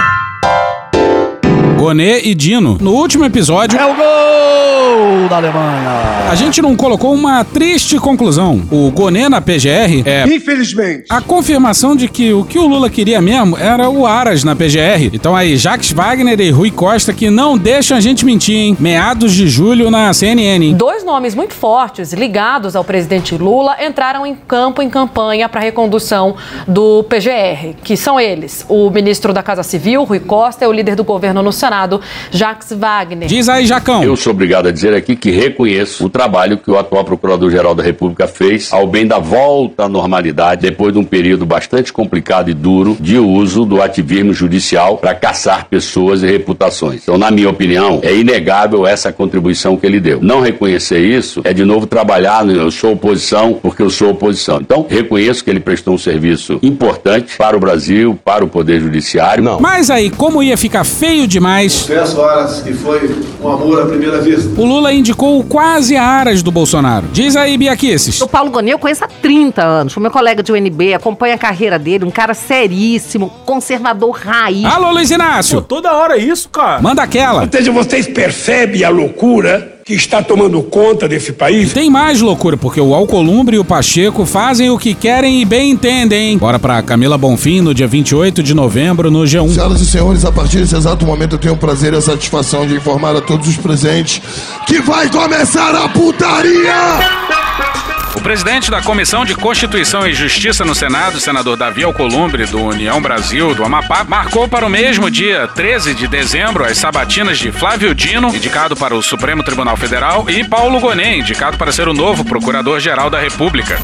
Gonê 1.76 2.20
e 2.20 2.34
Dino. 2.34 2.78
No 2.80 2.92
último 2.92 3.24
episódio. 3.24 3.78
É 3.78 3.84
o 3.84 3.94
gol 3.94 5.28
da 5.28 5.36
Alemanha! 5.36 6.30
A 6.30 6.34
gente 6.34 6.62
não 6.62 6.74
colocou 6.74 7.12
uma 7.12 7.44
triste 7.44 7.98
conclusão. 7.98 8.62
O 8.70 8.90
Gonê 8.90 9.28
na 9.28 9.40
PGR 9.40 10.02
é. 10.04 10.24
Infelizmente. 10.26 11.04
A 11.10 11.20
confirmação 11.20 11.94
de 11.94 12.08
que 12.08 12.32
o 12.32 12.44
que 12.44 12.58
o 12.58 12.66
Lula 12.66 12.88
queria 12.88 13.20
mesmo 13.20 13.58
era 13.58 13.88
o 13.88 14.06
Aras 14.06 14.44
na 14.44 14.56
PGR. 14.56 15.10
Então 15.12 15.36
aí, 15.36 15.56
Jacques 15.56 15.92
Wagner 15.92 16.40
e 16.40 16.50
Rui 16.50 16.70
Costa 16.70 17.12
que 17.12 17.30
não 17.30 17.58
deixam 17.58 17.96
a 17.96 18.00
gente 18.00 18.24
mentir, 18.24 18.56
hein? 18.56 18.76
Meados 18.80 19.34
de 19.34 19.48
julho 19.48 19.90
na 19.90 20.12
CNN. 20.12 20.64
Hein? 20.64 20.74
Dois 20.74 21.04
nomes 21.04 21.34
muito 21.34 21.54
fortes 21.54 22.12
ligados 22.12 22.74
ao 22.74 22.84
presidente 22.84 23.36
Lula 23.36 23.76
entraram 23.84 24.24
em 24.26 24.34
campo 24.34 24.80
em 24.80 24.88
campanha 24.88 25.48
para 25.48 25.60
a 25.60 25.64
recondução 25.64 26.36
do 26.66 27.04
PGR, 27.04 27.74
que 27.82 27.96
são 27.96 28.18
eles: 28.18 28.64
o 28.68 28.90
ministro 28.90 29.32
da 29.32 29.42
Casa 29.42 29.62
Civil, 29.62 30.04
Rui 30.04 30.20
Costa, 30.20 30.64
e 30.64 30.68
o 30.68 30.72
líder 30.72 30.96
do 30.96 31.04
governo 31.04 31.42
no 31.42 31.52
Senado, 31.64 31.98
Jacques 32.30 32.72
Wagner. 32.72 33.26
Diz 33.26 33.48
aí, 33.48 33.64
Jacão. 33.64 34.04
Eu 34.04 34.16
sou 34.16 34.34
obrigado 34.34 34.68
a 34.68 34.70
dizer 34.70 34.92
aqui 34.92 35.16
que 35.16 35.30
reconheço 35.30 36.04
o 36.04 36.10
trabalho 36.10 36.58
que 36.58 36.70
o 36.70 36.78
atual 36.78 37.04
Procurador-Geral 37.04 37.74
da 37.74 37.82
República 37.82 38.28
fez 38.28 38.70
ao 38.70 38.86
bem 38.86 39.06
da 39.06 39.18
volta 39.18 39.84
à 39.84 39.88
normalidade 39.88 40.60
depois 40.60 40.92
de 40.92 40.98
um 40.98 41.04
período 41.04 41.46
bastante 41.46 41.90
complicado 41.90 42.50
e 42.50 42.54
duro 42.54 42.98
de 43.00 43.18
uso 43.18 43.64
do 43.64 43.80
ativismo 43.80 44.34
judicial 44.34 44.98
para 44.98 45.14
caçar 45.14 45.64
pessoas 45.64 46.22
e 46.22 46.26
reputações. 46.26 47.02
Então, 47.02 47.16
na 47.16 47.30
minha 47.30 47.48
opinião, 47.48 48.00
é 48.02 48.14
inegável 48.14 48.86
essa 48.86 49.10
contribuição 49.10 49.74
que 49.78 49.86
ele 49.86 50.00
deu. 50.00 50.20
Não 50.20 50.42
reconhecer 50.42 50.98
isso 50.98 51.40
é 51.44 51.54
de 51.54 51.64
novo 51.64 51.86
trabalhar 51.86 52.44
no 52.44 52.52
eu 52.52 52.70
sou 52.70 52.92
oposição 52.92 53.54
porque 53.54 53.80
eu 53.80 53.88
sou 53.88 54.10
oposição. 54.10 54.58
Então, 54.60 54.84
reconheço 54.86 55.42
que 55.42 55.48
ele 55.48 55.60
prestou 55.60 55.94
um 55.94 55.98
serviço 55.98 56.58
importante 56.62 57.38
para 57.38 57.56
o 57.56 57.60
Brasil, 57.60 58.18
para 58.22 58.44
o 58.44 58.48
Poder 58.48 58.80
Judiciário. 58.80 59.42
Não. 59.42 59.60
Mas 59.60 59.88
aí, 59.88 60.10
como 60.10 60.42
ia 60.42 60.58
ficar 60.58 60.84
feio 60.84 61.26
demais. 61.26 61.53
Peço 61.86 62.20
horas 62.20 62.60
que 62.62 62.72
foi 62.72 63.14
um 63.40 63.48
amor 63.48 63.82
à 63.82 63.86
primeira 63.86 64.20
vista. 64.20 64.60
O 64.60 64.64
Lula 64.64 64.92
indicou 64.92 65.42
quase 65.44 65.96
aras 65.96 66.42
do 66.42 66.50
Bolsonaro. 66.50 67.06
Diz 67.12 67.36
aí, 67.36 67.56
Biaquices. 67.56 68.20
O 68.20 68.28
Paulo 68.28 68.50
Gonê 68.50 68.72
eu 68.72 68.78
conheço 68.78 69.04
há 69.04 69.08
30 69.08 69.62
anos. 69.62 69.92
Foi 69.92 70.02
meu 70.02 70.10
colega 70.10 70.42
de 70.42 70.52
UNB, 70.52 70.94
acompanha 70.94 71.36
a 71.36 71.38
carreira 71.38 71.78
dele, 71.78 72.04
um 72.04 72.10
cara 72.10 72.34
seríssimo, 72.34 73.30
conservador 73.46 74.10
raiz. 74.10 74.64
Alô, 74.64 74.90
Luiz 74.90 75.10
Inácio. 75.10 75.60
Pô, 75.60 75.62
toda 75.62 75.92
hora 75.92 76.16
isso, 76.16 76.48
cara. 76.48 76.82
Manda 76.82 77.02
aquela. 77.02 77.42
Ou 77.42 77.48
seja, 77.50 77.70
vocês 77.70 78.06
percebem 78.08 78.82
a 78.82 78.88
loucura 78.88 79.74
que 79.84 79.92
está 79.92 80.22
tomando 80.22 80.62
conta 80.62 81.06
desse 81.06 81.32
país. 81.32 81.72
Tem 81.72 81.90
mais 81.90 82.20
loucura, 82.20 82.56
porque 82.56 82.80
o 82.80 82.94
Alcolumbre 82.94 83.56
e 83.56 83.58
o 83.58 83.64
Pacheco 83.64 84.24
fazem 84.24 84.70
o 84.70 84.78
que 84.78 84.94
querem 84.94 85.42
e 85.42 85.44
bem 85.44 85.72
entendem. 85.72 86.38
Bora 86.38 86.58
pra 86.58 86.82
Camila 86.82 87.18
Bonfim 87.18 87.60
no 87.60 87.74
dia 87.74 87.86
28 87.86 88.42
de 88.42 88.54
novembro 88.54 89.10
no 89.10 89.24
G1. 89.24 89.52
Senhoras 89.52 89.80
e 89.80 89.86
senhores, 89.86 90.24
a 90.24 90.32
partir 90.32 90.58
desse 90.58 90.74
exato 90.74 91.04
momento 91.04 91.34
eu 91.34 91.38
tenho 91.38 91.54
o 91.54 91.58
prazer 91.58 91.92
e 91.92 91.96
a 91.96 92.00
satisfação 92.00 92.66
de 92.66 92.74
informar 92.74 93.14
a 93.14 93.20
todos 93.20 93.46
os 93.46 93.56
presentes 93.58 94.22
que 94.66 94.80
vai 94.80 95.10
começar 95.10 95.74
a 95.74 95.88
putaria! 95.90 97.73
O 98.14 98.20
presidente 98.20 98.70
da 98.70 98.80
Comissão 98.80 99.24
de 99.24 99.34
Constituição 99.34 100.06
e 100.06 100.14
Justiça 100.14 100.64
no 100.64 100.74
Senado, 100.74 101.18
senador 101.18 101.56
Davi 101.56 101.82
Alcolumbre, 101.82 102.46
do 102.46 102.62
União 102.62 103.02
Brasil 103.02 103.54
do 103.54 103.64
Amapá, 103.64 104.04
marcou 104.04 104.48
para 104.48 104.64
o 104.64 104.70
mesmo 104.70 105.10
dia 105.10 105.48
13 105.48 105.94
de 105.94 106.06
dezembro 106.06 106.64
as 106.64 106.78
sabatinas 106.78 107.38
de 107.38 107.50
Flávio 107.50 107.94
Dino, 107.94 108.28
indicado 108.34 108.76
para 108.76 108.94
o 108.94 109.02
Supremo 109.02 109.42
Tribunal 109.42 109.76
Federal, 109.76 110.30
e 110.30 110.44
Paulo 110.44 110.78
Gonet, 110.78 111.18
indicado 111.18 111.58
para 111.58 111.72
ser 111.72 111.88
o 111.88 111.92
novo 111.92 112.24
Procurador-Geral 112.24 113.10
da 113.10 113.18
República. 113.18 113.80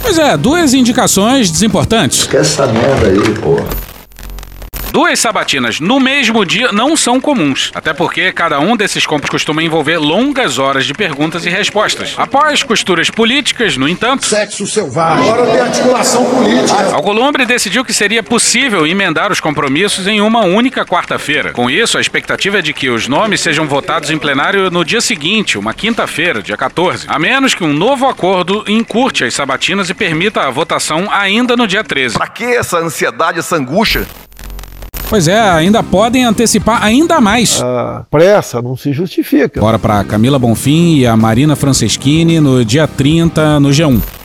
Pois 0.00 0.18
é, 0.18 0.34
duas 0.36 0.72
indicações 0.72 1.50
desimportantes. 1.50 2.26
Que 2.26 2.38
essa 2.38 2.66
merda 2.66 3.08
aí, 3.08 3.34
porra. 3.34 3.87
Duas 4.90 5.20
sabatinas 5.20 5.80
no 5.80 6.00
mesmo 6.00 6.44
dia 6.44 6.72
não 6.72 6.96
são 6.96 7.20
comuns, 7.20 7.70
até 7.74 7.92
porque 7.92 8.32
cada 8.32 8.58
um 8.58 8.76
desses 8.76 9.06
compos 9.06 9.28
costuma 9.28 9.62
envolver 9.62 9.98
longas 9.98 10.58
horas 10.58 10.86
de 10.86 10.94
perguntas 10.94 11.44
e 11.44 11.50
respostas. 11.50 12.14
Após 12.16 12.62
costuras 12.62 13.10
políticas, 13.10 13.76
no 13.76 13.88
entanto, 13.88 14.24
Sexo 14.26 14.66
selvagem. 14.66 15.30
Agora 15.30 15.50
tem 15.50 15.60
articulação 15.60 16.24
política. 16.24 16.94
Alcolumbre 16.94 17.44
decidiu 17.44 17.84
que 17.84 17.92
seria 17.92 18.22
possível 18.22 18.86
emendar 18.86 19.30
os 19.30 19.40
compromissos 19.40 20.06
em 20.06 20.20
uma 20.20 20.40
única 20.40 20.84
quarta-feira. 20.84 21.52
Com 21.52 21.68
isso, 21.68 21.98
a 21.98 22.00
expectativa 22.00 22.58
é 22.58 22.62
de 22.62 22.72
que 22.72 22.88
os 22.88 23.06
nomes 23.06 23.40
sejam 23.40 23.66
votados 23.66 24.10
em 24.10 24.18
plenário 24.18 24.70
no 24.70 24.84
dia 24.84 25.00
seguinte, 25.00 25.58
uma 25.58 25.74
quinta-feira, 25.74 26.42
dia 26.42 26.56
14, 26.56 27.06
a 27.08 27.18
menos 27.18 27.54
que 27.54 27.62
um 27.62 27.72
novo 27.72 28.06
acordo 28.06 28.64
encurte 28.66 29.24
as 29.24 29.34
sabatinas 29.34 29.90
e 29.90 29.94
permita 29.94 30.42
a 30.42 30.50
votação 30.50 31.08
ainda 31.12 31.56
no 31.56 31.66
dia 31.66 31.84
13. 31.84 32.14
Pra 32.14 32.26
que 32.26 32.44
essa 32.44 32.78
ansiedade, 32.78 33.38
essa 33.38 33.56
angústia? 33.56 34.06
Pois 35.08 35.26
é, 35.26 35.40
ainda 35.40 35.82
podem 35.82 36.24
antecipar 36.24 36.84
ainda 36.84 37.18
mais. 37.18 37.62
A 37.62 38.04
pressa 38.10 38.60
não 38.60 38.76
se 38.76 38.92
justifica. 38.92 39.58
Bora 39.58 39.78
para 39.78 40.04
Camila 40.04 40.38
Bonfim 40.38 40.96
e 40.96 41.06
a 41.06 41.16
Marina 41.16 41.56
Franceschini 41.56 42.40
no 42.40 42.62
dia 42.62 42.86
30 42.86 43.58
no 43.58 43.70
G1. 43.70 44.17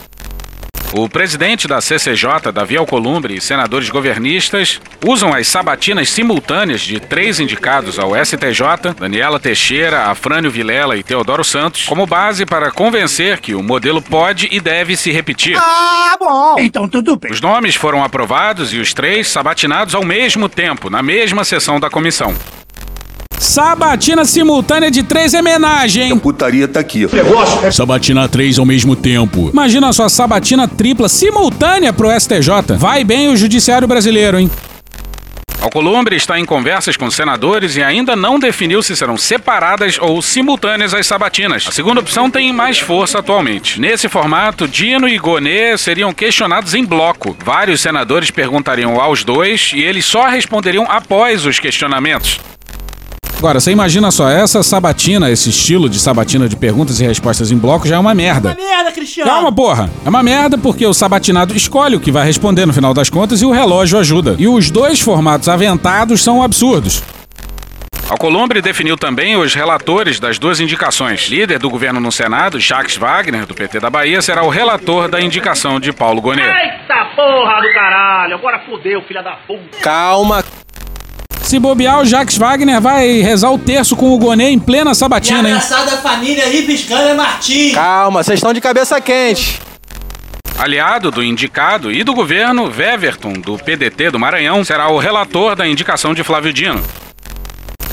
O 0.96 1.08
presidente 1.08 1.66
da 1.66 1.80
CCJ, 1.80 2.52
Davi 2.52 2.76
Alcolumbre, 2.76 3.34
e 3.34 3.40
senadores 3.40 3.90
governistas 3.90 4.80
usam 5.04 5.34
as 5.34 5.48
sabatinas 5.48 6.08
simultâneas 6.08 6.82
de 6.82 7.00
três 7.00 7.40
indicados 7.40 7.98
ao 7.98 8.12
STJ, 8.14 8.94
Daniela 8.96 9.40
Teixeira, 9.40 10.04
Afrânio 10.04 10.52
Vilela 10.52 10.96
e 10.96 11.02
Teodoro 11.02 11.42
Santos, 11.42 11.84
como 11.86 12.06
base 12.06 12.46
para 12.46 12.70
convencer 12.70 13.40
que 13.40 13.56
o 13.56 13.62
modelo 13.62 14.00
pode 14.00 14.48
e 14.52 14.60
deve 14.60 14.96
se 14.96 15.10
repetir. 15.10 15.58
Ah, 15.58 16.16
bom. 16.16 16.54
Então 16.60 16.88
tudo 16.88 17.16
bem. 17.16 17.32
Os 17.32 17.40
nomes 17.40 17.74
foram 17.74 18.04
aprovados 18.04 18.72
e 18.72 18.78
os 18.78 18.94
três 18.94 19.26
sabatinados 19.26 19.96
ao 19.96 20.04
mesmo 20.04 20.48
tempo, 20.48 20.88
na 20.88 21.02
mesma 21.02 21.42
sessão 21.42 21.80
da 21.80 21.90
comissão. 21.90 22.32
Sabatina 23.38 24.24
simultânea 24.24 24.90
de 24.90 25.02
três 25.02 25.34
é 25.34 25.40
homenagem. 25.40 26.12
A 26.12 26.16
putaria 26.16 26.66
tá 26.66 26.80
aqui. 26.80 27.06
Negócio. 27.12 27.72
Sabatina 27.72 28.28
3 28.28 28.58
ao 28.58 28.64
mesmo 28.64 28.96
tempo. 28.96 29.50
Imagina 29.52 29.92
só, 29.92 30.08
sabatina 30.08 30.66
tripla 30.66 31.08
simultânea 31.08 31.92
pro 31.92 32.08
STJ. 32.18 32.76
Vai 32.78 33.04
bem 33.04 33.28
o 33.28 33.36
judiciário 33.36 33.86
brasileiro, 33.86 34.38
hein? 34.38 34.50
Alcolumbre 35.64 36.14
está 36.14 36.38
em 36.38 36.44
conversas 36.44 36.94
com 36.94 37.10
senadores 37.10 37.74
e 37.74 37.82
ainda 37.82 38.14
não 38.14 38.38
definiu 38.38 38.82
se 38.82 38.94
serão 38.94 39.16
separadas 39.16 39.96
ou 39.98 40.20
simultâneas 40.20 40.92
as 40.92 41.06
sabatinas. 41.06 41.64
A 41.66 41.72
segunda 41.72 42.00
opção 42.00 42.30
tem 42.30 42.52
mais 42.52 42.78
força 42.78 43.20
atualmente. 43.20 43.80
Nesse 43.80 44.06
formato, 44.06 44.68
Dino 44.68 45.08
e 45.08 45.16
Gonê 45.16 45.78
seriam 45.78 46.12
questionados 46.12 46.74
em 46.74 46.84
bloco. 46.84 47.34
Vários 47.42 47.80
senadores 47.80 48.30
perguntariam 48.30 49.00
aos 49.00 49.24
dois 49.24 49.72
e 49.74 49.80
eles 49.80 50.04
só 50.04 50.26
responderiam 50.28 50.84
após 50.86 51.46
os 51.46 51.58
questionamentos. 51.58 52.38
Agora, 53.44 53.60
você 53.60 53.72
imagina 53.72 54.10
só, 54.10 54.30
essa 54.30 54.62
sabatina, 54.62 55.30
esse 55.30 55.50
estilo 55.50 55.86
de 55.86 55.98
sabatina 55.98 56.48
de 56.48 56.56
perguntas 56.56 56.98
e 56.98 57.04
respostas 57.04 57.52
em 57.52 57.58
bloco 57.58 57.86
já 57.86 57.96
é 57.96 57.98
uma 57.98 58.14
merda. 58.14 58.56
merda, 58.58 58.90
Cristiano. 58.90 59.30
Calma, 59.30 59.52
porra! 59.52 59.90
É 60.02 60.08
uma 60.08 60.22
merda 60.22 60.56
porque 60.56 60.86
o 60.86 60.94
sabatinado 60.94 61.54
escolhe 61.54 61.94
o 61.94 62.00
que 62.00 62.10
vai 62.10 62.24
responder 62.24 62.64
no 62.64 62.72
final 62.72 62.94
das 62.94 63.10
contas 63.10 63.42
e 63.42 63.44
o 63.44 63.50
relógio 63.50 63.98
ajuda. 63.98 64.34
E 64.38 64.48
os 64.48 64.70
dois 64.70 64.98
formatos 64.98 65.46
aventados 65.46 66.22
são 66.22 66.42
absurdos. 66.42 67.02
Alcolumbre 68.08 68.62
definiu 68.62 68.96
também 68.96 69.36
os 69.36 69.54
relatores 69.54 70.18
das 70.18 70.38
duas 70.38 70.58
indicações. 70.58 71.28
Líder 71.28 71.58
do 71.58 71.68
governo 71.68 72.00
no 72.00 72.10
Senado, 72.10 72.58
Jacques 72.58 72.96
Wagner, 72.96 73.44
do 73.44 73.54
PT 73.54 73.78
da 73.78 73.90
Bahia, 73.90 74.22
será 74.22 74.42
o 74.42 74.48
relator 74.48 75.06
da 75.06 75.20
indicação 75.20 75.78
de 75.78 75.92
Paulo 75.92 76.22
Gonet. 76.22 76.48
Eita 76.48 77.10
porra 77.14 77.60
do 77.60 77.74
caralho. 77.74 78.36
Agora 78.36 78.60
fudeu, 78.60 79.02
filha 79.02 79.22
da 79.22 79.32
puta. 79.32 79.76
Calma. 79.82 80.42
Se 81.54 81.60
bobear, 81.60 82.00
o 82.00 82.04
Jacques 82.04 82.36
Wagner 82.36 82.80
vai 82.80 83.20
rezar 83.20 83.52
o 83.52 83.56
terço 83.56 83.94
com 83.94 84.12
o 84.12 84.18
Gonet 84.18 84.52
em 84.52 84.58
plena 84.58 84.92
sabatina, 84.92 85.48
hein? 85.48 85.54
Engraçada 85.54 85.98
família 85.98 86.52
Ives 86.52 86.82
Câmara 86.82 87.14
Martins. 87.14 87.72
Calma, 87.72 88.24
vocês 88.24 88.40
estão 88.40 88.52
de 88.52 88.60
cabeça 88.60 89.00
quente. 89.00 89.60
Aliado 90.58 91.12
do 91.12 91.22
indicado 91.22 91.92
e 91.92 92.02
do 92.02 92.12
governo, 92.12 92.72
Weverton, 92.76 93.34
do 93.34 93.56
PDT 93.56 94.10
do 94.10 94.18
Maranhão, 94.18 94.64
será 94.64 94.88
o 94.88 94.98
relator 94.98 95.54
da 95.54 95.64
indicação 95.64 96.12
de 96.12 96.24
Flávio 96.24 96.52
Dino. 96.52 96.82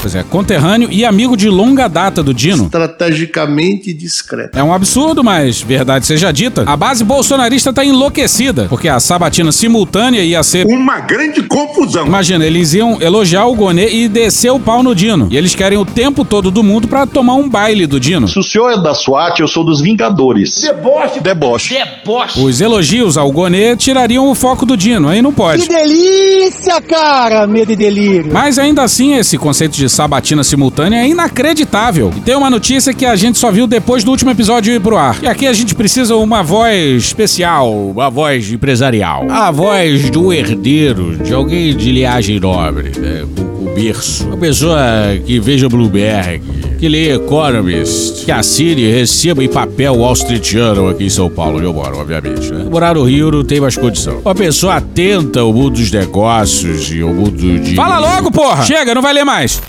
Pois 0.01 0.15
é, 0.15 0.23
conterrâneo 0.23 0.89
e 0.91 1.05
amigo 1.05 1.37
de 1.37 1.47
longa 1.47 1.87
data 1.87 2.23
do 2.23 2.33
Dino. 2.33 2.63
Estrategicamente 2.65 3.93
discreto. 3.93 4.57
É 4.57 4.63
um 4.63 4.73
absurdo, 4.73 5.23
mas 5.23 5.61
verdade 5.61 6.07
seja 6.07 6.31
dita, 6.31 6.63
a 6.65 6.75
base 6.75 7.03
bolsonarista 7.03 7.71
tá 7.71 7.85
enlouquecida, 7.85 8.65
porque 8.67 8.89
a 8.89 8.99
sabatina 8.99 9.51
simultânea 9.51 10.23
ia 10.23 10.41
ser 10.41 10.65
uma 10.65 10.99
grande 11.01 11.43
confusão. 11.43 12.07
Imagina, 12.07 12.43
eles 12.43 12.73
iam 12.73 12.99
elogiar 12.99 13.45
o 13.45 13.53
Gonê 13.53 13.89
e 13.93 14.07
descer 14.07 14.51
o 14.51 14.59
pau 14.59 14.81
no 14.81 14.95
Dino. 14.95 15.27
E 15.29 15.37
eles 15.37 15.53
querem 15.53 15.77
o 15.77 15.85
tempo 15.85 16.25
todo 16.25 16.49
do 16.49 16.63
mundo 16.63 16.87
para 16.87 17.05
tomar 17.05 17.35
um 17.35 17.47
baile 17.47 17.85
do 17.85 17.99
Dino. 17.99 18.27
Se 18.27 18.39
o 18.39 18.43
senhor 18.43 18.71
é 18.71 18.81
da 18.81 18.95
SWAT, 18.95 19.39
eu 19.39 19.47
sou 19.47 19.63
dos 19.63 19.81
Vingadores. 19.81 20.61
Deboche. 20.61 21.19
Deboche. 21.19 21.75
Deboche. 21.75 22.39
Os 22.41 22.59
elogios 22.59 23.17
ao 23.17 23.31
Gonê 23.31 23.75
tirariam 23.75 24.27
o 24.31 24.33
foco 24.33 24.65
do 24.65 24.75
Dino, 24.75 25.09
aí 25.09 25.21
não 25.21 25.31
pode. 25.31 25.67
Que 25.67 25.69
delícia, 25.69 26.81
cara. 26.81 27.45
Medo 27.45 27.71
e 27.71 27.75
delírio. 27.75 28.33
Mas 28.33 28.57
ainda 28.57 28.81
assim, 28.81 29.13
esse 29.13 29.37
conceito 29.37 29.77
de 29.77 29.90
sabatina 29.91 30.43
simultânea 30.43 30.97
é 30.97 31.07
inacreditável. 31.07 32.11
E 32.15 32.21
tem 32.21 32.35
uma 32.35 32.49
notícia 32.49 32.93
que 32.93 33.05
a 33.05 33.15
gente 33.15 33.37
só 33.37 33.51
viu 33.51 33.67
depois 33.67 34.03
do 34.03 34.11
último 34.11 34.31
episódio 34.31 34.73
ir 34.73 34.79
pro 34.79 34.97
ar. 34.97 35.17
E 35.21 35.27
aqui 35.27 35.45
a 35.47 35.53
gente 35.53 35.75
precisa 35.75 36.15
uma 36.15 36.41
voz 36.41 37.03
especial, 37.03 37.71
uma 37.89 38.09
voz 38.09 38.51
empresarial. 38.51 39.25
A 39.29 39.51
voz 39.51 40.09
do 40.09 40.31
herdeiro, 40.33 41.17
de 41.17 41.33
alguém 41.33 41.75
de 41.75 41.91
linhagem 41.91 42.39
nobre, 42.39 42.91
né? 42.97 43.25
com 43.35 43.65
o 43.65 43.73
berço. 43.75 44.25
Uma 44.25 44.37
pessoa 44.37 44.79
que 45.25 45.39
veja 45.39 45.67
Bloomberg, 45.69 46.41
que 46.79 46.89
lê 46.89 47.13
Economist, 47.13 48.25
que 48.25 48.31
assine 48.31 48.81
e 48.81 48.91
receba 48.91 49.43
em 49.43 49.47
papel 49.47 49.95
Wall 49.95 50.13
Street 50.13 50.51
Journal 50.51 50.89
aqui 50.89 51.05
em 51.05 51.09
São 51.09 51.29
Paulo, 51.29 51.57
onde 51.57 51.65
eu 51.65 51.73
moro, 51.73 51.97
obviamente. 51.99 52.51
Né? 52.51 52.65
Morar 52.69 52.95
no 52.95 53.03
Rio 53.03 53.31
não 53.31 53.43
tem 53.43 53.59
mais 53.59 53.77
condição. 53.77 54.19
Uma 54.19 54.35
pessoa 54.35 54.75
atenta 54.75 55.41
ao 55.41 55.53
mundo 55.53 55.75
dos 55.75 55.91
negócios 55.91 56.91
e 56.91 57.01
ao 57.01 57.13
mundo 57.13 57.59
de... 57.59 57.75
Fala 57.75 57.99
logo, 57.99 58.31
porra! 58.31 58.63
Chega, 58.63 58.95
não 58.95 59.01
vai 59.01 59.13
ler 59.13 59.23
mais. 59.23 59.61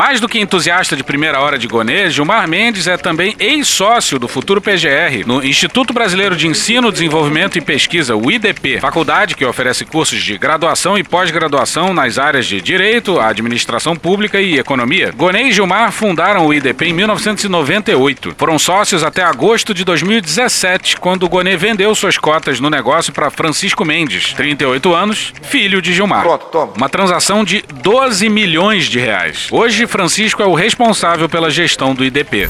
Mais 0.00 0.18
do 0.18 0.26
que 0.26 0.40
entusiasta 0.40 0.96
de 0.96 1.04
primeira 1.04 1.42
hora 1.42 1.58
de 1.58 1.68
Gonê, 1.68 2.08
Gilmar 2.08 2.48
Mendes 2.48 2.86
é 2.86 2.96
também 2.96 3.36
ex-sócio 3.38 4.18
do 4.18 4.26
Futuro 4.26 4.58
PGR, 4.58 5.26
no 5.26 5.44
Instituto 5.44 5.92
Brasileiro 5.92 6.34
de 6.34 6.46
Ensino, 6.46 6.90
Desenvolvimento 6.90 7.58
e 7.58 7.60
Pesquisa, 7.60 8.16
o 8.16 8.30
IDP, 8.30 8.80
faculdade 8.80 9.34
que 9.34 9.44
oferece 9.44 9.84
cursos 9.84 10.22
de 10.22 10.38
graduação 10.38 10.96
e 10.96 11.04
pós-graduação 11.04 11.92
nas 11.92 12.16
áreas 12.16 12.46
de 12.46 12.62
Direito, 12.62 13.20
Administração 13.20 13.94
Pública 13.94 14.40
e 14.40 14.58
Economia. 14.58 15.12
Gonê 15.14 15.42
e 15.42 15.52
Gilmar 15.52 15.92
fundaram 15.92 16.46
o 16.46 16.54
IDP 16.54 16.86
em 16.86 16.94
1998. 16.94 18.36
Foram 18.38 18.58
sócios 18.58 19.04
até 19.04 19.22
agosto 19.22 19.74
de 19.74 19.84
2017, 19.84 20.96
quando 20.96 21.28
Gonê 21.28 21.58
vendeu 21.58 21.94
suas 21.94 22.16
cotas 22.16 22.58
no 22.58 22.70
negócio 22.70 23.12
para 23.12 23.30
Francisco 23.30 23.84
Mendes, 23.84 24.32
38 24.32 24.94
anos, 24.94 25.34
filho 25.42 25.82
de 25.82 25.92
Gilmar. 25.92 26.22
Pronto, 26.22 26.46
toma. 26.46 26.72
Uma 26.74 26.88
transação 26.88 27.44
de 27.44 27.62
12 27.82 28.30
milhões 28.30 28.86
de 28.86 28.98
reais. 28.98 29.48
Hoje, 29.50 29.89
Francisco 29.90 30.40
é 30.40 30.46
o 30.46 30.54
responsável 30.54 31.28
pela 31.28 31.50
gestão 31.50 31.94
do 31.94 32.04
IDP. 32.04 32.48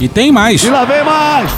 E 0.00 0.08
tem 0.08 0.32
mais. 0.32 0.64
E 0.64 0.68
lá 0.68 0.84
vem 0.84 1.04
mais. 1.04 1.50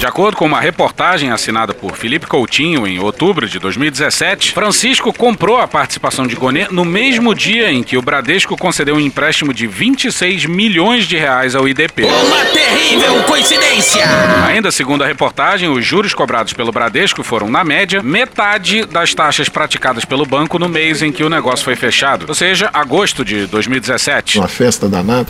De 0.00 0.06
acordo 0.06 0.34
com 0.34 0.46
uma 0.46 0.62
reportagem 0.62 1.30
assinada 1.30 1.74
por 1.74 1.94
Felipe 1.94 2.26
Coutinho 2.26 2.86
em 2.86 2.98
outubro 2.98 3.46
de 3.46 3.58
2017, 3.58 4.52
Francisco 4.52 5.12
comprou 5.12 5.58
a 5.58 5.68
participação 5.68 6.26
de 6.26 6.34
Gonê 6.34 6.68
no 6.70 6.86
mesmo 6.86 7.34
dia 7.34 7.70
em 7.70 7.82
que 7.82 7.98
o 7.98 8.02
Bradesco 8.02 8.56
concedeu 8.56 8.94
um 8.94 9.00
empréstimo 9.00 9.52
de 9.52 9.66
26 9.66 10.46
milhões 10.46 11.04
de 11.04 11.18
reais 11.18 11.54
ao 11.54 11.68
IDP. 11.68 12.04
Uma 12.04 12.46
terrível 12.46 13.22
coincidência. 13.24 14.02
Ainda 14.46 14.70
segundo 14.70 15.04
a 15.04 15.06
reportagem, 15.06 15.68
os 15.68 15.84
juros 15.84 16.14
cobrados 16.14 16.54
pelo 16.54 16.72
Bradesco 16.72 17.22
foram, 17.22 17.50
na 17.50 17.62
média, 17.62 18.02
metade 18.02 18.86
das 18.86 19.12
taxas 19.12 19.50
praticadas 19.50 20.06
pelo 20.06 20.24
banco 20.24 20.58
no 20.58 20.66
mês 20.66 21.02
em 21.02 21.12
que 21.12 21.22
o 21.22 21.28
negócio 21.28 21.62
foi 21.62 21.76
fechado, 21.76 22.24
ou 22.26 22.34
seja, 22.34 22.70
agosto 22.72 23.22
de 23.22 23.44
2017. 23.44 24.38
Uma 24.38 24.48
festa 24.48 24.88
danada. 24.88 25.28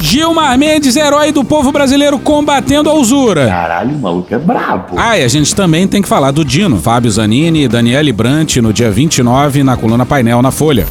Gilmar 0.00 0.56
Mendes, 0.58 0.96
herói 0.96 1.30
do 1.30 1.44
povo 1.44 1.70
brasileiro 1.70 2.18
combatendo 2.18 2.88
a 2.88 2.94
usura. 2.94 3.46
Caralho, 3.46 3.90
o 3.90 3.98
maluco 3.98 4.34
é 4.34 4.38
brabo. 4.38 4.96
Ah, 4.98 5.18
e 5.18 5.22
a 5.22 5.28
gente 5.28 5.54
também 5.54 5.86
tem 5.86 6.00
que 6.00 6.08
falar 6.08 6.30
do 6.30 6.44
Dino, 6.44 6.80
Fábio 6.80 7.10
Zanini 7.10 7.64
e 7.64 7.68
Daniele 7.68 8.12
Brant 8.12 8.56
no 8.56 8.72
dia 8.72 8.90
29 8.90 9.62
na 9.62 9.76
coluna 9.76 10.06
Painel 10.06 10.40
na 10.40 10.50
Folha. 10.50 10.86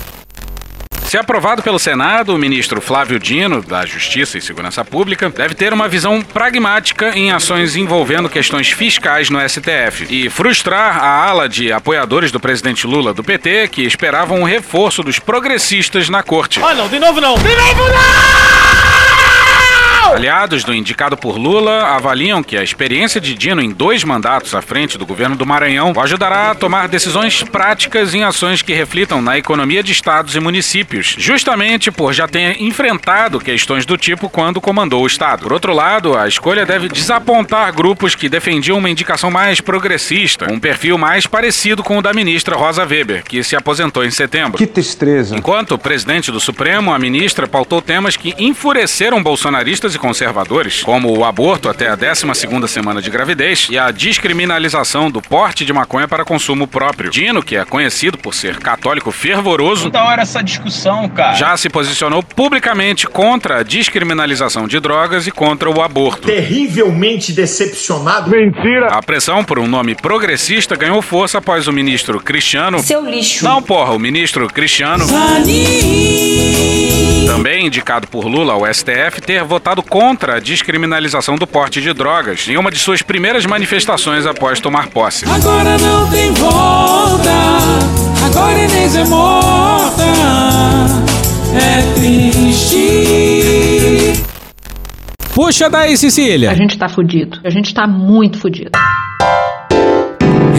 Se 1.09 1.17
aprovado 1.17 1.63
pelo 1.63 1.79
Senado, 1.79 2.35
o 2.35 2.37
ministro 2.37 2.79
Flávio 2.79 3.19
Dino, 3.19 3.63
da 3.63 3.83
Justiça 3.83 4.37
e 4.37 4.41
Segurança 4.41 4.85
Pública, 4.85 5.27
deve 5.27 5.55
ter 5.55 5.73
uma 5.73 5.87
visão 5.87 6.21
pragmática 6.21 7.17
em 7.17 7.31
ações 7.31 7.75
envolvendo 7.75 8.29
questões 8.29 8.69
fiscais 8.69 9.27
no 9.27 9.39
STF 9.39 10.05
e 10.07 10.29
frustrar 10.29 11.03
a 11.03 11.27
ala 11.27 11.49
de 11.49 11.71
apoiadores 11.71 12.31
do 12.31 12.39
presidente 12.39 12.85
Lula 12.85 13.11
do 13.11 13.23
PT 13.23 13.69
que 13.69 13.81
esperavam 13.81 14.41
um 14.41 14.43
reforço 14.43 15.01
dos 15.01 15.17
progressistas 15.17 16.09
na 16.09 16.21
corte. 16.21 16.61
Ah, 16.63 16.75
não, 16.75 16.87
de 16.87 16.99
novo 16.99 17.19
não. 17.19 17.33
De 17.39 17.55
novo 17.55 17.83
não! 17.89 18.88
Aliados 20.09 20.63
do 20.63 20.73
indicado 20.73 21.15
por 21.15 21.37
Lula 21.37 21.83
avaliam 21.95 22.41
que 22.41 22.57
a 22.57 22.63
experiência 22.63 23.21
de 23.21 23.35
Dino 23.35 23.61
em 23.61 23.69
dois 23.69 24.03
mandatos 24.03 24.55
à 24.55 24.61
frente 24.61 24.97
do 24.97 25.05
governo 25.05 25.35
do 25.35 25.45
Maranhão 25.45 25.93
o 25.95 26.01
ajudará 26.01 26.49
a 26.49 26.55
tomar 26.55 26.87
decisões 26.87 27.43
práticas 27.43 28.15
em 28.15 28.23
ações 28.23 28.63
que 28.63 28.73
reflitam 28.73 29.21
na 29.21 29.37
economia 29.37 29.83
de 29.83 29.91
estados 29.91 30.35
e 30.35 30.39
municípios, 30.39 31.15
justamente 31.17 31.91
por 31.91 32.11
já 32.11 32.27
ter 32.27 32.59
enfrentado 32.59 33.39
questões 33.39 33.85
do 33.85 33.97
tipo 33.97 34.29
quando 34.29 34.59
comandou 34.59 35.03
o 35.03 35.07
estado. 35.07 35.43
Por 35.43 35.53
outro 35.53 35.73
lado, 35.73 36.17
a 36.17 36.27
escolha 36.27 36.65
deve 36.65 36.89
desapontar 36.89 37.71
grupos 37.71 38.15
que 38.15 38.27
defendiam 38.27 38.79
uma 38.79 38.89
indicação 38.89 39.29
mais 39.29 39.61
progressista, 39.61 40.51
um 40.51 40.59
perfil 40.59 40.97
mais 40.97 41.27
parecido 41.27 41.83
com 41.83 41.99
o 41.99 42.01
da 42.01 42.13
ministra 42.13 42.55
Rosa 42.55 42.83
Weber, 42.83 43.23
que 43.23 43.43
se 43.43 43.55
aposentou 43.55 44.03
em 44.03 44.11
setembro. 44.11 44.57
Que 44.57 44.65
tristeza. 44.65 45.37
Enquanto 45.37 45.75
o 45.75 45.77
presidente 45.77 46.31
do 46.31 46.39
Supremo, 46.39 46.91
a 46.91 46.97
ministra 46.97 47.47
pautou 47.47 47.79
temas 47.79 48.17
que 48.17 48.33
enfureceram 48.39 49.21
bolsonaristas 49.21 49.93
e 49.93 49.98
conservadores, 49.99 50.81
como 50.81 51.15
o 51.15 51.23
aborto 51.23 51.69
até 51.69 51.89
a 51.89 51.97
12ª 51.97 52.67
semana 52.67 53.01
de 53.01 53.09
gravidez 53.09 53.67
e 53.69 53.77
a 53.77 53.91
descriminalização 53.91 55.11
do 55.11 55.21
porte 55.21 55.63
de 55.65 55.71
maconha 55.73 56.07
para 56.07 56.25
consumo 56.25 56.65
próprio. 56.65 57.11
Dino, 57.11 57.43
que 57.43 57.55
é 57.55 57.65
conhecido 57.65 58.17
por 58.17 58.33
ser 58.33 58.57
católico 58.57 59.11
fervoroso, 59.11 59.89
Da 59.89 60.03
hora 60.05 60.21
essa 60.23 60.41
discussão, 60.41 61.07
cara. 61.09 61.33
já 61.33 61.55
se 61.57 61.69
posicionou 61.69 62.23
publicamente 62.23 63.05
contra 63.07 63.59
a 63.59 63.63
descriminalização 63.63 64.67
de 64.67 64.79
drogas 64.79 65.27
e 65.27 65.31
contra 65.31 65.69
o 65.69 65.81
aborto. 65.81 66.27
Terrivelmente 66.27 67.31
decepcionado. 67.33 68.29
Mentira! 68.31 68.87
A 68.87 69.01
pressão 69.03 69.43
por 69.43 69.59
um 69.59 69.67
nome 69.67 69.95
progressista 69.95 70.75
ganhou 70.75 71.01
força 71.01 71.37
após 71.39 71.67
o 71.67 71.73
ministro 71.73 72.19
Cristiano. 72.19 72.79
Seu 72.79 73.03
lixo. 73.05 73.43
Não, 73.43 73.61
porra, 73.61 73.91
o 73.93 73.99
ministro 73.99 74.47
Cristiano. 74.47 75.05
Também 77.27 77.67
indicado 77.67 78.07
por 78.07 78.25
Lula 78.25 78.53
ao 78.53 78.73
STF 78.73 79.21
ter 79.21 79.43
votado 79.43 79.83
contra 79.89 80.35
a 80.37 80.39
descriminalização 80.39 81.35
do 81.35 81.45
porte 81.47 81.81
de 81.81 81.91
drogas 81.93 82.47
em 82.47 82.55
uma 82.55 82.71
de 82.71 82.77
suas 82.77 83.01
primeiras 83.01 83.45
manifestações 83.45 84.25
após 84.25 84.59
tomar 84.59 84.87
posse. 84.87 85.25
Agora 85.27 85.77
não 85.79 86.09
tem 86.09 86.31
volta, 86.33 87.31
agora 88.25 88.57
Inês 88.59 88.95
é 88.95 89.03
morta, 89.05 90.05
é 91.55 91.81
triste. 91.95 92.89
Puxa 95.33 95.69
daí, 95.69 95.97
Cecília. 95.97 96.51
A 96.51 96.55
gente 96.55 96.77
tá 96.77 96.87
fudido. 96.87 97.39
A 97.43 97.49
gente 97.49 97.73
tá 97.73 97.87
muito 97.87 98.37
fudido. 98.37 98.71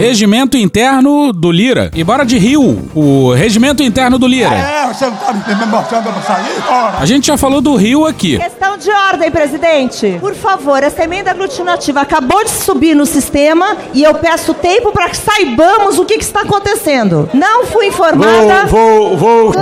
Regimento 0.01 0.57
interno 0.57 1.31
do 1.31 1.51
Lira. 1.51 1.91
E 1.93 2.03
bora 2.03 2.25
de 2.25 2.35
Rio, 2.39 2.89
o 2.95 3.31
regimento 3.33 3.83
interno 3.83 4.17
do 4.17 4.25
Lira. 4.25 4.55
É, 4.55 4.87
você 4.87 5.05
não 5.05 5.15
tá 5.15 5.31
me 5.31 5.65
mostrando 5.67 6.11
pra 6.11 6.21
sair? 6.23 6.63
Ora. 6.67 6.97
A 6.99 7.05
gente 7.05 7.27
já 7.27 7.37
falou 7.37 7.61
do 7.61 7.75
Rio 7.75 8.07
aqui. 8.07 8.39
Questão 8.39 8.79
de 8.79 8.89
ordem, 8.89 9.29
presidente. 9.29 10.17
Por 10.19 10.33
favor, 10.33 10.81
essa 10.81 11.03
emenda 11.03 11.29
aglutinativa 11.29 12.01
acabou 12.01 12.43
de 12.43 12.49
subir 12.49 12.95
no 12.95 13.05
sistema 13.05 13.77
e 13.93 14.01
eu 14.01 14.15
peço 14.15 14.55
tempo 14.55 14.91
para 14.91 15.07
que 15.07 15.17
saibamos 15.17 15.99
o 15.99 16.05
que, 16.05 16.17
que 16.17 16.23
está 16.23 16.41
acontecendo. 16.41 17.29
Não 17.31 17.67
fui 17.67 17.85
informada. 17.85 18.65
Vou, 18.65 19.15
vou, 19.15 19.51
vou. 19.51 19.53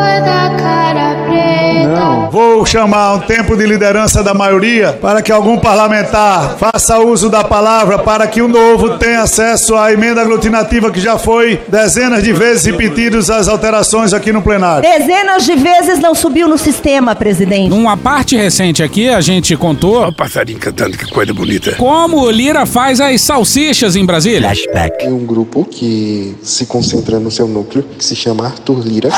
Não. 1.86 2.30
Vou 2.30 2.66
chamar 2.66 3.16
um 3.16 3.20
tempo 3.20 3.58
de 3.58 3.66
liderança 3.66 4.24
da 4.24 4.34
maioria 4.34 4.98
para 5.02 5.22
que 5.22 5.32
algum 5.32 5.58
parlamentar 5.58 6.56
faça 6.58 7.00
uso 7.00 7.30
da 7.30 7.44
palavra 7.44 8.00
para 8.00 8.26
que 8.28 8.42
o 8.42 8.48
novo 8.48 8.98
tenha 8.98 9.22
acesso 9.22 9.76
à 9.76 9.92
emenda 9.92 10.29
aglutinativa 10.30 10.92
que 10.92 11.00
já 11.02 11.18
foi 11.18 11.60
dezenas 11.68 12.24
de 12.24 12.32
vezes 12.32 12.66
repetidas 12.66 13.30
as 13.30 13.48
alterações 13.48 14.14
aqui 14.14 14.32
no 14.32 14.42
plenário. 14.42 14.88
Dezenas 14.88 15.44
de 15.44 15.56
vezes 15.56 16.00
não 16.00 16.14
subiu 16.14 16.48
no 16.48 16.58
sistema, 16.58 17.16
presidente. 17.16 17.70
Numa 17.70 17.98
parte 17.98 18.38
recente 18.38 18.84
aqui, 18.84 19.10
a 19.10 19.22
gente 19.22 19.56
contou 19.58 19.96
Olha 19.96 20.10
o 20.10 20.14
passarinho 20.16 20.60
cantando, 20.60 20.98
que 20.98 21.10
coisa 21.10 21.34
bonita. 21.34 21.72
como 21.74 22.22
o 22.22 22.30
Lira 22.30 22.66
faz 22.66 23.02
as 23.02 23.22
salsichas 23.22 23.96
em 23.96 24.06
Brasília. 24.06 24.52
Tem 25.00 25.12
um 25.12 25.26
grupo 25.26 25.66
que 25.66 26.36
se 26.44 26.66
concentra 26.68 27.20
no 27.20 27.32
seu 27.32 27.48
núcleo, 27.48 27.84
que 27.98 28.06
se 28.06 28.16
chama 28.16 28.46
Arthur 28.46 28.86
Lira. 28.86 29.10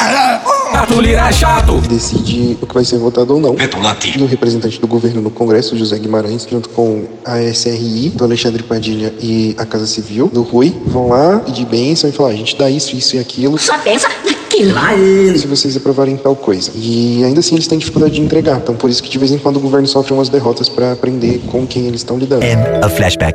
Arthur 0.73 1.01
Lira 1.01 1.27
é 1.27 1.31
chato. 1.31 1.79
Decide 1.81 2.57
o 2.61 2.67
que 2.67 2.73
vai 2.73 2.83
ser 2.83 2.97
votado 2.97 3.33
ou 3.33 3.39
não. 3.39 3.55
E 4.19 4.23
o 4.23 4.25
representante 4.25 4.79
do 4.79 4.87
governo 4.87 5.21
no 5.21 5.29
Congresso, 5.29 5.77
José 5.77 5.97
Guimarães, 5.99 6.47
junto 6.49 6.69
com 6.69 7.05
a 7.25 7.41
SRI, 7.41 8.09
do 8.09 8.23
Alexandre 8.23 8.63
Padilha 8.63 9.13
e 9.19 9.55
a 9.57 9.65
Casa 9.65 9.85
Civil, 9.85 10.27
do 10.27 10.41
Rui, 10.41 10.75
vão 10.87 11.09
lá 11.09 11.39
pedir 11.39 11.65
bênção 11.65 12.09
e 12.09 12.13
falar: 12.13 12.29
a 12.29 12.35
gente 12.35 12.55
dá 12.55 12.69
isso, 12.69 12.95
isso 12.95 13.15
e 13.15 13.19
aquilo. 13.19 13.57
Só 13.57 13.77
pensa 13.79 14.09
que 14.51 14.65
lá 14.65 14.93
ele. 14.93 15.39
Se 15.39 15.47
vocês 15.47 15.77
aprovarem 15.77 16.17
tal 16.17 16.35
coisa. 16.35 16.71
E 16.75 17.23
ainda 17.23 17.39
assim 17.39 17.55
eles 17.55 17.67
têm 17.67 17.77
dificuldade 17.77 18.15
de 18.15 18.21
entregar. 18.21 18.57
Então 18.57 18.75
por 18.75 18.89
isso 18.89 19.01
que 19.01 19.09
de 19.09 19.17
vez 19.17 19.31
em 19.31 19.37
quando 19.37 19.55
o 19.55 19.59
governo 19.59 19.87
sofre 19.87 20.13
umas 20.13 20.27
derrotas 20.27 20.67
para 20.67 20.91
aprender 20.91 21.41
com 21.47 21.65
quem 21.65 21.87
eles 21.87 22.01
estão 22.01 22.17
lidando. 22.17 22.43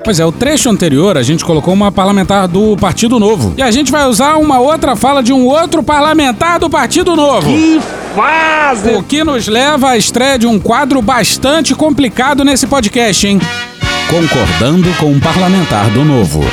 Pois 0.04 0.20
é, 0.20 0.26
o 0.26 0.32
trecho 0.32 0.68
anterior 0.68 1.16
a 1.16 1.22
gente 1.22 1.44
colocou 1.44 1.72
uma 1.72 1.90
parlamentar 1.90 2.46
do 2.46 2.76
Partido 2.76 3.18
Novo. 3.18 3.54
E 3.56 3.62
a 3.62 3.70
gente 3.70 3.90
vai 3.90 4.06
usar 4.06 4.36
uma 4.36 4.60
outra 4.60 4.94
fala 4.94 5.22
de 5.22 5.32
um 5.32 5.46
outro 5.46 5.82
parlamentar 5.82 6.58
do 6.58 6.68
Partido 6.68 7.16
Novo. 7.16 7.48
Que 7.48 7.80
fase! 8.14 8.90
O 8.90 9.02
que 9.02 9.24
nos 9.24 9.48
leva 9.48 9.90
à 9.90 9.96
estreia 9.96 10.38
de 10.38 10.46
um 10.46 10.58
quadro 10.58 11.00
bastante 11.00 11.74
complicado 11.74 12.44
nesse 12.44 12.66
podcast, 12.66 13.26
hein? 13.26 13.40
Concordando 14.10 14.88
com 15.00 15.06
um 15.06 15.18
parlamentar 15.18 15.90
do 15.90 16.04
Novo. 16.04 16.44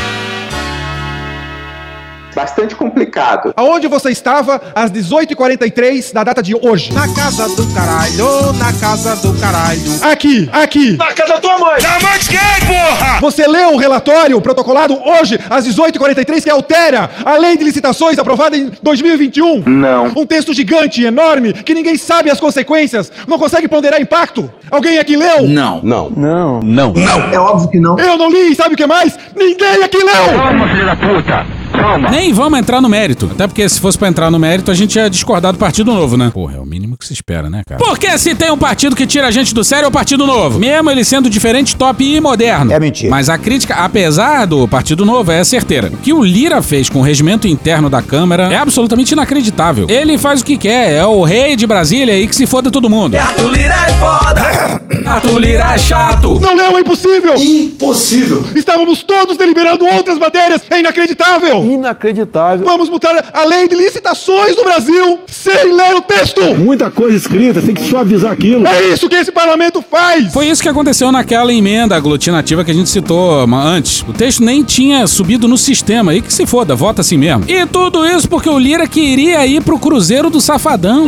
Bastante 2.36 2.76
complicado. 2.76 3.54
Aonde 3.56 3.88
você 3.88 4.10
estava 4.10 4.62
às 4.74 4.92
18h43 4.92 6.14
da 6.14 6.24
data 6.24 6.42
de 6.42 6.56
hoje? 6.56 6.92
Na 6.94 7.08
casa 7.14 7.48
do 7.50 7.68
caralho, 7.74 8.54
na 8.54 8.74
casa 8.74 9.16
do 9.18 9.40
caralho. 9.40 9.82
Aqui, 10.02 10.50
aqui. 10.52 10.98
Na 10.98 11.14
casa 11.14 11.34
da 11.36 11.40
tua 11.40 11.58
mãe! 11.60 11.82
Na 11.82 12.00
mãe 12.00 12.20
de 12.20 12.30
quem, 12.30 12.68
porra? 12.68 13.20
Você 13.22 13.48
leu 13.48 13.74
o 13.74 13.78
relatório 13.78 14.40
protocolado 14.42 14.98
hoje 15.04 15.40
às 15.50 15.68
18h43 15.68 16.44
que 16.44 16.50
altera 16.50 17.10
a 17.24 17.38
lei 17.38 17.58
de 17.58 17.64
licitações 17.64 18.18
aprovada 18.18 18.58
em 18.58 18.72
2021? 18.82 19.64
Não. 19.66 20.08
Um 20.16 20.26
texto 20.26 20.54
gigante, 20.54 21.04
enorme, 21.04 21.54
que 21.54 21.74
ninguém 21.74 21.98
sabe 21.98 22.30
as 22.30 22.40
consequências, 22.40 23.12
não 23.28 23.38
consegue 23.38 23.68
ponderar 23.68 24.02
impacto. 24.02 24.50
Alguém 24.72 24.98
aqui 24.98 25.16
leu? 25.16 25.44
Não. 25.48 25.82
Não. 25.84 26.10
Não. 26.10 26.62
Não. 26.62 26.94
É 27.32 27.40
óbvio 27.40 27.70
que 27.70 27.80
não. 27.80 27.98
Eu 28.00 28.18
não 28.18 28.30
li, 28.30 28.52
e 28.52 28.56
sabe 28.56 28.74
o 28.74 28.78
que 28.78 28.88
mais? 28.88 29.18
Ninguém 29.36 29.84
aqui 29.84 29.98
leu! 29.98 30.38
Calma, 30.38 30.68
filho 30.70 30.86
da 30.86 30.96
puta! 30.96 31.63
Calma! 31.74 32.10
Nem 32.10 32.32
vamos 32.32 32.60
entrar 32.60 32.80
no 32.82 32.88
mérito. 32.88 33.30
Até 33.32 33.48
porque 33.48 33.68
se 33.68 33.80
fosse 33.80 33.98
pra 33.98 34.08
entrar 34.08 34.30
no 34.32 34.40
mérito, 34.40 34.72
a 34.72 34.74
gente 34.74 34.96
ia 34.96 35.10
discordar 35.10 35.52
do 35.52 35.60
Partido 35.60 35.92
Novo, 35.94 36.16
né? 36.16 36.32
Porra, 36.34 36.58
é 36.58 36.60
o 36.60 36.66
mínimo 36.66 36.98
que 36.98 37.06
se 37.06 37.14
espera, 37.14 37.50
né, 37.50 37.62
cara? 37.68 37.84
Porque 37.84 38.18
se 38.18 38.36
tem 38.36 38.52
um 38.52 38.58
partido 38.58 38.96
que 38.96 39.06
tira 39.06 39.28
a 39.28 39.32
gente 39.32 39.54
do 39.54 39.64
sério, 39.64 39.86
é 39.86 39.88
o 39.88 39.92
Partido 39.92 40.26
Novo. 40.26 40.60
Mesmo 40.60 40.90
ele 40.90 41.04
sendo 41.04 41.30
diferente, 41.30 41.76
top 41.76 42.04
e 42.04 42.22
moderno. 42.22 42.72
É 42.72 42.80
mentira. 42.80 43.10
Mas 43.10 43.30
a 43.30 43.38
crítica, 43.38 43.76
apesar 43.76 44.46
do 44.46 44.68
Partido 44.68 45.06
Novo, 45.06 45.32
é 45.32 45.44
certeira. 45.44 45.88
O 45.94 45.98
que 45.98 46.14
o 46.14 46.24
Lira 46.24 46.62
fez 46.62 46.90
com 46.90 47.00
o 47.00 47.02
regimento 47.02 47.48
interno 47.48 47.90
da 47.90 48.02
Câmara 48.02 48.44
é 48.52 48.58
absolutamente 48.58 49.14
inacreditável. 49.14 49.88
Ele 49.90 50.18
faz 50.18 50.42
o 50.42 50.46
que 50.46 50.58
quer, 50.58 50.94
é 50.94 51.06
o 51.06 51.24
rei 51.24 51.56
de 51.56 51.66
Brasília 51.66 52.18
e 52.18 52.28
que 52.28 52.36
se 52.36 52.46
foda 52.46 52.70
todo 52.70 52.90
mundo. 52.90 53.16
Arthur 53.16 53.52
Lira 53.52 53.76
é 53.88 53.94
foda. 53.94 54.82
Arthur 55.10 55.40
Lira 55.40 55.74
é 55.74 55.78
chato. 55.78 56.40
Não 56.40 56.56
leu, 56.56 56.78
é 56.78 56.82
impossível! 56.82 57.36
Impossível. 57.36 58.46
Estávamos 58.56 59.04
todos 59.04 59.38
deliberando 59.38 59.86
outras 59.86 60.18
matérias, 60.18 60.62
é 60.70 60.80
inacreditável! 60.80 61.63
Inacreditável. 61.64 62.66
Vamos 62.66 62.90
mudar 62.90 63.32
a 63.34 63.46
lei 63.46 63.68
de 63.68 63.76
licitações 63.76 64.56
do 64.56 64.64
Brasil 64.64 65.20
sem 65.28 65.74
ler 65.74 65.96
o 65.96 66.02
texto! 66.02 66.42
Muita 66.56 66.90
coisa 66.92 67.18
escrita, 67.18 67.62
tem 67.62 67.74
que 67.74 67.84
suavizar 67.88 68.32
aquilo. 68.32 68.66
É 68.68 68.90
isso 68.90 69.10
que 69.10 69.16
esse 69.16 69.32
parlamento 69.32 69.82
faz! 69.82 70.32
Foi 70.34 70.48
isso 70.48 70.62
que 70.62 70.70
aconteceu 70.70 71.12
naquela 71.12 71.54
emenda 71.54 71.96
aglutinativa 71.96 72.64
que 72.64 72.72
a 72.72 72.74
gente 72.74 72.90
citou 72.90 73.44
antes. 73.54 74.02
O 74.08 74.14
texto 74.14 74.44
nem 74.44 74.64
tinha 74.64 75.06
subido 75.08 75.48
no 75.48 75.58
sistema. 75.58 76.14
E 76.14 76.22
que 76.22 76.34
se 76.34 76.46
foda, 76.46 76.76
vota 76.76 77.02
assim 77.02 77.18
mesmo. 77.18 77.46
E 77.48 77.66
tudo 77.66 78.06
isso 78.06 78.28
porque 78.28 78.50
o 78.50 78.60
Lira 78.60 78.88
queria 78.88 79.46
ir 79.46 79.62
pro 79.64 79.80
Cruzeiro 79.80 80.30
do 80.30 80.42
Safadão. 80.42 81.08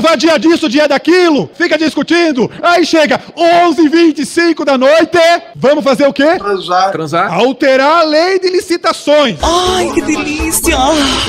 Pra 0.00 0.12
aprovar 0.12 0.16
dia 0.16 0.38
disso, 0.38 0.68
dia 0.68 0.88
daquilo, 0.88 1.50
fica 1.54 1.76
discutindo. 1.76 2.50
Aí 2.62 2.86
chega 2.86 3.20
11h25 3.36 4.64
da 4.64 4.78
noite. 4.78 5.18
Vamos 5.54 5.84
fazer 5.84 6.06
o 6.06 6.12
quê? 6.12 6.36
Transar. 6.38 6.90
Transar? 6.90 7.32
Alterar 7.32 7.98
a 7.98 8.02
lei 8.02 8.38
de 8.38 8.48
licitações. 8.48 9.38
Ai, 9.42 9.90
que 9.92 10.00
delícia. 10.00 10.76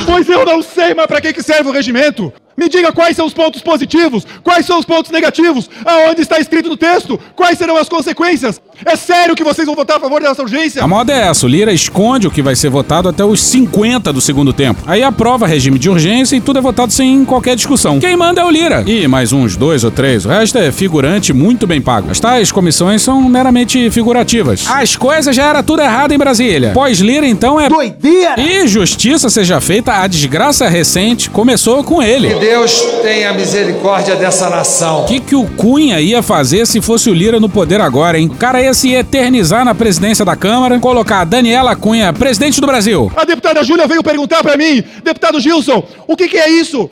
Pois 0.05 0.27
eu 0.29 0.45
não 0.45 0.61
sei, 0.61 0.93
mas 0.93 1.07
pra 1.07 1.19
que 1.19 1.33
que 1.33 1.43
serve 1.43 1.69
o 1.69 1.73
regimento? 1.73 2.31
Me 2.57 2.67
diga 2.69 2.91
quais 2.91 3.15
são 3.15 3.25
os 3.25 3.33
pontos 3.33 3.61
positivos, 3.61 4.25
quais 4.43 4.65
são 4.65 4.79
os 4.79 4.85
pontos 4.85 5.11
negativos, 5.11 5.69
aonde 5.85 6.21
está 6.21 6.39
escrito 6.39 6.69
no 6.69 6.77
texto, 6.77 7.19
quais 7.35 7.57
serão 7.57 7.77
as 7.77 7.89
consequências. 7.89 8.61
É 8.85 8.95
sério 8.95 9.35
que 9.35 9.43
vocês 9.43 9.65
vão 9.65 9.75
votar 9.75 9.97
a 9.97 9.99
favor 9.99 10.21
dessa 10.21 10.41
urgência? 10.41 10.83
A 10.83 10.87
moda 10.87 11.13
é 11.13 11.27
essa, 11.27 11.45
o 11.45 11.49
Lira 11.49 11.71
esconde 11.71 12.27
o 12.27 12.31
que 12.31 12.41
vai 12.41 12.55
ser 12.55 12.69
votado 12.69 13.07
até 13.09 13.23
os 13.23 13.41
50 13.41 14.11
do 14.11 14.21
segundo 14.21 14.53
tempo. 14.53 14.81
Aí 14.85 15.03
aprova 15.03 15.45
regime 15.47 15.77
de 15.77 15.89
urgência 15.89 16.35
e 16.35 16.41
tudo 16.41 16.59
é 16.59 16.61
votado 16.61 16.91
sem 16.91 17.23
qualquer 17.25 17.55
discussão. 17.55 17.99
Quem 17.99 18.17
manda 18.17 18.41
é 18.41 18.45
o 18.45 18.49
Lira. 18.49 18.83
E 18.85 19.07
mais 19.07 19.31
uns 19.31 19.55
dois 19.55 19.83
ou 19.83 19.91
três. 19.91 20.25
O 20.25 20.29
resto 20.29 20.57
é 20.57 20.71
figurante 20.71 21.31
muito 21.33 21.67
bem 21.67 21.81
pago. 21.81 22.09
As 22.11 22.19
tais 22.19 22.51
comissões 22.51 23.01
são 23.01 23.21
meramente 23.21 23.89
figurativas. 23.91 24.65
As 24.67 24.95
coisas 24.95 25.35
já 25.35 25.45
era 25.45 25.63
tudo 25.63 25.81
errado 25.81 26.13
em 26.13 26.17
Brasília. 26.17 26.71
Pós-Lira, 26.73 27.27
então, 27.27 27.59
é... 27.59 27.69
Doideira! 27.69 28.35
E 28.39 28.67
justiça 28.67 29.29
seja 29.29 29.61
feita, 29.61 29.93
a 29.93 30.07
desgraça 30.07 30.67
recente 30.67 31.29
começou 31.29 31.83
com 31.83 32.01
ele. 32.01 32.40
Deus 32.41 32.81
tenha 33.03 33.31
misericórdia 33.33 34.15
dessa 34.15 34.49
nação. 34.49 35.03
O 35.03 35.05
que, 35.05 35.19
que 35.19 35.35
o 35.35 35.45
Cunha 35.45 36.01
ia 36.01 36.23
fazer 36.23 36.65
se 36.65 36.81
fosse 36.81 37.07
o 37.07 37.13
Lira 37.13 37.39
no 37.39 37.47
poder 37.47 37.79
agora, 37.79 38.17
hein? 38.17 38.31
O 38.33 38.35
cara 38.35 38.59
ia 38.59 38.73
se 38.73 38.91
eternizar 38.95 39.63
na 39.63 39.75
presidência 39.75 40.25
da 40.25 40.35
Câmara, 40.35 40.79
colocar 40.79 41.19
a 41.19 41.23
Daniela 41.23 41.75
Cunha, 41.75 42.11
presidente 42.11 42.59
do 42.59 42.65
Brasil. 42.65 43.11
A 43.15 43.25
deputada 43.25 43.63
Júlia 43.63 43.85
veio 43.85 44.01
perguntar 44.01 44.41
pra 44.41 44.57
mim, 44.57 44.83
deputado 45.03 45.39
Gilson, 45.39 45.83
o 46.07 46.17
que, 46.17 46.27
que 46.27 46.37
é 46.37 46.49
isso? 46.49 46.89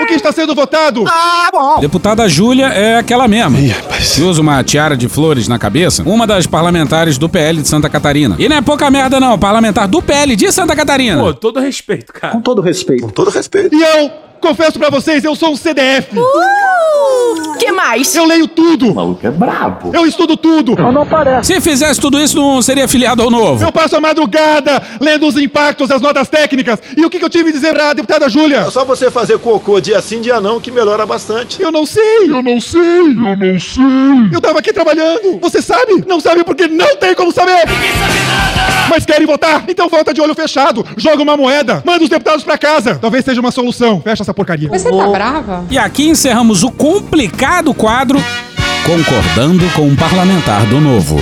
O 0.00 0.06
que 0.06 0.14
está 0.14 0.32
sendo 0.32 0.56
votado? 0.56 1.04
Ah, 1.06 1.50
bom. 1.52 1.80
Deputada 1.80 2.28
Júlia 2.28 2.66
é 2.66 2.98
aquela 2.98 3.28
mesma. 3.28 3.56
que 3.56 4.22
usa 4.22 4.40
uma 4.40 4.62
tiara 4.64 4.96
de 4.96 5.08
flores 5.08 5.46
na 5.46 5.58
cabeça. 5.58 6.02
Uma 6.04 6.26
das 6.26 6.48
parlamentares 6.48 7.16
do 7.16 7.28
PL 7.28 7.62
de 7.62 7.68
Santa 7.68 7.88
Catarina. 7.88 8.34
E 8.40 8.48
não 8.48 8.56
é 8.56 8.60
pouca 8.60 8.90
merda, 8.90 9.20
não. 9.20 9.38
Parlamentar 9.38 9.86
do 9.86 10.02
PL 10.02 10.34
de 10.34 10.50
Santa 10.50 10.74
Catarina. 10.74 11.20
Pô, 11.22 11.32
todo 11.34 11.60
respeito, 11.60 12.12
cara. 12.12 12.32
Com 12.32 12.40
todo 12.40 12.60
respeito. 12.60 13.02
Com 13.02 13.08
todo 13.08 13.30
respeito. 13.30 13.74
E 13.74 13.82
eu 13.82 14.27
confesso 14.40 14.78
pra 14.78 14.90
vocês, 14.90 15.24
eu 15.24 15.34
sou 15.34 15.52
um 15.52 15.56
CDF. 15.56 16.16
Uh, 16.18 17.58
que 17.58 17.72
mais? 17.72 18.14
Eu 18.14 18.24
leio 18.24 18.46
tudo. 18.46 18.90
O 18.90 18.94
maluco 18.94 19.26
é 19.26 19.30
brabo. 19.30 19.90
Eu 19.94 20.06
estudo 20.06 20.36
tudo. 20.36 20.76
Não 20.76 21.06
parece. 21.06 21.54
Se 21.54 21.60
fizesse 21.60 22.00
tudo 22.00 22.20
isso, 22.20 22.36
não 22.36 22.62
seria 22.62 22.86
filiado 22.88 23.22
ao 23.22 23.30
novo. 23.30 23.64
Eu 23.64 23.72
passo 23.72 23.96
a 23.96 24.00
madrugada 24.00 24.82
lendo 25.00 25.26
os 25.26 25.36
impactos 25.36 25.88
das 25.88 26.00
notas 26.00 26.28
técnicas. 26.28 26.78
E 26.96 27.04
o 27.04 27.10
que, 27.10 27.18
que 27.18 27.24
eu 27.24 27.30
tive 27.30 27.50
a 27.50 27.52
dizer 27.52 27.72
pra 27.72 27.92
deputada 27.92 28.28
Júlia? 28.28 28.60
É 28.60 28.70
só 28.70 28.84
você 28.84 29.10
fazer 29.10 29.38
cocô 29.38 29.80
dia 29.80 30.00
sim, 30.00 30.20
dia 30.20 30.40
não, 30.40 30.60
que 30.60 30.70
melhora 30.70 31.04
bastante. 31.04 31.60
Eu 31.60 31.72
não 31.72 31.84
sei. 31.84 32.28
Eu 32.28 32.42
não 32.42 32.60
sei, 32.60 32.80
eu 32.80 33.36
não 33.36 33.60
sei. 33.60 34.30
Eu 34.32 34.40
tava 34.40 34.58
aqui 34.58 34.72
trabalhando. 34.72 35.38
Você 35.40 35.60
sabe? 35.60 36.04
Não 36.06 36.20
sabe 36.20 36.44
porque 36.44 36.66
não 36.68 36.96
tem 36.96 37.14
como 37.14 37.32
saber. 37.32 37.64
Mas 38.88 39.04
querem 39.04 39.26
votar? 39.26 39.64
Então 39.68 39.88
vota 39.88 40.14
de 40.14 40.20
olho 40.20 40.34
fechado. 40.34 40.84
Joga 40.96 41.22
uma 41.22 41.36
moeda. 41.36 41.82
Manda 41.84 42.02
os 42.04 42.08
deputados 42.10 42.44
pra 42.44 42.56
casa. 42.56 42.96
Talvez 43.00 43.24
seja 43.24 43.40
uma 43.40 43.50
solução. 43.50 44.00
Fecha 44.00 44.24
essa 44.28 44.34
porcaria. 44.34 44.68
Você 44.68 44.90
tá 44.90 45.08
brava? 45.08 45.64
E 45.70 45.78
aqui 45.78 46.08
encerramos 46.08 46.62
o 46.62 46.70
complicado 46.70 47.72
quadro 47.72 48.22
Concordando 48.84 49.68
com 49.74 49.82
um 49.82 49.94
Parlamentar 49.94 50.64
do 50.66 50.80
Novo. 50.80 51.20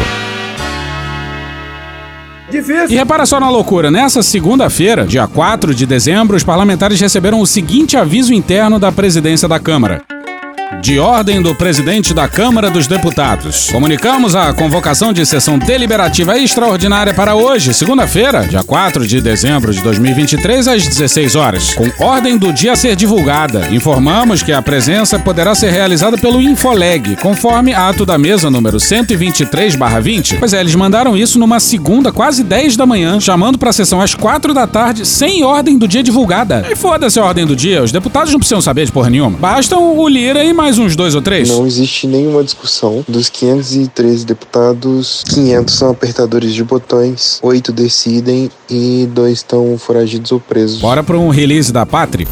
Difícil. 2.48 2.90
E 2.90 2.94
repara 2.94 3.26
só 3.26 3.40
na 3.40 3.50
loucura, 3.50 3.90
nessa 3.90 4.22
segunda-feira, 4.22 5.04
dia 5.04 5.26
4 5.26 5.74
de 5.74 5.84
dezembro, 5.84 6.36
os 6.36 6.44
parlamentares 6.44 7.00
receberam 7.00 7.40
o 7.40 7.46
seguinte 7.46 7.96
aviso 7.96 8.32
interno 8.32 8.78
da 8.78 8.92
presidência 8.92 9.48
da 9.48 9.58
Câmara. 9.58 10.02
De 10.74 10.98
ordem 10.98 11.40
do 11.40 11.54
presidente 11.54 12.12
da 12.12 12.26
Câmara 12.26 12.68
dos 12.68 12.88
Deputados, 12.88 13.70
comunicamos 13.70 14.34
a 14.34 14.52
convocação 14.52 15.12
de 15.12 15.24
sessão 15.24 15.58
deliberativa 15.58 16.36
extraordinária 16.36 17.14
para 17.14 17.36
hoje, 17.36 17.72
segunda-feira, 17.72 18.44
dia 18.44 18.64
4 18.64 19.06
de 19.06 19.20
dezembro 19.20 19.72
de 19.72 19.80
2023, 19.80 20.66
às 20.66 20.86
16 20.86 21.36
horas. 21.36 21.74
Com 21.74 21.88
ordem 22.04 22.36
do 22.36 22.52
dia 22.52 22.72
a 22.72 22.76
ser 22.76 22.96
divulgada, 22.96 23.68
informamos 23.70 24.42
que 24.42 24.52
a 24.52 24.60
presença 24.60 25.20
poderá 25.20 25.54
ser 25.54 25.70
realizada 25.70 26.18
pelo 26.18 26.42
Infoleg, 26.42 27.14
conforme 27.16 27.72
ato 27.72 28.04
da 28.04 28.18
mesa 28.18 28.50
número 28.50 28.78
123/20. 28.78 30.36
Pois 30.38 30.52
é, 30.52 30.58
eles 30.60 30.74
mandaram 30.74 31.16
isso 31.16 31.38
numa 31.38 31.60
segunda, 31.60 32.10
quase 32.10 32.42
10 32.42 32.76
da 32.76 32.84
manhã, 32.84 33.20
chamando 33.20 33.56
para 33.56 33.70
a 33.70 33.72
sessão 33.72 34.00
às 34.00 34.16
4 34.16 34.52
da 34.52 34.66
tarde, 34.66 35.06
sem 35.06 35.44
ordem 35.44 35.78
do 35.78 35.86
dia 35.86 36.02
divulgada. 36.02 36.66
E 36.68 36.74
foda-se 36.74 37.20
a 37.20 37.24
ordem 37.24 37.46
do 37.46 37.54
dia, 37.54 37.84
os 37.84 37.92
deputados 37.92 38.32
não 38.32 38.40
precisam 38.40 38.60
saber 38.60 38.86
de 38.86 38.92
porra 38.92 39.10
nenhuma. 39.10 39.38
Bastam 39.38 39.96
o 39.96 40.08
Lira 40.08 40.44
e 40.44 40.55
mais 40.56 40.78
uns 40.78 40.96
dois 40.96 41.14
ou 41.14 41.22
três? 41.22 41.48
Não 41.48 41.66
existe 41.66 42.06
nenhuma 42.06 42.42
discussão. 42.42 43.04
Dos 43.06 43.28
513 43.28 44.24
deputados, 44.24 45.22
500 45.28 45.74
são 45.74 45.90
apertadores 45.90 46.54
de 46.54 46.64
botões, 46.64 47.38
8 47.42 47.70
decidem 47.72 48.50
e 48.68 49.06
dois 49.12 49.38
estão 49.38 49.76
foragidos 49.78 50.32
ou 50.32 50.40
presos. 50.40 50.80
Bora 50.80 51.04
para 51.04 51.18
um 51.18 51.28
release 51.28 51.70
da 51.70 51.84
Pátria? 51.84 52.26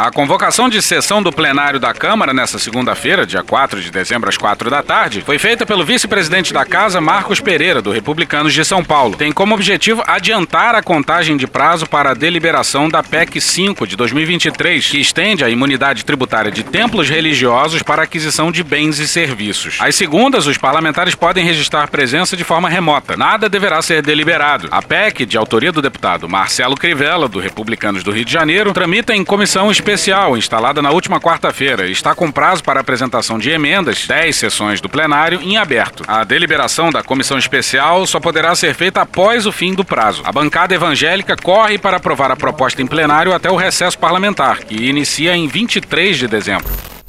A 0.00 0.10
convocação 0.10 0.66
de 0.70 0.80
sessão 0.80 1.22
do 1.22 1.30
plenário 1.30 1.78
da 1.78 1.92
Câmara 1.92 2.32
nesta 2.32 2.58
segunda-feira, 2.58 3.26
dia 3.26 3.42
4 3.42 3.82
de 3.82 3.90
dezembro, 3.90 4.30
às 4.30 4.38
4 4.38 4.70
da 4.70 4.82
tarde, 4.82 5.20
foi 5.20 5.38
feita 5.38 5.66
pelo 5.66 5.84
vice-presidente 5.84 6.54
da 6.54 6.64
Casa, 6.64 7.02
Marcos 7.02 7.38
Pereira, 7.38 7.82
do 7.82 7.90
Republicanos 7.90 8.54
de 8.54 8.64
São 8.64 8.82
Paulo. 8.82 9.14
Tem 9.14 9.30
como 9.30 9.54
objetivo 9.54 10.02
adiantar 10.06 10.74
a 10.74 10.82
contagem 10.82 11.36
de 11.36 11.46
prazo 11.46 11.86
para 11.86 12.12
a 12.12 12.14
deliberação 12.14 12.88
da 12.88 13.02
PEC 13.02 13.42
5 13.42 13.86
de 13.86 13.94
2023, 13.94 14.88
que 14.88 14.98
estende 14.98 15.44
a 15.44 15.50
imunidade 15.50 16.02
tributária 16.02 16.50
de 16.50 16.62
templos 16.62 17.10
religiosos 17.10 17.82
para 17.82 18.04
aquisição 18.04 18.50
de 18.50 18.64
bens 18.64 18.98
e 19.00 19.06
serviços. 19.06 19.76
Às 19.80 19.96
segundas, 19.96 20.46
os 20.46 20.56
parlamentares 20.56 21.14
podem 21.14 21.44
registrar 21.44 21.90
presença 21.90 22.38
de 22.38 22.42
forma 22.42 22.70
remota. 22.70 23.18
Nada 23.18 23.50
deverá 23.50 23.82
ser 23.82 24.00
deliberado. 24.00 24.66
A 24.70 24.80
PEC, 24.80 25.26
de 25.26 25.36
autoria 25.36 25.70
do 25.70 25.82
deputado 25.82 26.26
Marcelo 26.26 26.74
Crivella, 26.74 27.28
do 27.28 27.38
Republicanos 27.38 28.02
do 28.02 28.10
Rio 28.10 28.24
de 28.24 28.32
Janeiro, 28.32 28.72
tramita 28.72 29.14
em 29.14 29.22
comissão 29.22 29.70
especial 29.70 29.89
instalada 30.36 30.80
na 30.80 30.90
última 30.90 31.20
quarta-feira 31.20 31.88
está 31.88 32.14
com 32.14 32.30
prazo 32.30 32.62
para 32.62 32.80
apresentação 32.80 33.38
de 33.38 33.50
emendas, 33.50 34.06
10 34.06 34.36
sessões 34.36 34.80
do 34.80 34.88
plenário, 34.88 35.40
em 35.42 35.56
aberto. 35.56 36.04
A 36.06 36.22
deliberação 36.22 36.90
da 36.90 37.02
comissão 37.02 37.38
especial 37.38 38.06
só 38.06 38.20
poderá 38.20 38.54
ser 38.54 38.74
feita 38.74 39.00
após 39.02 39.46
o 39.46 39.52
fim 39.52 39.74
do 39.74 39.84
prazo. 39.84 40.22
A 40.24 40.32
bancada 40.32 40.74
evangélica 40.74 41.36
corre 41.36 41.78
para 41.78 41.96
aprovar 41.96 42.30
a 42.30 42.36
proposta 42.36 42.82
em 42.82 42.86
plenário 42.86 43.34
até 43.34 43.50
o 43.50 43.56
recesso 43.56 43.98
parlamentar, 43.98 44.58
que 44.58 44.88
inicia 44.88 45.34
em 45.34 45.48
23 45.48 46.18
de 46.18 46.28
dezembro. 46.28 46.99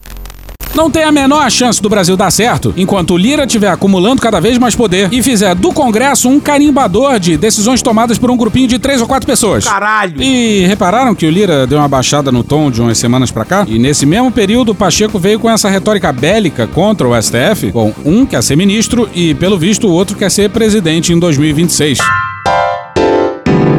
Não 0.74 0.90
tem 0.90 1.04
a 1.04 1.12
menor 1.12 1.50
chance 1.52 1.82
do 1.82 1.90
Brasil 1.90 2.16
dar 2.16 2.32
certo 2.32 2.74
enquanto 2.78 3.14
o 3.14 3.18
Lira 3.18 3.44
estiver 3.44 3.70
acumulando 3.70 4.22
cada 4.22 4.40
vez 4.40 4.58
mais 4.58 4.74
poder 4.74 5.10
e 5.12 5.22
fizer 5.22 5.54
do 5.54 5.74
Congresso 5.74 6.30
um 6.30 6.40
carimbador 6.40 7.20
de 7.20 7.36
decisões 7.36 7.82
tomadas 7.82 8.18
por 8.18 8.32
um 8.32 8.38
grupinho 8.38 8.68
de 8.68 8.80
três 8.80 9.02
ou 9.02 9.08
quatro 9.08 9.28
pessoas. 9.28 9.66
Caralho! 9.66 10.22
E 10.22 10.66
repararam 10.66 11.14
que 11.14 11.26
o 11.26 11.30
Lira 11.30 11.68
deu 11.68 11.78
uma 11.78 11.88
baixada 11.88 12.32
no 12.32 12.44
tom 12.44 12.72
de 12.72 12.82
umas 12.82 12.98
semanas 12.98 13.32
pra 13.32 13.44
cá? 13.44 13.66
E 13.68 13.78
nesse 13.78 14.06
mesmo 14.06 14.32
período, 14.32 14.72
o 14.72 14.76
Pacheco 14.76 15.20
veio 15.20 15.40
com 15.40 15.50
essa 15.50 15.70
retórica 15.70 16.12
bélica 16.12 16.68
contra 16.68 17.08
o 17.08 17.22
STF, 17.22 17.72
com 17.72 17.94
um 18.06 18.26
quer 18.26 18.42
ser 18.42 18.56
ministro 18.56 19.10
e, 19.14 19.34
pelo 19.34 19.58
visto, 19.58 19.88
o 19.88 19.92
outro 19.92 20.16
quer 20.16 20.32
ser 20.32 20.50
presidente 20.50 21.12
em 21.12 21.20
2026. 21.20 22.00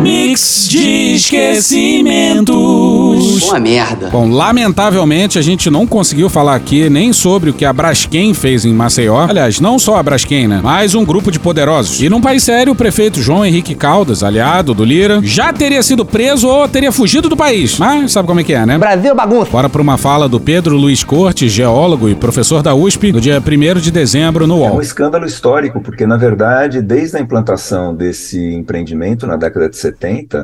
Mix 0.03 0.67
de 0.69 1.15
esquecimentos. 1.15 3.43
Uma 3.45 3.61
merda. 3.61 4.09
Bom, 4.11 4.29
lamentavelmente 4.31 5.39
a 5.39 5.43
gente 5.43 5.71
não 5.71 5.87
conseguiu 5.87 6.29
falar 6.29 6.57
aqui 6.57 6.91
nem 6.91 7.13
sobre 7.13 7.51
o 7.51 7.55
que 7.55 7.65
a 7.65 7.73
Braskem 7.73 8.35
fez 8.35 8.65
em 8.65 8.73
Maceió. 8.73 9.27
Aliás, 9.29 9.61
não 9.61 9.79
só 9.79 9.97
a 9.97 10.03
Braskem, 10.03 10.49
né? 10.49 10.59
Mas 10.63 10.95
um 10.97 11.05
grupo 11.05 11.31
de 11.31 11.39
poderosos. 11.39 12.01
E 12.03 12.09
num 12.09 12.21
país 12.21 12.43
sério, 12.43 12.73
o 12.73 12.77
prefeito 12.77 13.21
João 13.23 13.45
Henrique 13.47 13.75
Caldas, 13.77 14.25
aliado 14.25 14.75
do 14.75 14.85
Lira, 14.85 15.21
já 15.23 15.53
teria 15.53 15.83
sido 15.83 16.05
preso 16.05 16.49
ou 16.49 16.67
teria 16.67 16.91
fugido 16.91 17.29
do 17.29 17.37
país. 17.37 17.79
Mas 17.79 18.11
sabe 18.13 18.27
como 18.27 18.41
é 18.41 18.45
que 18.45 18.55
é, 18.55 18.67
né? 18.67 18.77
Brasil 18.79 19.15
bagunça. 19.15 19.51
Bora 19.53 19.69
pra 19.69 19.81
uma 19.83 19.97
fala 19.97 20.29
do 20.29 20.41
Pedro 20.41 20.77
Luiz 20.77 21.05
Cortes, 21.05 21.53
geólogo 21.53 22.09
e 22.09 22.15
professor 22.17 22.61
da 22.63 22.75
USP, 22.75 23.13
no 23.13 23.21
dia 23.21 23.41
1 23.41 23.79
de 23.81 23.91
dezembro 23.93 24.47
no 24.49 24.65
É 24.65 24.67
um 24.67 24.71
UOL. 24.73 24.83
escândalo 24.83 25.25
histórico, 25.27 25.81
porque, 25.81 26.07
na 26.07 26.17
verdade, 26.17 26.81
desde 26.83 27.17
a 27.17 27.21
implantação 27.21 27.95
desse 27.95 28.53
empreendimento 28.55 29.27
na 29.27 29.37
década 29.37 29.69
de 29.69 29.77
70, 29.77 29.92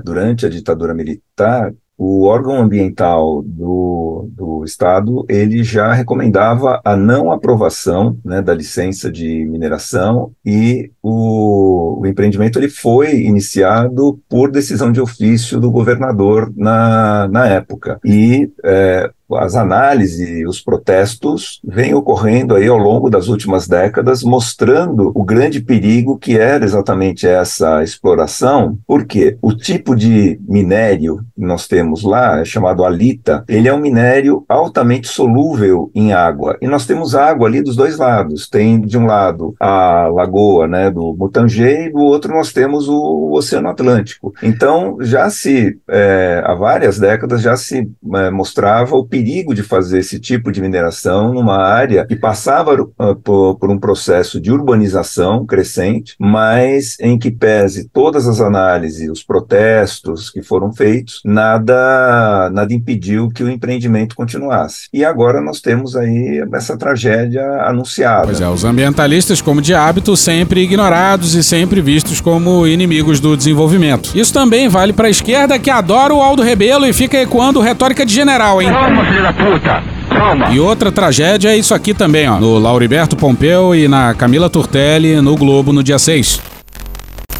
durante 0.05 0.47
a 0.47 0.49
ditadura 0.49 0.95
militar, 0.95 1.73
o 1.99 2.27
órgão 2.27 2.63
ambiental 2.63 3.43
do, 3.43 4.31
do 4.31 4.65
Estado, 4.65 5.27
ele 5.29 5.65
já 5.65 5.93
recomendava 5.93 6.81
a 6.85 6.97
não 6.97 7.33
aprovação 7.33 8.17
né, 8.25 8.41
da 8.41 8.55
licença 8.55 9.11
de 9.11 9.45
mineração 9.47 10.31
e 10.47 10.93
o, 11.03 12.01
o 12.01 12.07
empreendimento 12.07 12.57
ele 12.57 12.69
foi 12.69 13.23
iniciado 13.23 14.21
por 14.29 14.49
decisão 14.53 14.93
de 14.93 15.01
ofício 15.01 15.59
do 15.59 15.73
governador 15.73 16.53
na, 16.57 17.27
na 17.27 17.49
época. 17.49 17.99
E 18.05 18.49
é, 18.65 19.11
as 19.37 19.55
análises, 19.55 20.47
os 20.47 20.61
protestos 20.61 21.61
vêm 21.65 21.95
ocorrendo 21.95 22.55
aí 22.55 22.67
ao 22.67 22.79
longo 22.79 23.11
das 23.11 23.29
últimas 23.29 23.69
décadas, 23.69 24.23
mostrando 24.23 25.13
o 25.15 25.25
grande 25.25 25.61
perigo 25.61 26.19
que 26.19 26.39
era 26.39 26.65
exatamente 26.65 27.27
essa 27.27 27.83
exploração, 27.83 28.79
porque 28.87 29.37
o 29.43 29.53
tipo 29.53 29.95
de 29.95 30.41
minério 30.49 31.21
que 31.35 31.43
nós 31.45 31.67
temos 31.67 32.03
lá, 32.03 32.41
é 32.41 32.45
chamado 32.45 32.85
alita, 32.85 33.45
ele 33.49 33.69
é 33.69 33.75
um 33.75 33.81
minério 33.81 34.45
altamente 34.49 35.09
solúvel 35.09 35.91
em 35.95 36.13
água, 36.13 36.57
e 36.61 36.67
nós 36.67 36.87
temos 36.87 37.15
água 37.15 37.47
ali 37.47 37.63
dos 37.63 37.77
dois 37.77 37.99
lados, 37.99 38.49
tem 38.49 38.81
de 38.81 38.97
um 38.97 39.07
lado 39.07 39.55
a 39.61 40.09
lagoa, 40.09 40.67
né, 40.67 40.91
do 40.91 41.15
Mutangê, 41.19 41.87
e 41.87 41.93
do 41.93 41.99
outro 41.99 42.35
nós 42.35 42.53
temos 42.53 42.89
o 42.89 43.33
Oceano 43.33 43.69
Atlântico. 43.69 44.33
Então, 44.43 44.97
já 45.01 45.29
se, 45.31 45.79
é, 45.89 46.43
há 46.45 46.55
várias 46.55 46.99
décadas, 46.99 47.43
já 47.43 47.57
se 47.57 47.91
é, 48.15 48.31
mostrava 48.31 48.97
o 48.97 49.05
perigo 49.05 49.18
de 49.23 49.63
fazer 49.63 50.01
esse 50.01 50.19
tipo 50.19 50.51
de 50.53 50.61
mineração 50.61 51.33
numa 51.33 51.57
área 51.57 52.07
que 52.07 52.17
passava 52.17 52.75
uh, 52.75 53.17
por, 53.17 53.57
por, 53.57 53.71
um 53.71 53.79
processo 53.79 54.41
de 54.41 54.51
urbanização 54.51 55.45
crescente, 55.47 56.15
mas 56.19 56.97
em 57.01 57.19
que 57.19 57.31
pese 57.31 57.89
todas 57.89 58.27
as 58.27 58.41
análises, 58.41 59.11
os 59.11 59.23
protestos 59.23 60.31
que 60.31 60.43
foram 60.43 60.73
feitos, 60.73 61.21
nada, 61.25 62.51
nada 62.53 62.73
impediu 62.73 63.29
que 63.29 63.43
o 63.43 63.51
empreendimento 63.51 64.17
continuasse. 64.17 64.89
E 64.93 65.05
agora 65.05 65.41
nós 65.41 65.61
temos 65.61 65.97
aí 65.97 66.45
essa 66.55 66.77
tragédia 66.77 67.43
anunciada. 67.63 68.27
Pois 68.27 68.41
é, 68.41 68.49
os 68.49 68.65
ambientalistas, 68.65 69.41
como 69.41 69.61
de 69.61 69.75
hábito, 69.75 70.17
sempre 70.17 70.63
ignorados 70.63 71.35
e 71.35 71.43
sempre 71.43 71.81
vistos 71.81 72.21
como 72.21 72.67
inimigos 72.67 73.21
do 73.21 73.37
desenvolvimento. 73.37 74.11
Isso 74.15 74.33
também 74.33 74.69
vale 74.69 74.93
para 74.93 75.09
a 75.09 75.11
esquerda 75.11 75.59
que 75.59 75.71
adora 75.71 76.15
o 76.15 76.23
Aldo 76.23 76.43
Rebelo 76.43 76.87
e 76.87 76.93
fica 76.93 77.19
ecoando 77.19 77.61
retórica 77.61 78.05
de 78.05 78.13
general, 78.13 78.61
hein? 78.61 78.69
Toma, 78.69 79.05
filho 79.09 79.23
da 79.23 79.33
puta! 79.33 79.83
Toma! 80.09 80.51
E 80.51 80.61
outra 80.61 80.93
tragédia 80.93 81.51
é 81.51 81.57
isso 81.57 81.75
aqui 81.75 81.95
também, 81.95 82.29
ó. 82.29 82.39
No 82.39 82.59
Lauriberto 82.59 83.17
Pompeu 83.17 83.75
e 83.75 83.89
na 83.89 84.15
Camila 84.15 84.49
Turtelli 84.49 85.21
no 85.21 85.37
Globo 85.37 85.73
no 85.73 85.83
dia 85.83 85.99
6. 85.99 86.59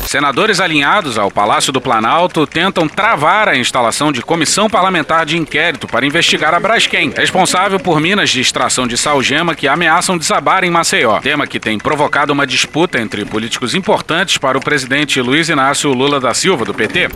Senadores 0.09 0.59
alinhados 0.59 1.19
ao 1.19 1.31
Palácio 1.31 1.71
do 1.71 1.83
Planalto 1.83 2.47
tentam 2.47 2.89
travar 2.89 3.47
a 3.47 3.59
instalação 3.59 4.11
de 4.11 4.23
comissão 4.23 4.67
parlamentar 4.67 5.27
de 5.27 5.37
inquérito 5.37 5.87
para 5.87 6.07
investigar 6.07 6.55
a 6.55 6.59
Braskem, 6.59 7.13
responsável 7.15 7.79
por 7.79 8.01
minas 8.01 8.31
de 8.31 8.41
extração 8.41 8.87
de 8.87 8.97
salgema 8.97 9.55
que 9.55 9.69
ameaçam 9.69 10.17
desabar 10.17 10.65
em 10.65 10.71
Maceió. 10.71 11.21
Tema 11.21 11.47
que 11.47 11.61
tem 11.61 11.79
provocado 11.79 12.33
uma 12.33 12.47
disputa 12.47 12.99
entre 12.99 13.27
políticos 13.27 13.75
importantes 13.75 14.39
para 14.39 14.57
o 14.57 14.63
presidente 14.63 15.21
Luiz 15.21 15.51
Inácio 15.51 15.93
Lula 15.93 16.19
da 16.19 16.33
Silva, 16.33 16.65
do 16.65 16.73
PT. 16.73 17.11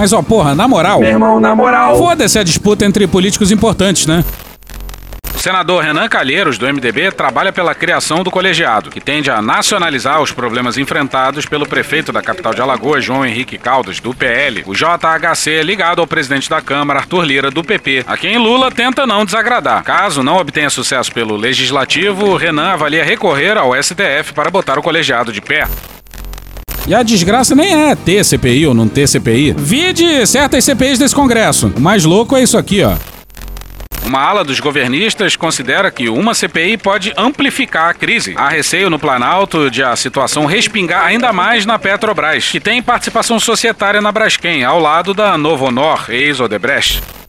Mas 0.00 0.14
ó, 0.14 0.22
porra, 0.22 0.54
na 0.54 0.66
moral. 0.66 1.00
Meu 1.00 1.10
irmão, 1.10 1.38
na 1.38 1.54
moral. 1.54 1.98
Foda-se 1.98 2.38
a 2.38 2.42
disputa 2.42 2.86
entre 2.86 3.06
políticos 3.06 3.50
importantes, 3.50 4.06
né? 4.06 4.24
O 5.34 5.38
senador 5.38 5.84
Renan 5.84 6.08
Calheiros, 6.08 6.56
do 6.56 6.66
MDB, 6.66 7.12
trabalha 7.12 7.52
pela 7.52 7.74
criação 7.74 8.22
do 8.22 8.30
colegiado, 8.30 8.88
que 8.88 8.98
tende 8.98 9.30
a 9.30 9.42
nacionalizar 9.42 10.22
os 10.22 10.32
problemas 10.32 10.78
enfrentados 10.78 11.44
pelo 11.44 11.66
prefeito 11.66 12.12
da 12.12 12.22
capital 12.22 12.54
de 12.54 12.62
Alagoas, 12.62 13.04
João 13.04 13.26
Henrique 13.26 13.58
Caldas, 13.58 14.00
do 14.00 14.14
PL, 14.14 14.64
o 14.66 14.72
JHC, 14.74 15.62
ligado 15.62 16.00
ao 16.00 16.06
presidente 16.06 16.48
da 16.48 16.62
Câmara, 16.62 17.00
Arthur 17.00 17.22
Lira, 17.22 17.50
do 17.50 17.62
PP, 17.62 18.04
a 18.06 18.16
quem 18.16 18.38
Lula 18.38 18.70
tenta 18.70 19.06
não 19.06 19.26
desagradar. 19.26 19.84
Caso 19.84 20.22
não 20.22 20.38
obtenha 20.38 20.70
sucesso 20.70 21.12
pelo 21.12 21.36
legislativo, 21.36 22.36
Renan 22.36 22.72
avalia 22.72 23.04
recorrer 23.04 23.58
ao 23.58 23.74
STF 23.74 24.32
para 24.34 24.50
botar 24.50 24.78
o 24.78 24.82
colegiado 24.82 25.30
de 25.30 25.42
pé. 25.42 25.66
E 26.86 26.94
a 26.94 27.02
desgraça 27.02 27.54
nem 27.54 27.90
é 27.90 27.94
ter 27.94 28.24
CPI 28.24 28.66
ou 28.66 28.74
não 28.74 28.88
ter 28.88 29.06
CPI. 29.06 29.54
Vide 29.56 30.26
certas 30.26 30.64
CPIs 30.64 30.98
desse 30.98 31.14
Congresso. 31.14 31.72
O 31.76 31.80
mais 31.80 32.04
louco 32.04 32.36
é 32.36 32.42
isso 32.42 32.58
aqui, 32.58 32.82
ó. 32.82 32.96
Uma 34.04 34.20
ala 34.20 34.42
dos 34.42 34.58
governistas 34.58 35.36
considera 35.36 35.88
que 35.90 36.08
uma 36.08 36.34
CPI 36.34 36.78
pode 36.78 37.12
amplificar 37.16 37.90
a 37.90 37.94
crise. 37.94 38.34
Há 38.36 38.48
receio 38.48 38.90
no 38.90 38.98
Planalto 38.98 39.70
de 39.70 39.84
a 39.84 39.94
situação 39.94 40.46
respingar 40.46 41.04
ainda 41.04 41.32
mais 41.32 41.64
na 41.64 41.78
Petrobras, 41.78 42.48
que 42.48 42.58
tem 42.58 42.82
participação 42.82 43.38
societária 43.38 44.00
na 44.00 44.10
Braskem, 44.10 44.64
ao 44.64 44.80
lado 44.80 45.14
da 45.14 45.38
Novo 45.38 45.66
Honor, 45.66 46.06
ex-Odebrecht. 46.08 47.19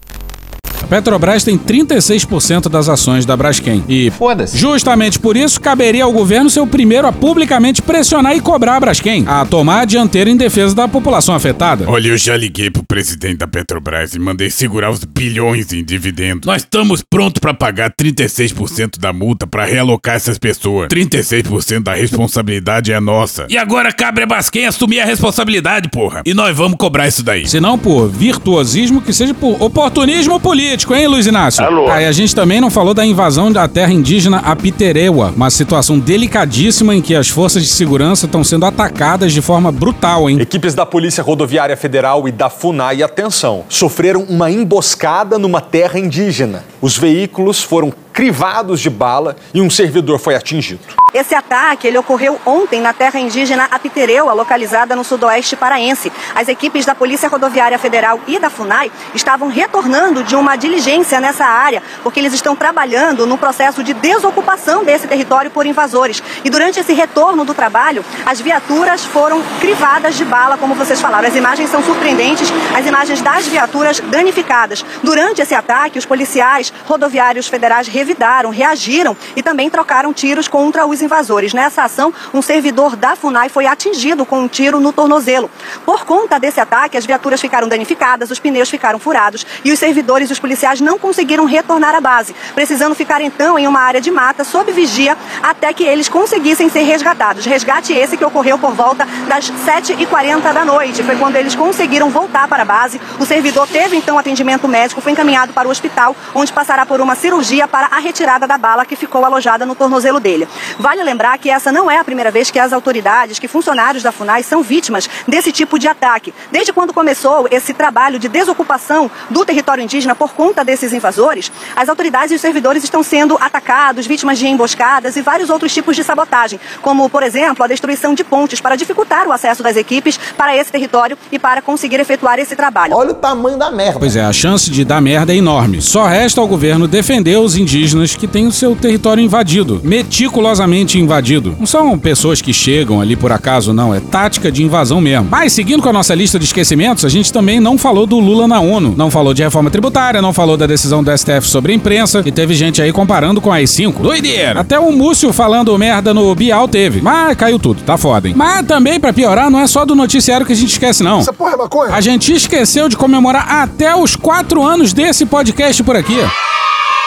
A 0.84 0.88
Petrobras 0.88 1.44
tem 1.44 1.58
36% 1.58 2.68
das 2.68 2.90
ações 2.90 3.26
da 3.26 3.38
Braskem. 3.38 3.84
E, 3.88 4.12
justamente 4.54 5.20
por 5.20 5.38
isso, 5.38 5.60
caberia 5.60 6.04
ao 6.04 6.12
governo 6.12 6.50
ser 6.50 6.60
o 6.60 6.68
primeiro 6.68 7.08
a 7.08 7.12
publicamente 7.12 7.82
pressionar 7.82 8.36
e 8.36 8.42
cobrar 8.42 8.76
a 8.76 8.80
Braskem 8.80 9.24
a 9.28 9.46
tomar 9.46 9.82
a 9.82 9.86
dianteira 9.86 10.30
em 10.30 10.36
defesa 10.36 10.76
da 10.76 10.88
população 10.88 11.36
afetada. 11.36 11.86
Olha, 11.88 12.10
eu 12.10 12.18
já 12.18 12.36
liguei 12.36 12.70
pro 12.70 12.84
presidente 12.84 13.38
da 13.38 13.48
Petrobras 13.48 14.14
e 14.14 14.20
mandei 14.20 14.50
segurar 14.50 14.92
os 14.92 15.04
bilhões 15.04 15.72
em 15.72 15.84
dividendos. 15.84 16.46
Nós 16.46 16.64
estamos 16.64 17.02
prontos 17.02 17.40
para 17.40 17.54
pagar 17.54 17.92
36% 17.92 19.00
da 19.00 19.14
multa 19.14 19.48
para 19.48 19.66
realocar 19.66 20.16
essas 20.16 20.38
pessoas. 20.38 20.88
36% 20.90 21.84
da 21.84 21.94
responsabilidade 21.94 22.92
é 22.92 23.00
nossa. 23.00 23.46
E 23.50 23.58
agora 23.58 23.94
cabe 23.94 24.24
a 24.24 24.26
Braskem 24.26 24.66
assumir 24.66 25.00
a 25.00 25.06
responsabilidade, 25.06 25.90
porra. 25.90 26.22
E 26.26 26.34
nós 26.34 26.56
vamos 26.56 26.78
cobrar 26.78 27.08
isso 27.08 27.24
daí. 27.24 27.48
Se 27.48 27.60
não 27.60 27.78
por 27.78 28.08
virtuosismo, 28.10 29.02
que 29.02 29.14
seja 29.14 29.34
por 29.34 29.62
oportunismo 29.62 30.40
político, 30.40 30.71
hein, 30.96 31.08
Luiz 31.08 31.28
Inácio? 31.28 31.64
Alô. 31.66 31.90
Aí 31.90 32.06
a 32.06 32.12
gente 32.12 32.34
também 32.34 32.62
não 32.62 32.70
falou 32.70 32.94
da 32.94 33.06
invasão 33.06 33.52
da 33.52 33.68
terra 33.68 33.92
indígena 33.92 34.38
Apitereua, 34.38 35.34
uma 35.36 35.50
situação 35.50 36.00
delicadíssima 36.00 36.96
em 36.96 37.02
que 37.02 37.14
as 37.14 37.28
forças 37.28 37.64
de 37.64 37.70
segurança 37.70 38.26
estão 38.26 38.44
sendo 38.44 38.66
atacadas 38.66 39.34
de 39.34 39.42
forma 39.42 39.72
brutal, 39.72 40.30
hein? 40.30 40.40
Equipes 40.40 40.74
da 40.74 40.86
Polícia 40.86 41.24
Rodoviária 41.24 41.76
Federal 41.76 42.28
e 42.28 42.32
da 42.32 42.50
FUNAI, 42.50 43.04
atenção, 43.04 43.66
sofreram 43.68 44.24
uma 44.24 44.50
emboscada 44.50 45.38
numa 45.38 45.60
terra 45.60 46.00
indígena. 46.00 46.64
Os 46.82 46.98
veículos 46.98 47.62
foram 47.62 47.94
crivados 48.22 48.80
de 48.80 48.88
bala 48.88 49.36
e 49.52 49.60
um 49.60 49.68
servidor 49.68 50.20
foi 50.20 50.36
atingido. 50.36 50.82
Esse 51.12 51.34
ataque 51.36 51.88
ele 51.88 51.98
ocorreu 51.98 52.40
ontem 52.46 52.80
na 52.80 52.94
terra 52.94 53.20
indígena 53.20 53.68
Apitereua, 53.70 54.32
localizada 54.32 54.96
no 54.96 55.04
sudoeste 55.04 55.56
paraense. 55.56 56.12
As 56.34 56.48
equipes 56.48 56.86
da 56.86 56.96
Polícia 56.96 57.28
Rodoviária 57.28 57.78
Federal 57.80 58.20
e 58.28 58.40
da 58.40 58.50
FUNAI 58.50 58.92
estavam 59.14 59.50
retornando 59.50 60.24
de 60.24 60.36
uma 60.36 60.56
diligência 60.56 61.20
nessa 61.20 61.44
área, 61.44 61.84
porque 62.04 62.20
eles 62.20 62.32
estão 62.32 62.56
trabalhando 62.56 63.26
no 63.26 63.38
processo 63.38 63.84
de 63.84 63.94
desocupação 63.94 64.86
desse 64.86 65.08
território 65.08 65.52
por 65.52 65.66
invasores. 65.66 66.24
E 66.46 66.50
durante 66.50 66.80
esse 66.80 66.94
retorno 66.94 67.44
do 67.44 67.54
trabalho, 67.54 68.06
as 68.26 68.40
viaturas 68.40 69.04
foram 69.04 69.42
crivadas 69.60 70.16
de 70.16 70.24
bala, 70.24 70.58
como 70.58 70.76
vocês 70.76 71.02
falaram. 71.02 71.28
As 71.28 71.36
imagens 71.36 71.70
são 71.70 71.84
surpreendentes, 71.84 72.54
as 72.78 72.86
imagens 72.86 73.20
das 73.20 73.48
viaturas 73.48 74.00
danificadas. 74.00 74.86
Durante 75.04 75.42
esse 75.42 75.56
ataque, 75.56 76.00
os 76.00 76.06
policiais 76.06 76.72
rodoviários 76.86 77.48
federais 77.48 77.88
revidaram, 78.12 78.50
reagiram 78.50 79.16
e 79.36 79.42
também 79.42 79.70
trocaram 79.70 80.14
tiros 80.14 80.48
contra 80.48 80.86
os 80.86 81.02
invasores. 81.02 81.54
Nessa 81.54 81.84
ação, 81.84 82.14
um 82.34 82.42
servidor 82.42 82.96
da 82.96 83.16
FUNAI 83.16 83.50
foi 83.50 83.66
atingido 83.66 84.26
com 84.26 84.40
um 84.40 84.48
tiro 84.48 84.80
no 84.80 84.92
tornozelo. 84.92 85.50
Por 85.86 86.06
conta 86.06 86.38
desse 86.40 86.60
ataque, 86.60 86.98
as 86.98 87.06
viaturas 87.06 87.40
ficaram 87.40 87.68
danificadas, 87.68 88.30
os 88.30 88.40
pneus 88.40 88.70
ficaram 88.70 89.00
furados 89.00 89.46
e 89.64 89.72
os 89.72 89.80
servidores 89.80 90.30
e 90.30 90.34
os 90.34 90.40
policiais 90.40 90.82
não 90.82 91.00
conseguiram 91.00 91.46
retornar 91.46 91.96
à 91.96 92.02
base, 92.02 92.36
precisando 92.54 92.94
ficar 92.94 93.22
então 93.22 93.58
em 93.58 93.68
uma 93.68 93.80
área 93.80 94.02
de 94.02 94.12
mata 94.12 94.44
sob 94.44 94.72
vigia 94.72 95.18
até 95.42 95.74
que 95.74 95.84
eles 95.84 96.10
conseguissem 96.10 96.70
ser 96.70 96.82
resgatados. 96.82 97.46
Resgate 97.46 97.94
esse 97.94 98.18
que 98.18 98.26
ocorreu 98.26 98.58
por 98.58 98.74
volta 98.74 99.08
das 99.28 99.50
7h40 99.50 100.54
da 100.54 100.66
noite. 100.66 101.04
Foi 101.04 101.16
quando 101.16 101.38
eles 101.38 101.56
conseguiram 101.56 102.10
voltar 102.10 102.48
para 102.48 102.64
a 102.64 102.66
base. 102.66 103.00
O 103.20 103.26
servidor 103.26 103.68
teve 103.68 103.96
então 103.96 104.18
atendimento 104.18 104.68
médico, 104.68 105.02
foi 105.02 105.14
encaminhado 105.14 105.54
para 105.54 105.68
o 105.68 105.72
hospital, 105.72 106.16
onde 106.36 106.52
passará 106.52 106.86
por 106.86 107.00
uma 107.00 107.16
cirurgia 107.16 107.68
para 107.68 107.88
a 107.92 108.00
retirada 108.00 108.48
da 108.48 108.58
bala 108.58 108.86
que 108.86 108.96
ficou 108.96 109.26
alojada 109.26 109.66
no 109.66 109.76
tornozelo 109.76 110.18
dele. 110.18 110.48
Vale 110.80 111.04
lembrar 111.04 111.38
que 111.38 111.50
essa 111.50 111.74
não 111.74 111.92
é 111.92 111.98
a 111.98 112.04
primeira 112.06 112.32
vez 112.32 112.50
que 112.50 112.58
as 112.58 112.72
autoridades, 112.72 113.38
que 113.38 113.50
funcionários 113.50 114.02
da 114.02 114.14
FUNAI 114.14 114.44
são 114.44 114.64
vítimas 114.64 115.10
desse 115.28 115.52
tipo 115.52 115.78
de 115.78 115.90
ataque. 115.90 116.34
Desde 116.50 116.72
quando 116.72 116.94
começou 116.94 117.48
esse 117.52 117.74
trabalho 117.74 118.18
de 118.18 118.30
desocupação 118.30 119.12
do 119.30 119.44
território 119.44 119.84
indígena 119.84 120.16
por 120.16 120.32
conta 120.34 120.64
desses 120.64 120.94
invasores, 120.94 121.52
as 121.76 121.90
autoridades 121.90 122.32
e 122.32 122.36
os 122.36 122.42
servidores 122.42 122.84
estão 122.84 123.04
sendo 123.04 123.38
atacados, 123.42 124.08
vítimas 124.08 124.40
de 124.40 124.48
emboscadas 124.48 125.18
e 125.18 125.22
vários 125.22 125.50
outros 125.50 125.74
tipos 125.74 125.96
de 125.96 126.04
sabotagem, 126.04 126.60
como, 126.82 127.10
por 127.10 127.24
exemplo, 127.24 127.66
a 127.66 127.68
destruição 127.68 128.14
de 128.14 128.24
pontes 128.24 128.62
para 128.62 128.78
dificultar 128.78 129.28
o 129.28 129.34
acesso 129.34 129.62
das 129.62 129.76
equipes 129.76 130.18
para 130.38 130.56
esse 130.56 130.72
território 130.72 131.18
e 131.30 131.38
para 131.38 131.62
conseguir 131.62 132.00
efetuar 132.00 132.40
esse 132.40 132.56
trabalho. 132.56 132.96
Olha 132.96 133.12
o 133.12 133.16
tamanho 133.16 133.58
da 133.58 133.70
merda. 133.70 134.00
Pois 134.00 134.16
é, 134.16 134.24
a 134.24 134.32
chance 134.32 134.72
de 134.72 134.86
dar 134.86 135.02
merda 135.02 135.34
é 135.34 135.36
enorme. 135.36 135.82
Só 135.82 136.06
resta 136.06 136.40
ao 136.40 136.48
governo 136.48 136.88
defender 136.88 137.38
os 137.38 137.58
indígenas 137.58 137.81
indígenas 137.82 138.16
que 138.16 138.28
têm 138.28 138.46
o 138.46 138.52
seu 138.52 138.76
território 138.76 139.24
invadido, 139.24 139.82
meticulosamente 139.84 141.00
invadido. 141.00 141.56
Não 141.60 141.66
são 141.66 141.98
pessoas 141.98 142.40
que 142.40 142.54
chegam 142.54 143.02
ali 143.02 143.16
por 143.16 143.32
acaso, 143.32 143.74
não, 143.74 143.94
é 143.94 144.00
tática 144.00 144.52
de 144.52 144.64
invasão 144.64 145.02
mesmo. 145.02 145.28
Mas 145.32 145.54
seguindo 145.54 145.82
com 145.82 145.90
a 145.90 145.94
nossa 145.94 146.14
lista 146.14 146.38
de 146.38 146.46
esquecimentos, 146.46 147.04
a 147.04 147.10
gente 147.10 147.34
também 147.34 147.60
não 147.60 147.80
falou 147.80 148.06
do 148.06 148.20
Lula 148.20 148.48
na 148.48 148.60
ONU, 148.60 148.94
não 148.96 149.10
falou 149.10 149.34
de 149.34 149.42
reforma 149.42 149.72
tributária, 149.72 150.22
não 150.22 150.32
falou 150.32 150.56
da 150.56 150.68
decisão 150.68 151.04
do 151.04 151.18
STF 151.18 151.48
sobre 151.48 151.72
a 151.72 151.76
imprensa, 151.76 152.22
e 152.24 152.32
teve 152.32 152.54
gente 152.54 152.82
aí 152.82 152.92
comparando 152.92 153.42
com 153.42 153.52
a 153.52 153.56
AI-5. 153.56 154.02
Doideira! 154.02 154.60
Até 154.60 154.80
o 154.80 154.92
Múcio 154.92 155.34
falando 155.34 155.76
merda 155.78 156.14
no 156.14 156.36
Bial 156.36 156.68
teve. 156.68 157.02
Mas 157.02 157.36
caiu 157.36 157.58
tudo, 157.58 157.82
tá 157.82 157.98
foda, 157.98 158.28
hein? 158.28 158.36
Mas 158.38 158.64
também, 158.68 159.00
pra 159.00 159.12
piorar, 159.12 159.50
não 159.50 159.60
é 159.60 159.66
só 159.66 159.86
do 159.86 159.96
noticiário 159.96 160.46
que 160.46 160.54
a 160.54 160.56
gente 160.56 160.74
esquece, 160.74 161.02
não. 161.02 161.20
Essa 161.20 161.34
porra 161.34 161.54
é 161.54 161.58
maconha? 161.58 161.96
A 161.96 162.02
gente 162.02 162.32
esqueceu 162.32 162.88
de 162.88 162.96
comemorar 162.96 163.48
até 163.50 163.96
os 163.96 164.16
quatro 164.16 164.64
anos 164.64 164.94
desse 164.94 165.26
podcast 165.26 165.82
por 165.84 165.96
aqui. 165.96 166.18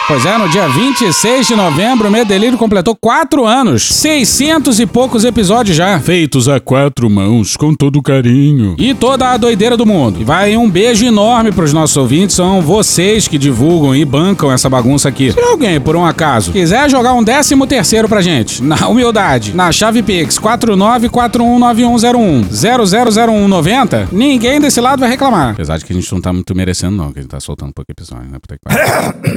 Pois 0.07 0.23
é, 0.23 0.37
no 0.37 0.47
dia 0.47 0.67
26 0.67 1.47
de 1.47 1.55
novembro, 1.55 2.09
o 2.09 2.11
Medelírio 2.11 2.59
completou 2.59 2.95
quatro 2.95 3.43
anos. 3.43 3.81
600 3.85 4.79
e 4.79 4.85
poucos 4.85 5.25
episódios 5.25 5.75
já. 5.75 5.99
Feitos 5.99 6.47
a 6.47 6.59
quatro 6.59 7.09
mãos, 7.09 7.57
com 7.57 7.73
todo 7.73 8.03
carinho. 8.03 8.75
E 8.77 8.93
toda 8.93 9.31
a 9.31 9.35
doideira 9.35 9.75
do 9.75 9.83
mundo. 9.83 10.21
E 10.21 10.23
vai 10.23 10.55
um 10.55 10.69
beijo 10.69 11.03
enorme 11.03 11.51
pros 11.51 11.73
nossos 11.73 11.97
ouvintes. 11.97 12.35
São 12.35 12.61
vocês 12.61 13.27
que 13.27 13.39
divulgam 13.39 13.95
e 13.95 14.05
bancam 14.05 14.51
essa 14.51 14.69
bagunça 14.69 15.09
aqui. 15.09 15.31
Se 15.31 15.39
alguém, 15.39 15.81
por 15.81 15.95
um 15.95 16.05
acaso, 16.05 16.51
quiser 16.51 16.87
jogar 16.87 17.15
um 17.15 17.23
décimo 17.23 17.65
terceiro 17.65 18.07
pra 18.07 18.21
gente, 18.21 18.61
na 18.61 18.87
humildade, 18.87 19.55
na 19.55 19.71
chave 19.71 20.03
Pix 20.03 20.37
49419101 20.37 22.45
000190, 22.51 24.09
ninguém 24.11 24.61
desse 24.61 24.79
lado 24.79 24.99
vai 24.99 25.09
reclamar. 25.09 25.53
Apesar 25.53 25.79
de 25.79 25.85
que 25.85 25.93
a 25.93 25.95
gente 25.95 26.13
não 26.13 26.21
tá 26.21 26.31
muito 26.31 26.53
merecendo, 26.53 26.95
não, 26.95 27.11
que 27.11 27.17
a 27.17 27.23
gente 27.23 27.31
tá 27.31 27.39
soltando 27.39 27.73
pouco 27.73 27.91
episódio, 27.91 28.29
né? 28.29 28.37
Puta 28.39 28.55
que 28.55 28.61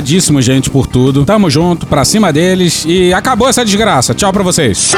Mas 0.00 0.10
brigadíssimo, 0.10 0.40
gente, 0.40 0.70
por 0.70 0.86
tudo. 0.86 1.24
Tamo 1.24 1.50
junto, 1.50 1.86
pra 1.86 2.04
cima 2.04 2.32
deles. 2.32 2.84
E 2.86 3.12
acabou 3.12 3.48
essa 3.48 3.64
desgraça. 3.64 4.14
Tchau 4.14 4.32
pra 4.32 4.42
vocês. 4.42 4.92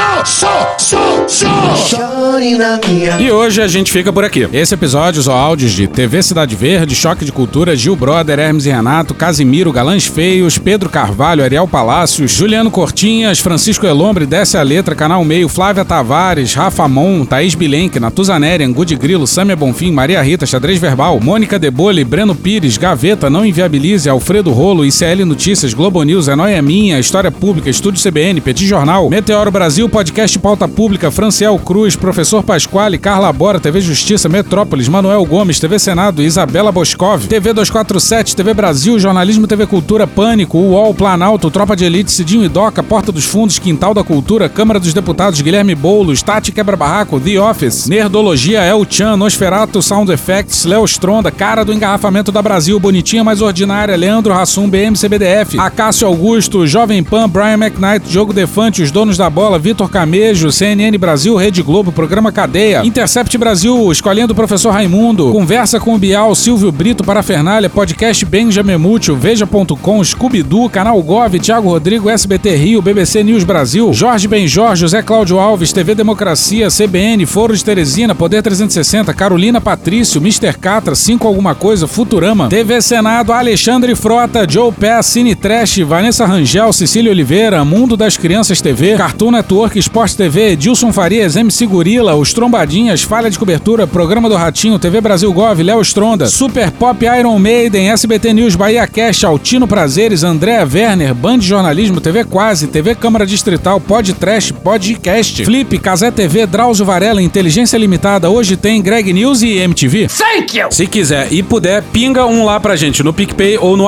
E 3.19 3.31
hoje 3.31 3.61
a 3.61 3.67
gente 3.67 3.91
fica 3.91 4.11
por 4.11 4.23
aqui. 4.23 4.47
Esse 4.51 4.73
episódio 4.73 5.19
usou 5.19 5.33
áudios 5.33 5.71
de 5.71 5.87
TV 5.87 6.23
Cidade 6.23 6.55
Verde, 6.55 6.95
Choque 6.95 7.25
de 7.25 7.31
Cultura, 7.31 7.75
Gil 7.75 7.95
Brother, 7.95 8.39
Hermes 8.39 8.65
e 8.65 8.69
Renato, 8.69 9.13
Casimiro, 9.13 9.71
Galãs 9.71 10.05
Feios, 10.05 10.57
Pedro 10.57 10.89
Carvalho, 10.89 11.43
Ariel 11.43 11.67
Palácios, 11.67 12.31
Juliano 12.31 12.71
Cortinhas, 12.71 13.39
Francisco 13.39 13.85
Elombre, 13.85 14.25
Desce 14.25 14.57
a 14.57 14.63
Letra, 14.63 14.95
Canal 14.95 15.23
Meio, 15.23 15.49
Flávia 15.49 15.85
Tavares, 15.85 16.53
Rafa 16.53 16.87
Mon, 16.87 17.25
Thaís 17.25 17.55
Bilenque, 17.55 17.99
Natuzaneri, 17.99 18.63
Angu 18.63 18.85
de 18.85 18.95
Grilo, 18.95 19.27
Sâmia 19.27 19.55
Bonfim, 19.55 19.91
Maria 19.91 20.21
Rita, 20.21 20.45
Xadrez 20.45 20.79
Verbal, 20.79 21.19
Mônica 21.19 21.59
Debole, 21.59 22.03
Breno 22.03 22.35
Pires, 22.35 22.77
Gaveta, 22.77 23.29
Não 23.29 23.45
Inviabilize, 23.45 24.09
Alfredo 24.09 24.51
Rolo, 24.51 24.85
ICL 24.93 25.25
Notícias, 25.25 25.73
Globo 25.73 26.03
News, 26.03 26.27
É 26.27 26.35
Noia 26.35 26.61
Minha, 26.61 26.99
História 26.99 27.31
Pública, 27.31 27.67
Estúdio 27.67 27.99
CBN, 27.99 28.39
Petit 28.41 28.67
Jornal, 28.67 29.09
Meteoro 29.09 29.49
Brasil, 29.49 29.89
Podcast 29.89 30.37
Pauta 30.37 30.67
Pública, 30.67 31.09
Franciel 31.09 31.57
Cruz, 31.57 31.95
Professor 31.95 32.43
Pasquale, 32.43 32.99
Carla 32.99 33.33
Bora, 33.33 33.59
TV 33.59 33.81
Justiça, 33.81 34.29
Metrópolis, 34.29 34.87
Manuel 34.87 35.25
Gomes, 35.25 35.59
TV 35.59 35.79
Senado, 35.79 36.21
Isabela 36.21 36.71
Boscov, 36.71 37.25
TV 37.25 37.53
247, 37.53 38.35
TV 38.35 38.53
Brasil, 38.53 38.99
Jornalismo 38.99 39.47
TV 39.47 39.65
Cultura, 39.65 40.05
Pânico, 40.05 40.59
UOL, 40.59 40.93
Planalto, 40.93 41.49
Tropa 41.49 41.75
de 41.75 41.85
Elite, 41.85 42.11
Cidinho 42.11 42.45
e 42.45 42.49
Doca, 42.49 42.83
Porta 42.83 43.11
dos 43.11 43.25
Fundos, 43.25 43.57
Quintal 43.57 43.95
da 43.95 44.03
Cultura, 44.03 44.47
Câmara 44.47 44.79
dos 44.79 44.93
Deputados, 44.93 45.41
Guilherme 45.41 45.73
Boulos, 45.73 46.21
Tati 46.21 46.51
Quebra 46.51 46.77
Barraco, 46.77 47.19
The 47.19 47.39
Office, 47.39 47.89
Nerdologia, 47.89 48.61
El 48.63 48.85
Chan, 48.85 49.17
Nosferato, 49.17 49.81
Sound 49.81 50.11
Effects, 50.11 50.65
Léo 50.65 50.85
Stronda, 50.85 51.31
Cara 51.31 51.65
do 51.65 51.73
Engarrafamento 51.73 52.31
da 52.31 52.43
Brasil, 52.43 52.79
Bonitinha 52.79 53.23
Mais 53.23 53.41
Ordinária, 53.41 53.95
Leandro 53.95 54.33
Rassum, 54.33 54.69
BMCBDF, 54.83 55.57
Acácio 55.59 56.05
Augusto, 56.05 56.67
Jovem 56.67 57.01
Pan, 57.01 57.29
Brian 57.29 57.57
McKnight, 57.57 58.11
Jogo 58.11 58.33
Defante, 58.33 58.81
Os 58.81 58.91
Donos 58.91 59.15
da 59.17 59.29
Bola, 59.29 59.57
Vitor 59.57 59.89
Camejo, 59.89 60.51
CNN 60.51 60.97
Brasil, 60.97 61.37
Rede 61.37 61.61
Globo, 61.61 61.89
Programa 61.91 62.33
Cadeia, 62.33 62.85
Intercept 62.85 63.37
Brasil, 63.37 63.89
Escolinha 63.93 64.27
do 64.27 64.35
Professor 64.35 64.71
Raimundo, 64.71 65.31
Conversa 65.31 65.79
com 65.79 65.95
o 65.95 65.97
Bial, 65.97 66.35
Silvio 66.35 66.69
Brito, 66.69 67.01
Parafernália, 67.01 67.69
Podcast 67.69 68.25
Benjamin 68.25 68.75
Mútil, 68.75 69.15
Veja.com, 69.15 70.03
Scooby-Doo, 70.03 70.69
Canal 70.69 71.01
Gov, 71.01 71.39
Thiago 71.39 71.69
Rodrigo, 71.69 72.09
SBT 72.09 72.55
Rio, 72.55 72.81
BBC 72.81 73.23
News 73.23 73.45
Brasil, 73.45 73.89
Jorge 73.93 74.27
Benjor, 74.27 74.75
José 74.77 75.01
Cláudio 75.01 75.39
Alves, 75.39 75.71
TV 75.71 75.95
Democracia, 75.95 76.67
CBN, 76.67 77.25
Foro 77.25 77.55
de 77.55 77.63
Teresina, 77.63 78.13
Poder 78.13 78.41
360, 78.41 79.13
Carolina 79.13 79.61
Patrício, 79.61 80.19
Mr. 80.19 80.57
Catra, 80.59 80.93
5 80.93 81.25
Alguma 81.25 81.55
Coisa, 81.55 81.87
Futurama, 81.87 82.49
TV 82.49 82.81
Senado, 82.81 83.31
Alexandre 83.31 83.95
Frota, 83.95 84.45
Joe 84.49 84.72
Pass, 84.73 85.05
Cine 85.07 85.35
Trash, 85.35 85.79
Vanessa 85.79 86.25
Rangel, 86.25 86.73
Cecília 86.73 87.11
Oliveira, 87.11 87.63
Mundo 87.63 87.95
das 87.95 88.17
Crianças 88.17 88.59
TV, 88.59 88.97
Cartoon 88.97 89.31
Network, 89.31 89.77
Esporte 89.77 90.17
TV, 90.17 90.55
Dilson 90.55 90.91
Farias, 90.91 91.35
MC 91.35 91.65
Gorila, 91.65 92.15
Os 92.15 92.33
Trombadinhas, 92.33 93.03
Falha 93.03 93.29
de 93.29 93.39
Cobertura, 93.39 93.87
Programa 93.87 94.27
do 94.27 94.35
Ratinho, 94.35 94.79
TV 94.79 94.99
Brasil 94.99 95.31
Gov, 95.31 95.61
Léo 95.61 95.81
Stronda, 95.81 96.25
Super 96.27 96.71
Pop 96.71 97.05
Iron 97.05 97.39
Maiden, 97.39 97.89
SBT 97.89 98.33
News, 98.33 98.55
Bahia 98.55 98.85
Cash, 98.87 99.23
Altino 99.23 99.67
Prazeres, 99.67 100.23
Andréa 100.23 100.67
Werner, 100.71 101.13
Band 101.13 101.41
Jornalismo, 101.41 102.01
TV 102.01 102.23
Quase, 102.23 102.67
TV 102.67 102.95
Câmara 102.95 103.25
Distrital, 103.25 103.79
Pod 103.79 104.13
Trash, 104.13 104.51
Podcast, 104.51 105.45
Flip, 105.45 105.77
Casé 105.77 106.11
TV, 106.11 106.45
Drauzio 106.45 106.85
Varela, 106.85 107.21
Inteligência 107.21 107.77
Limitada, 107.77 108.29
hoje 108.29 108.57
tem 108.57 108.81
Greg 108.81 109.13
News 109.13 109.41
e 109.41 109.59
MTV. 109.59 110.07
Thank 110.07 110.57
you! 110.57 110.71
Se 110.71 110.87
quiser 110.87 111.27
e 111.31 111.43
puder, 111.43 111.83
pinga 111.83 112.25
um 112.25 112.43
lá 112.43 112.59
pra 112.59 112.75
gente 112.75 113.03
no 113.03 113.13
PicPay 113.13 113.57
ou 113.57 113.77
no 113.77 113.87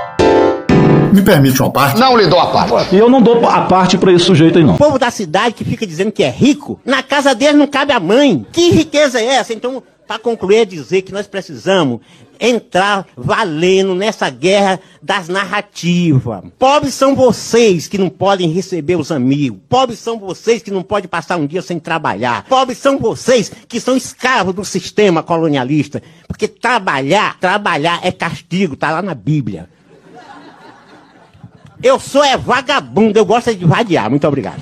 Me 1.11 1.21
permite 1.21 1.61
uma 1.61 1.71
parte? 1.71 1.99
Não 1.99 2.17
lhe 2.17 2.27
dou 2.27 2.39
a 2.39 2.47
parte. 2.47 2.95
E 2.95 2.99
eu 2.99 3.09
não 3.09 3.21
dou 3.21 3.45
a 3.47 3.61
parte 3.61 3.97
pra 3.97 4.11
esse 4.11 4.25
sujeito 4.25 4.57
aí, 4.57 4.63
não. 4.63 4.75
O 4.75 4.77
povo 4.77 4.97
da 4.97 5.11
cidade 5.11 5.55
que 5.55 5.65
fica 5.65 5.85
dizendo 5.85 6.11
que 6.11 6.23
é 6.23 6.29
rico, 6.29 6.79
na 6.85 7.03
casa 7.03 7.35
dele 7.35 7.57
não 7.57 7.67
cabe 7.67 7.91
a 7.91 7.99
mãe. 7.99 8.45
Que 8.51 8.71
riqueza 8.71 9.19
é 9.19 9.25
essa? 9.25 9.53
Então, 9.53 9.83
para 10.07 10.19
concluir, 10.19 10.57
é 10.57 10.65
dizer 10.65 11.01
que 11.03 11.11
nós 11.11 11.27
precisamos 11.27 11.99
entrar 12.41 13.05
valendo 13.15 13.93
nessa 13.93 14.29
guerra 14.29 14.79
das 15.01 15.27
narrativas. 15.27 16.41
Pobres 16.57 16.95
são 16.95 17.15
vocês 17.15 17.87
que 17.87 17.99
não 17.99 18.09
podem 18.09 18.49
receber 18.49 18.95
os 18.95 19.11
amigos. 19.11 19.59
Pobres 19.69 19.99
são 19.99 20.17
vocês 20.17 20.63
que 20.63 20.71
não 20.71 20.81
podem 20.81 21.07
passar 21.07 21.37
um 21.37 21.45
dia 21.45 21.61
sem 21.61 21.77
trabalhar. 21.77 22.45
Pobres 22.49 22.79
são 22.79 22.97
vocês 22.97 23.51
que 23.67 23.79
são 23.79 23.95
escravos 23.95 24.55
do 24.55 24.65
sistema 24.65 25.21
colonialista. 25.21 26.01
Porque 26.27 26.47
trabalhar, 26.47 27.39
trabalhar 27.39 27.99
é 28.01 28.11
castigo, 28.11 28.75
tá 28.75 28.91
lá 28.91 29.01
na 29.03 29.13
Bíblia. 29.13 29.69
Eu 31.83 31.99
sou 31.99 32.23
é 32.23 32.37
vagabundo, 32.37 33.17
eu 33.17 33.25
gosto 33.25 33.55
de 33.55 33.65
vadiar. 33.65 34.09
Muito 34.09 34.27
obrigado. 34.27 34.61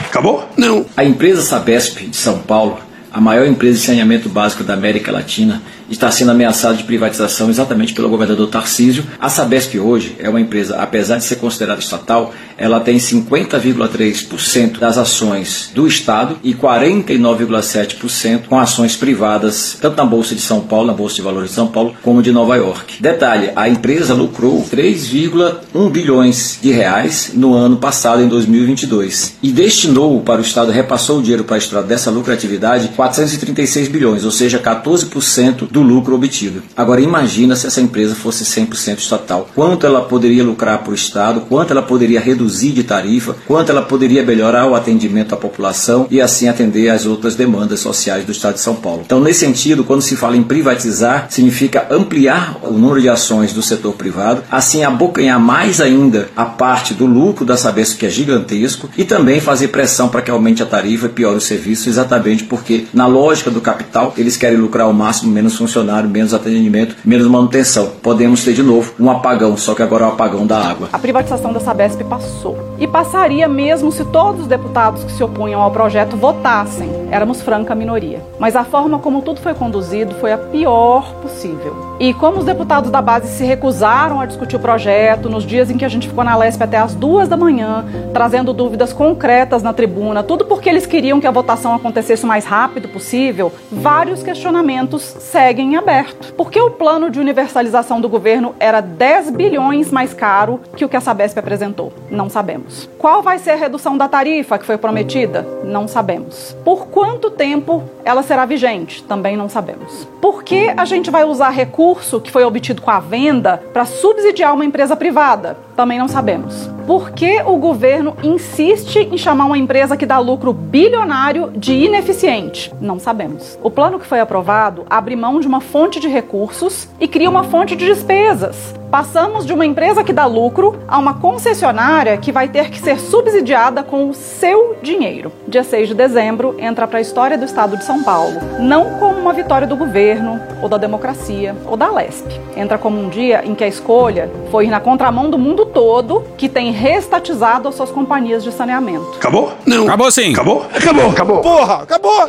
Acabou? 0.00 0.48
Não. 0.56 0.84
A 0.96 1.04
empresa 1.04 1.42
Sabesp 1.42 2.08
de 2.08 2.16
São 2.16 2.40
Paulo, 2.40 2.78
a 3.12 3.20
maior 3.20 3.46
empresa 3.46 3.78
de 3.78 3.84
saneamento 3.84 4.28
básico 4.28 4.64
da 4.64 4.74
América 4.74 5.12
Latina, 5.12 5.62
está 5.90 6.10
sendo 6.10 6.30
ameaçada 6.30 6.76
de 6.76 6.84
privatização 6.84 7.50
exatamente 7.50 7.92
pelo 7.92 8.08
governador 8.08 8.48
Tarcísio. 8.48 9.04
A 9.18 9.28
Sabesp 9.28 9.78
hoje 9.78 10.16
é 10.18 10.28
uma 10.28 10.40
empresa, 10.40 10.76
apesar 10.76 11.18
de 11.18 11.24
ser 11.24 11.36
considerada 11.36 11.80
estatal, 11.80 12.32
ela 12.56 12.78
tem 12.78 12.96
50,3% 12.98 14.78
das 14.78 14.96
ações 14.98 15.70
do 15.74 15.86
Estado 15.86 16.38
e 16.42 16.54
49,7% 16.54 18.46
com 18.48 18.58
ações 18.58 18.96
privadas, 18.96 19.76
tanto 19.80 19.96
na 19.96 20.04
Bolsa 20.04 20.34
de 20.34 20.40
São 20.40 20.60
Paulo, 20.60 20.86
na 20.86 20.92
Bolsa 20.92 21.16
de 21.16 21.22
Valores 21.22 21.50
de 21.50 21.54
São 21.54 21.68
Paulo, 21.68 21.94
como 22.02 22.22
de 22.22 22.30
Nova 22.30 22.56
York. 22.56 23.02
Detalhe, 23.02 23.50
a 23.56 23.68
empresa 23.68 24.14
lucrou 24.14 24.62
3,1 24.64 25.90
bilhões 25.90 26.58
de 26.62 26.70
reais 26.70 27.32
no 27.34 27.54
ano 27.54 27.78
passado, 27.78 28.22
em 28.22 28.28
2022, 28.28 29.36
e 29.42 29.50
destinou 29.50 30.20
para 30.20 30.40
o 30.40 30.44
Estado, 30.44 30.70
repassou 30.70 31.18
o 31.18 31.22
dinheiro 31.22 31.44
para 31.44 31.54
o 31.54 31.58
Estado 31.58 31.86
dessa 31.86 32.10
lucratividade 32.10 32.88
436 32.88 33.88
bilhões, 33.88 34.24
ou 34.24 34.30
seja, 34.30 34.58
14% 34.58 35.68
do 35.70 35.79
do 35.80 35.82
lucro 35.82 36.14
obtido. 36.14 36.62
Agora 36.76 37.00
imagina 37.00 37.56
se 37.56 37.66
essa 37.66 37.80
empresa 37.80 38.14
fosse 38.14 38.44
100% 38.44 38.98
estatal. 38.98 39.48
Quanto 39.54 39.86
ela 39.86 40.02
poderia 40.02 40.44
lucrar 40.44 40.78
para 40.78 40.92
o 40.92 40.94
Estado, 40.94 41.42
quanto 41.42 41.70
ela 41.70 41.82
poderia 41.82 42.20
reduzir 42.20 42.72
de 42.72 42.84
tarifa, 42.84 43.34
quanto 43.46 43.70
ela 43.70 43.82
poderia 43.82 44.24
melhorar 44.24 44.66
o 44.66 44.74
atendimento 44.74 45.34
à 45.34 45.38
população 45.38 46.06
e 46.10 46.20
assim 46.20 46.48
atender 46.48 46.90
às 46.90 47.06
outras 47.06 47.34
demandas 47.34 47.80
sociais 47.80 48.24
do 48.24 48.32
Estado 48.32 48.54
de 48.54 48.60
São 48.60 48.74
Paulo. 48.74 49.02
Então, 49.04 49.20
nesse 49.20 49.40
sentido, 49.40 49.84
quando 49.84 50.02
se 50.02 50.16
fala 50.16 50.36
em 50.36 50.42
privatizar, 50.42 51.26
significa 51.30 51.86
ampliar 51.90 52.58
o 52.62 52.72
número 52.72 53.00
de 53.00 53.08
ações 53.08 53.52
do 53.52 53.62
setor 53.62 53.94
privado, 53.94 54.42
assim 54.50 54.84
abocanhar 54.84 55.40
mais 55.40 55.80
ainda 55.80 56.28
a 56.36 56.44
parte 56.44 56.92
do 56.92 57.06
lucro 57.06 57.44
da 57.44 57.56
Sabesp, 57.56 57.98
que 57.98 58.06
é 58.06 58.10
gigantesco, 58.10 58.90
e 58.96 59.04
também 59.04 59.40
fazer 59.40 59.68
pressão 59.68 60.08
para 60.08 60.22
que 60.22 60.30
aumente 60.30 60.62
a 60.62 60.66
tarifa 60.66 61.06
e 61.06 61.10
piore 61.10 61.36
o 61.36 61.40
serviço, 61.40 61.88
exatamente 61.88 62.44
porque, 62.44 62.86
na 62.92 63.06
lógica 63.06 63.50
do 63.50 63.60
capital, 63.60 64.12
eles 64.16 64.36
querem 64.36 64.58
lucrar 64.58 64.86
ao 64.86 64.92
máximo, 64.92 65.32
menos 65.32 65.54
funcionário, 65.70 66.10
menos 66.10 66.34
atendimento, 66.34 66.96
menos 67.04 67.28
manutenção. 67.28 67.92
Podemos 68.02 68.44
ter 68.44 68.52
de 68.52 68.62
novo 68.62 68.92
um 68.98 69.08
apagão, 69.08 69.56
só 69.56 69.72
que 69.72 69.82
agora 69.82 70.04
é 70.04 70.08
o 70.08 70.10
apagão 70.10 70.46
da 70.46 70.58
água. 70.58 70.88
A 70.92 70.98
privatização 70.98 71.52
da 71.52 71.60
Sabesp 71.60 72.02
passou. 72.04 72.58
E 72.78 72.88
passaria 72.88 73.46
mesmo 73.46 73.92
se 73.92 74.04
todos 74.06 74.42
os 74.42 74.46
deputados 74.48 75.04
que 75.04 75.12
se 75.12 75.22
opunham 75.22 75.60
ao 75.60 75.70
projeto 75.70 76.16
votassem. 76.16 76.90
Éramos 77.10 77.42
franca 77.42 77.74
minoria. 77.74 78.20
Mas 78.38 78.56
a 78.56 78.64
forma 78.64 78.98
como 78.98 79.22
tudo 79.22 79.40
foi 79.40 79.54
conduzido 79.54 80.14
foi 80.16 80.32
a 80.32 80.38
pior 80.38 81.14
possível. 81.22 81.90
E 82.00 82.14
como 82.14 82.38
os 82.38 82.46
deputados 82.46 82.90
da 82.90 83.02
base 83.02 83.28
se 83.28 83.44
recusaram 83.44 84.20
a 84.20 84.24
discutir 84.24 84.56
o 84.56 84.60
projeto 84.60 85.28
nos 85.28 85.44
dias 85.44 85.70
em 85.70 85.76
que 85.76 85.84
a 85.84 85.88
gente 85.88 86.08
ficou 86.08 86.24
na 86.24 86.34
Lesp 86.34 86.62
até 86.62 86.78
as 86.78 86.94
duas 86.94 87.28
da 87.28 87.36
manhã, 87.36 87.84
trazendo 88.14 88.54
dúvidas 88.54 88.90
concretas 88.90 89.62
na 89.62 89.74
tribuna, 89.74 90.22
tudo 90.22 90.46
porque 90.46 90.70
eles 90.70 90.86
queriam 90.86 91.20
que 91.20 91.26
a 91.26 91.30
votação 91.30 91.74
acontecesse 91.74 92.24
o 92.24 92.26
mais 92.26 92.46
rápido 92.46 92.88
possível, 92.88 93.52
vários 93.70 94.22
questionamentos 94.22 95.02
seguem 95.02 95.59
em 95.60 95.76
aberto. 95.76 96.32
Por 96.34 96.50
que 96.50 96.60
o 96.60 96.70
plano 96.70 97.10
de 97.10 97.20
universalização 97.20 98.00
do 98.00 98.08
governo 98.08 98.54
era 98.58 98.80
10 98.80 99.30
bilhões 99.30 99.90
mais 99.90 100.14
caro 100.14 100.60
que 100.76 100.84
o 100.84 100.88
que 100.88 100.96
a 100.96 101.00
Sabesp 101.00 101.38
apresentou? 101.38 101.92
Não 102.10 102.28
sabemos. 102.28 102.88
Qual 102.98 103.22
vai 103.22 103.38
ser 103.38 103.50
a 103.50 103.56
redução 103.56 103.96
da 103.96 104.08
tarifa 104.08 104.58
que 104.58 104.66
foi 104.66 104.76
prometida? 104.76 105.46
Não 105.64 105.86
sabemos. 105.86 106.56
Por 106.64 106.86
quanto 106.86 107.30
tempo 107.30 107.82
ela 108.04 108.22
será 108.22 108.44
vigente? 108.44 109.02
Também 109.04 109.36
não 109.36 109.48
sabemos. 109.48 110.08
Por 110.20 110.42
que 110.42 110.72
a 110.76 110.84
gente 110.84 111.10
vai 111.10 111.24
usar 111.24 111.50
recurso 111.50 112.20
que 112.20 112.30
foi 112.30 112.44
obtido 112.44 112.82
com 112.82 112.90
a 112.90 113.00
venda 113.00 113.62
para 113.72 113.84
subsidiar 113.84 114.54
uma 114.54 114.64
empresa 114.64 114.96
privada? 114.96 115.56
Também 115.80 115.98
não 115.98 116.08
sabemos. 116.08 116.68
Por 116.86 117.10
que 117.10 117.40
o 117.40 117.56
governo 117.56 118.14
insiste 118.22 118.98
em 118.98 119.16
chamar 119.16 119.46
uma 119.46 119.56
empresa 119.56 119.96
que 119.96 120.04
dá 120.04 120.18
lucro 120.18 120.52
bilionário 120.52 121.50
de 121.56 121.72
ineficiente? 121.72 122.70
Não 122.78 122.98
sabemos. 122.98 123.58
O 123.62 123.70
plano 123.70 123.98
que 123.98 124.04
foi 124.06 124.20
aprovado 124.20 124.84
abre 124.90 125.16
mão 125.16 125.40
de 125.40 125.46
uma 125.46 125.62
fonte 125.62 125.98
de 125.98 126.06
recursos 126.06 126.86
e 127.00 127.08
cria 127.08 127.30
uma 127.30 127.44
fonte 127.44 127.74
de 127.74 127.86
despesas. 127.86 128.78
Passamos 128.90 129.46
de 129.46 129.52
uma 129.52 129.64
empresa 129.64 130.02
que 130.02 130.12
dá 130.12 130.26
lucro 130.26 130.76
a 130.88 130.98
uma 130.98 131.14
concessionária 131.14 132.16
que 132.16 132.32
vai 132.32 132.48
ter 132.48 132.70
que 132.70 132.80
ser 132.80 132.98
subsidiada 132.98 133.84
com 133.84 134.10
o 134.10 134.14
seu 134.14 134.76
dinheiro. 134.82 135.30
Dia 135.46 135.62
6 135.62 135.88
de 135.88 135.94
dezembro 135.94 136.56
entra 136.58 136.88
para 136.88 136.98
a 136.98 137.00
história 137.00 137.38
do 137.38 137.44
estado 137.44 137.76
de 137.76 137.84
São 137.84 138.02
Paulo, 138.02 138.40
não 138.58 138.98
como 138.98 139.20
uma 139.20 139.32
vitória 139.32 139.64
do 139.64 139.76
governo, 139.76 140.40
ou 140.60 140.68
da 140.68 140.76
democracia, 140.76 141.54
ou 141.66 141.76
da 141.76 141.88
LESP. 141.88 142.40
Entra 142.56 142.78
como 142.78 143.00
um 143.00 143.08
dia 143.08 143.42
em 143.44 143.54
que 143.54 143.62
a 143.62 143.68
escolha 143.68 144.28
foi 144.50 144.66
ir 144.66 144.70
na 144.70 144.80
contramão 144.80 145.30
do 145.30 145.38
mundo 145.38 145.66
todo, 145.66 146.24
que 146.36 146.48
tem 146.48 146.72
restatizado 146.72 147.68
as 147.68 147.76
suas 147.76 147.92
companhias 147.92 148.42
de 148.42 148.50
saneamento. 148.50 149.08
Acabou? 149.14 149.52
Não. 149.64 149.84
Acabou 149.84 150.10
sim. 150.10 150.32
Acabou? 150.32 150.66
Acabou. 150.74 151.10
Acabou. 151.10 151.38
Porra, 151.38 151.74
acabou. 151.82 152.28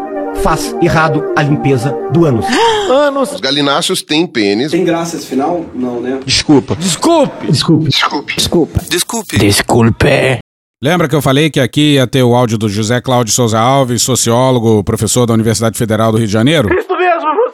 faz 0.41 0.75
errado 0.81 1.23
a 1.35 1.43
limpeza 1.43 1.95
do 2.11 2.25
ânus. 2.25 2.45
Anos. 2.89 3.33
Os 3.33 3.39
galináceos 3.39 4.01
têm 4.01 4.25
pênis. 4.27 4.71
Tem 4.71 4.83
graça 4.83 5.15
esse 5.15 5.25
final? 5.25 5.65
Não, 5.73 6.01
né? 6.01 6.19
Desculpa. 6.25 6.75
Desculpe! 6.75 7.47
Desculpe. 7.47 7.89
Desculpe. 7.89 8.35
Desculpa. 8.35 8.81
Desculpe. 8.89 9.37
Desculpe. 9.37 10.39
Lembra 10.83 11.07
que 11.07 11.15
eu 11.15 11.21
falei 11.21 11.51
que 11.51 11.59
aqui 11.59 11.93
ia 11.93 12.07
ter 12.07 12.23
o 12.23 12.33
áudio 12.33 12.57
do 12.57 12.67
José 12.67 12.99
Cláudio 12.99 13.31
Souza 13.31 13.59
Alves, 13.59 14.01
sociólogo, 14.01 14.83
professor 14.83 15.27
da 15.27 15.33
Universidade 15.33 15.77
Federal 15.77 16.11
do 16.11 16.17
Rio 16.17 16.25
de 16.25 16.33
Janeiro? 16.33 16.69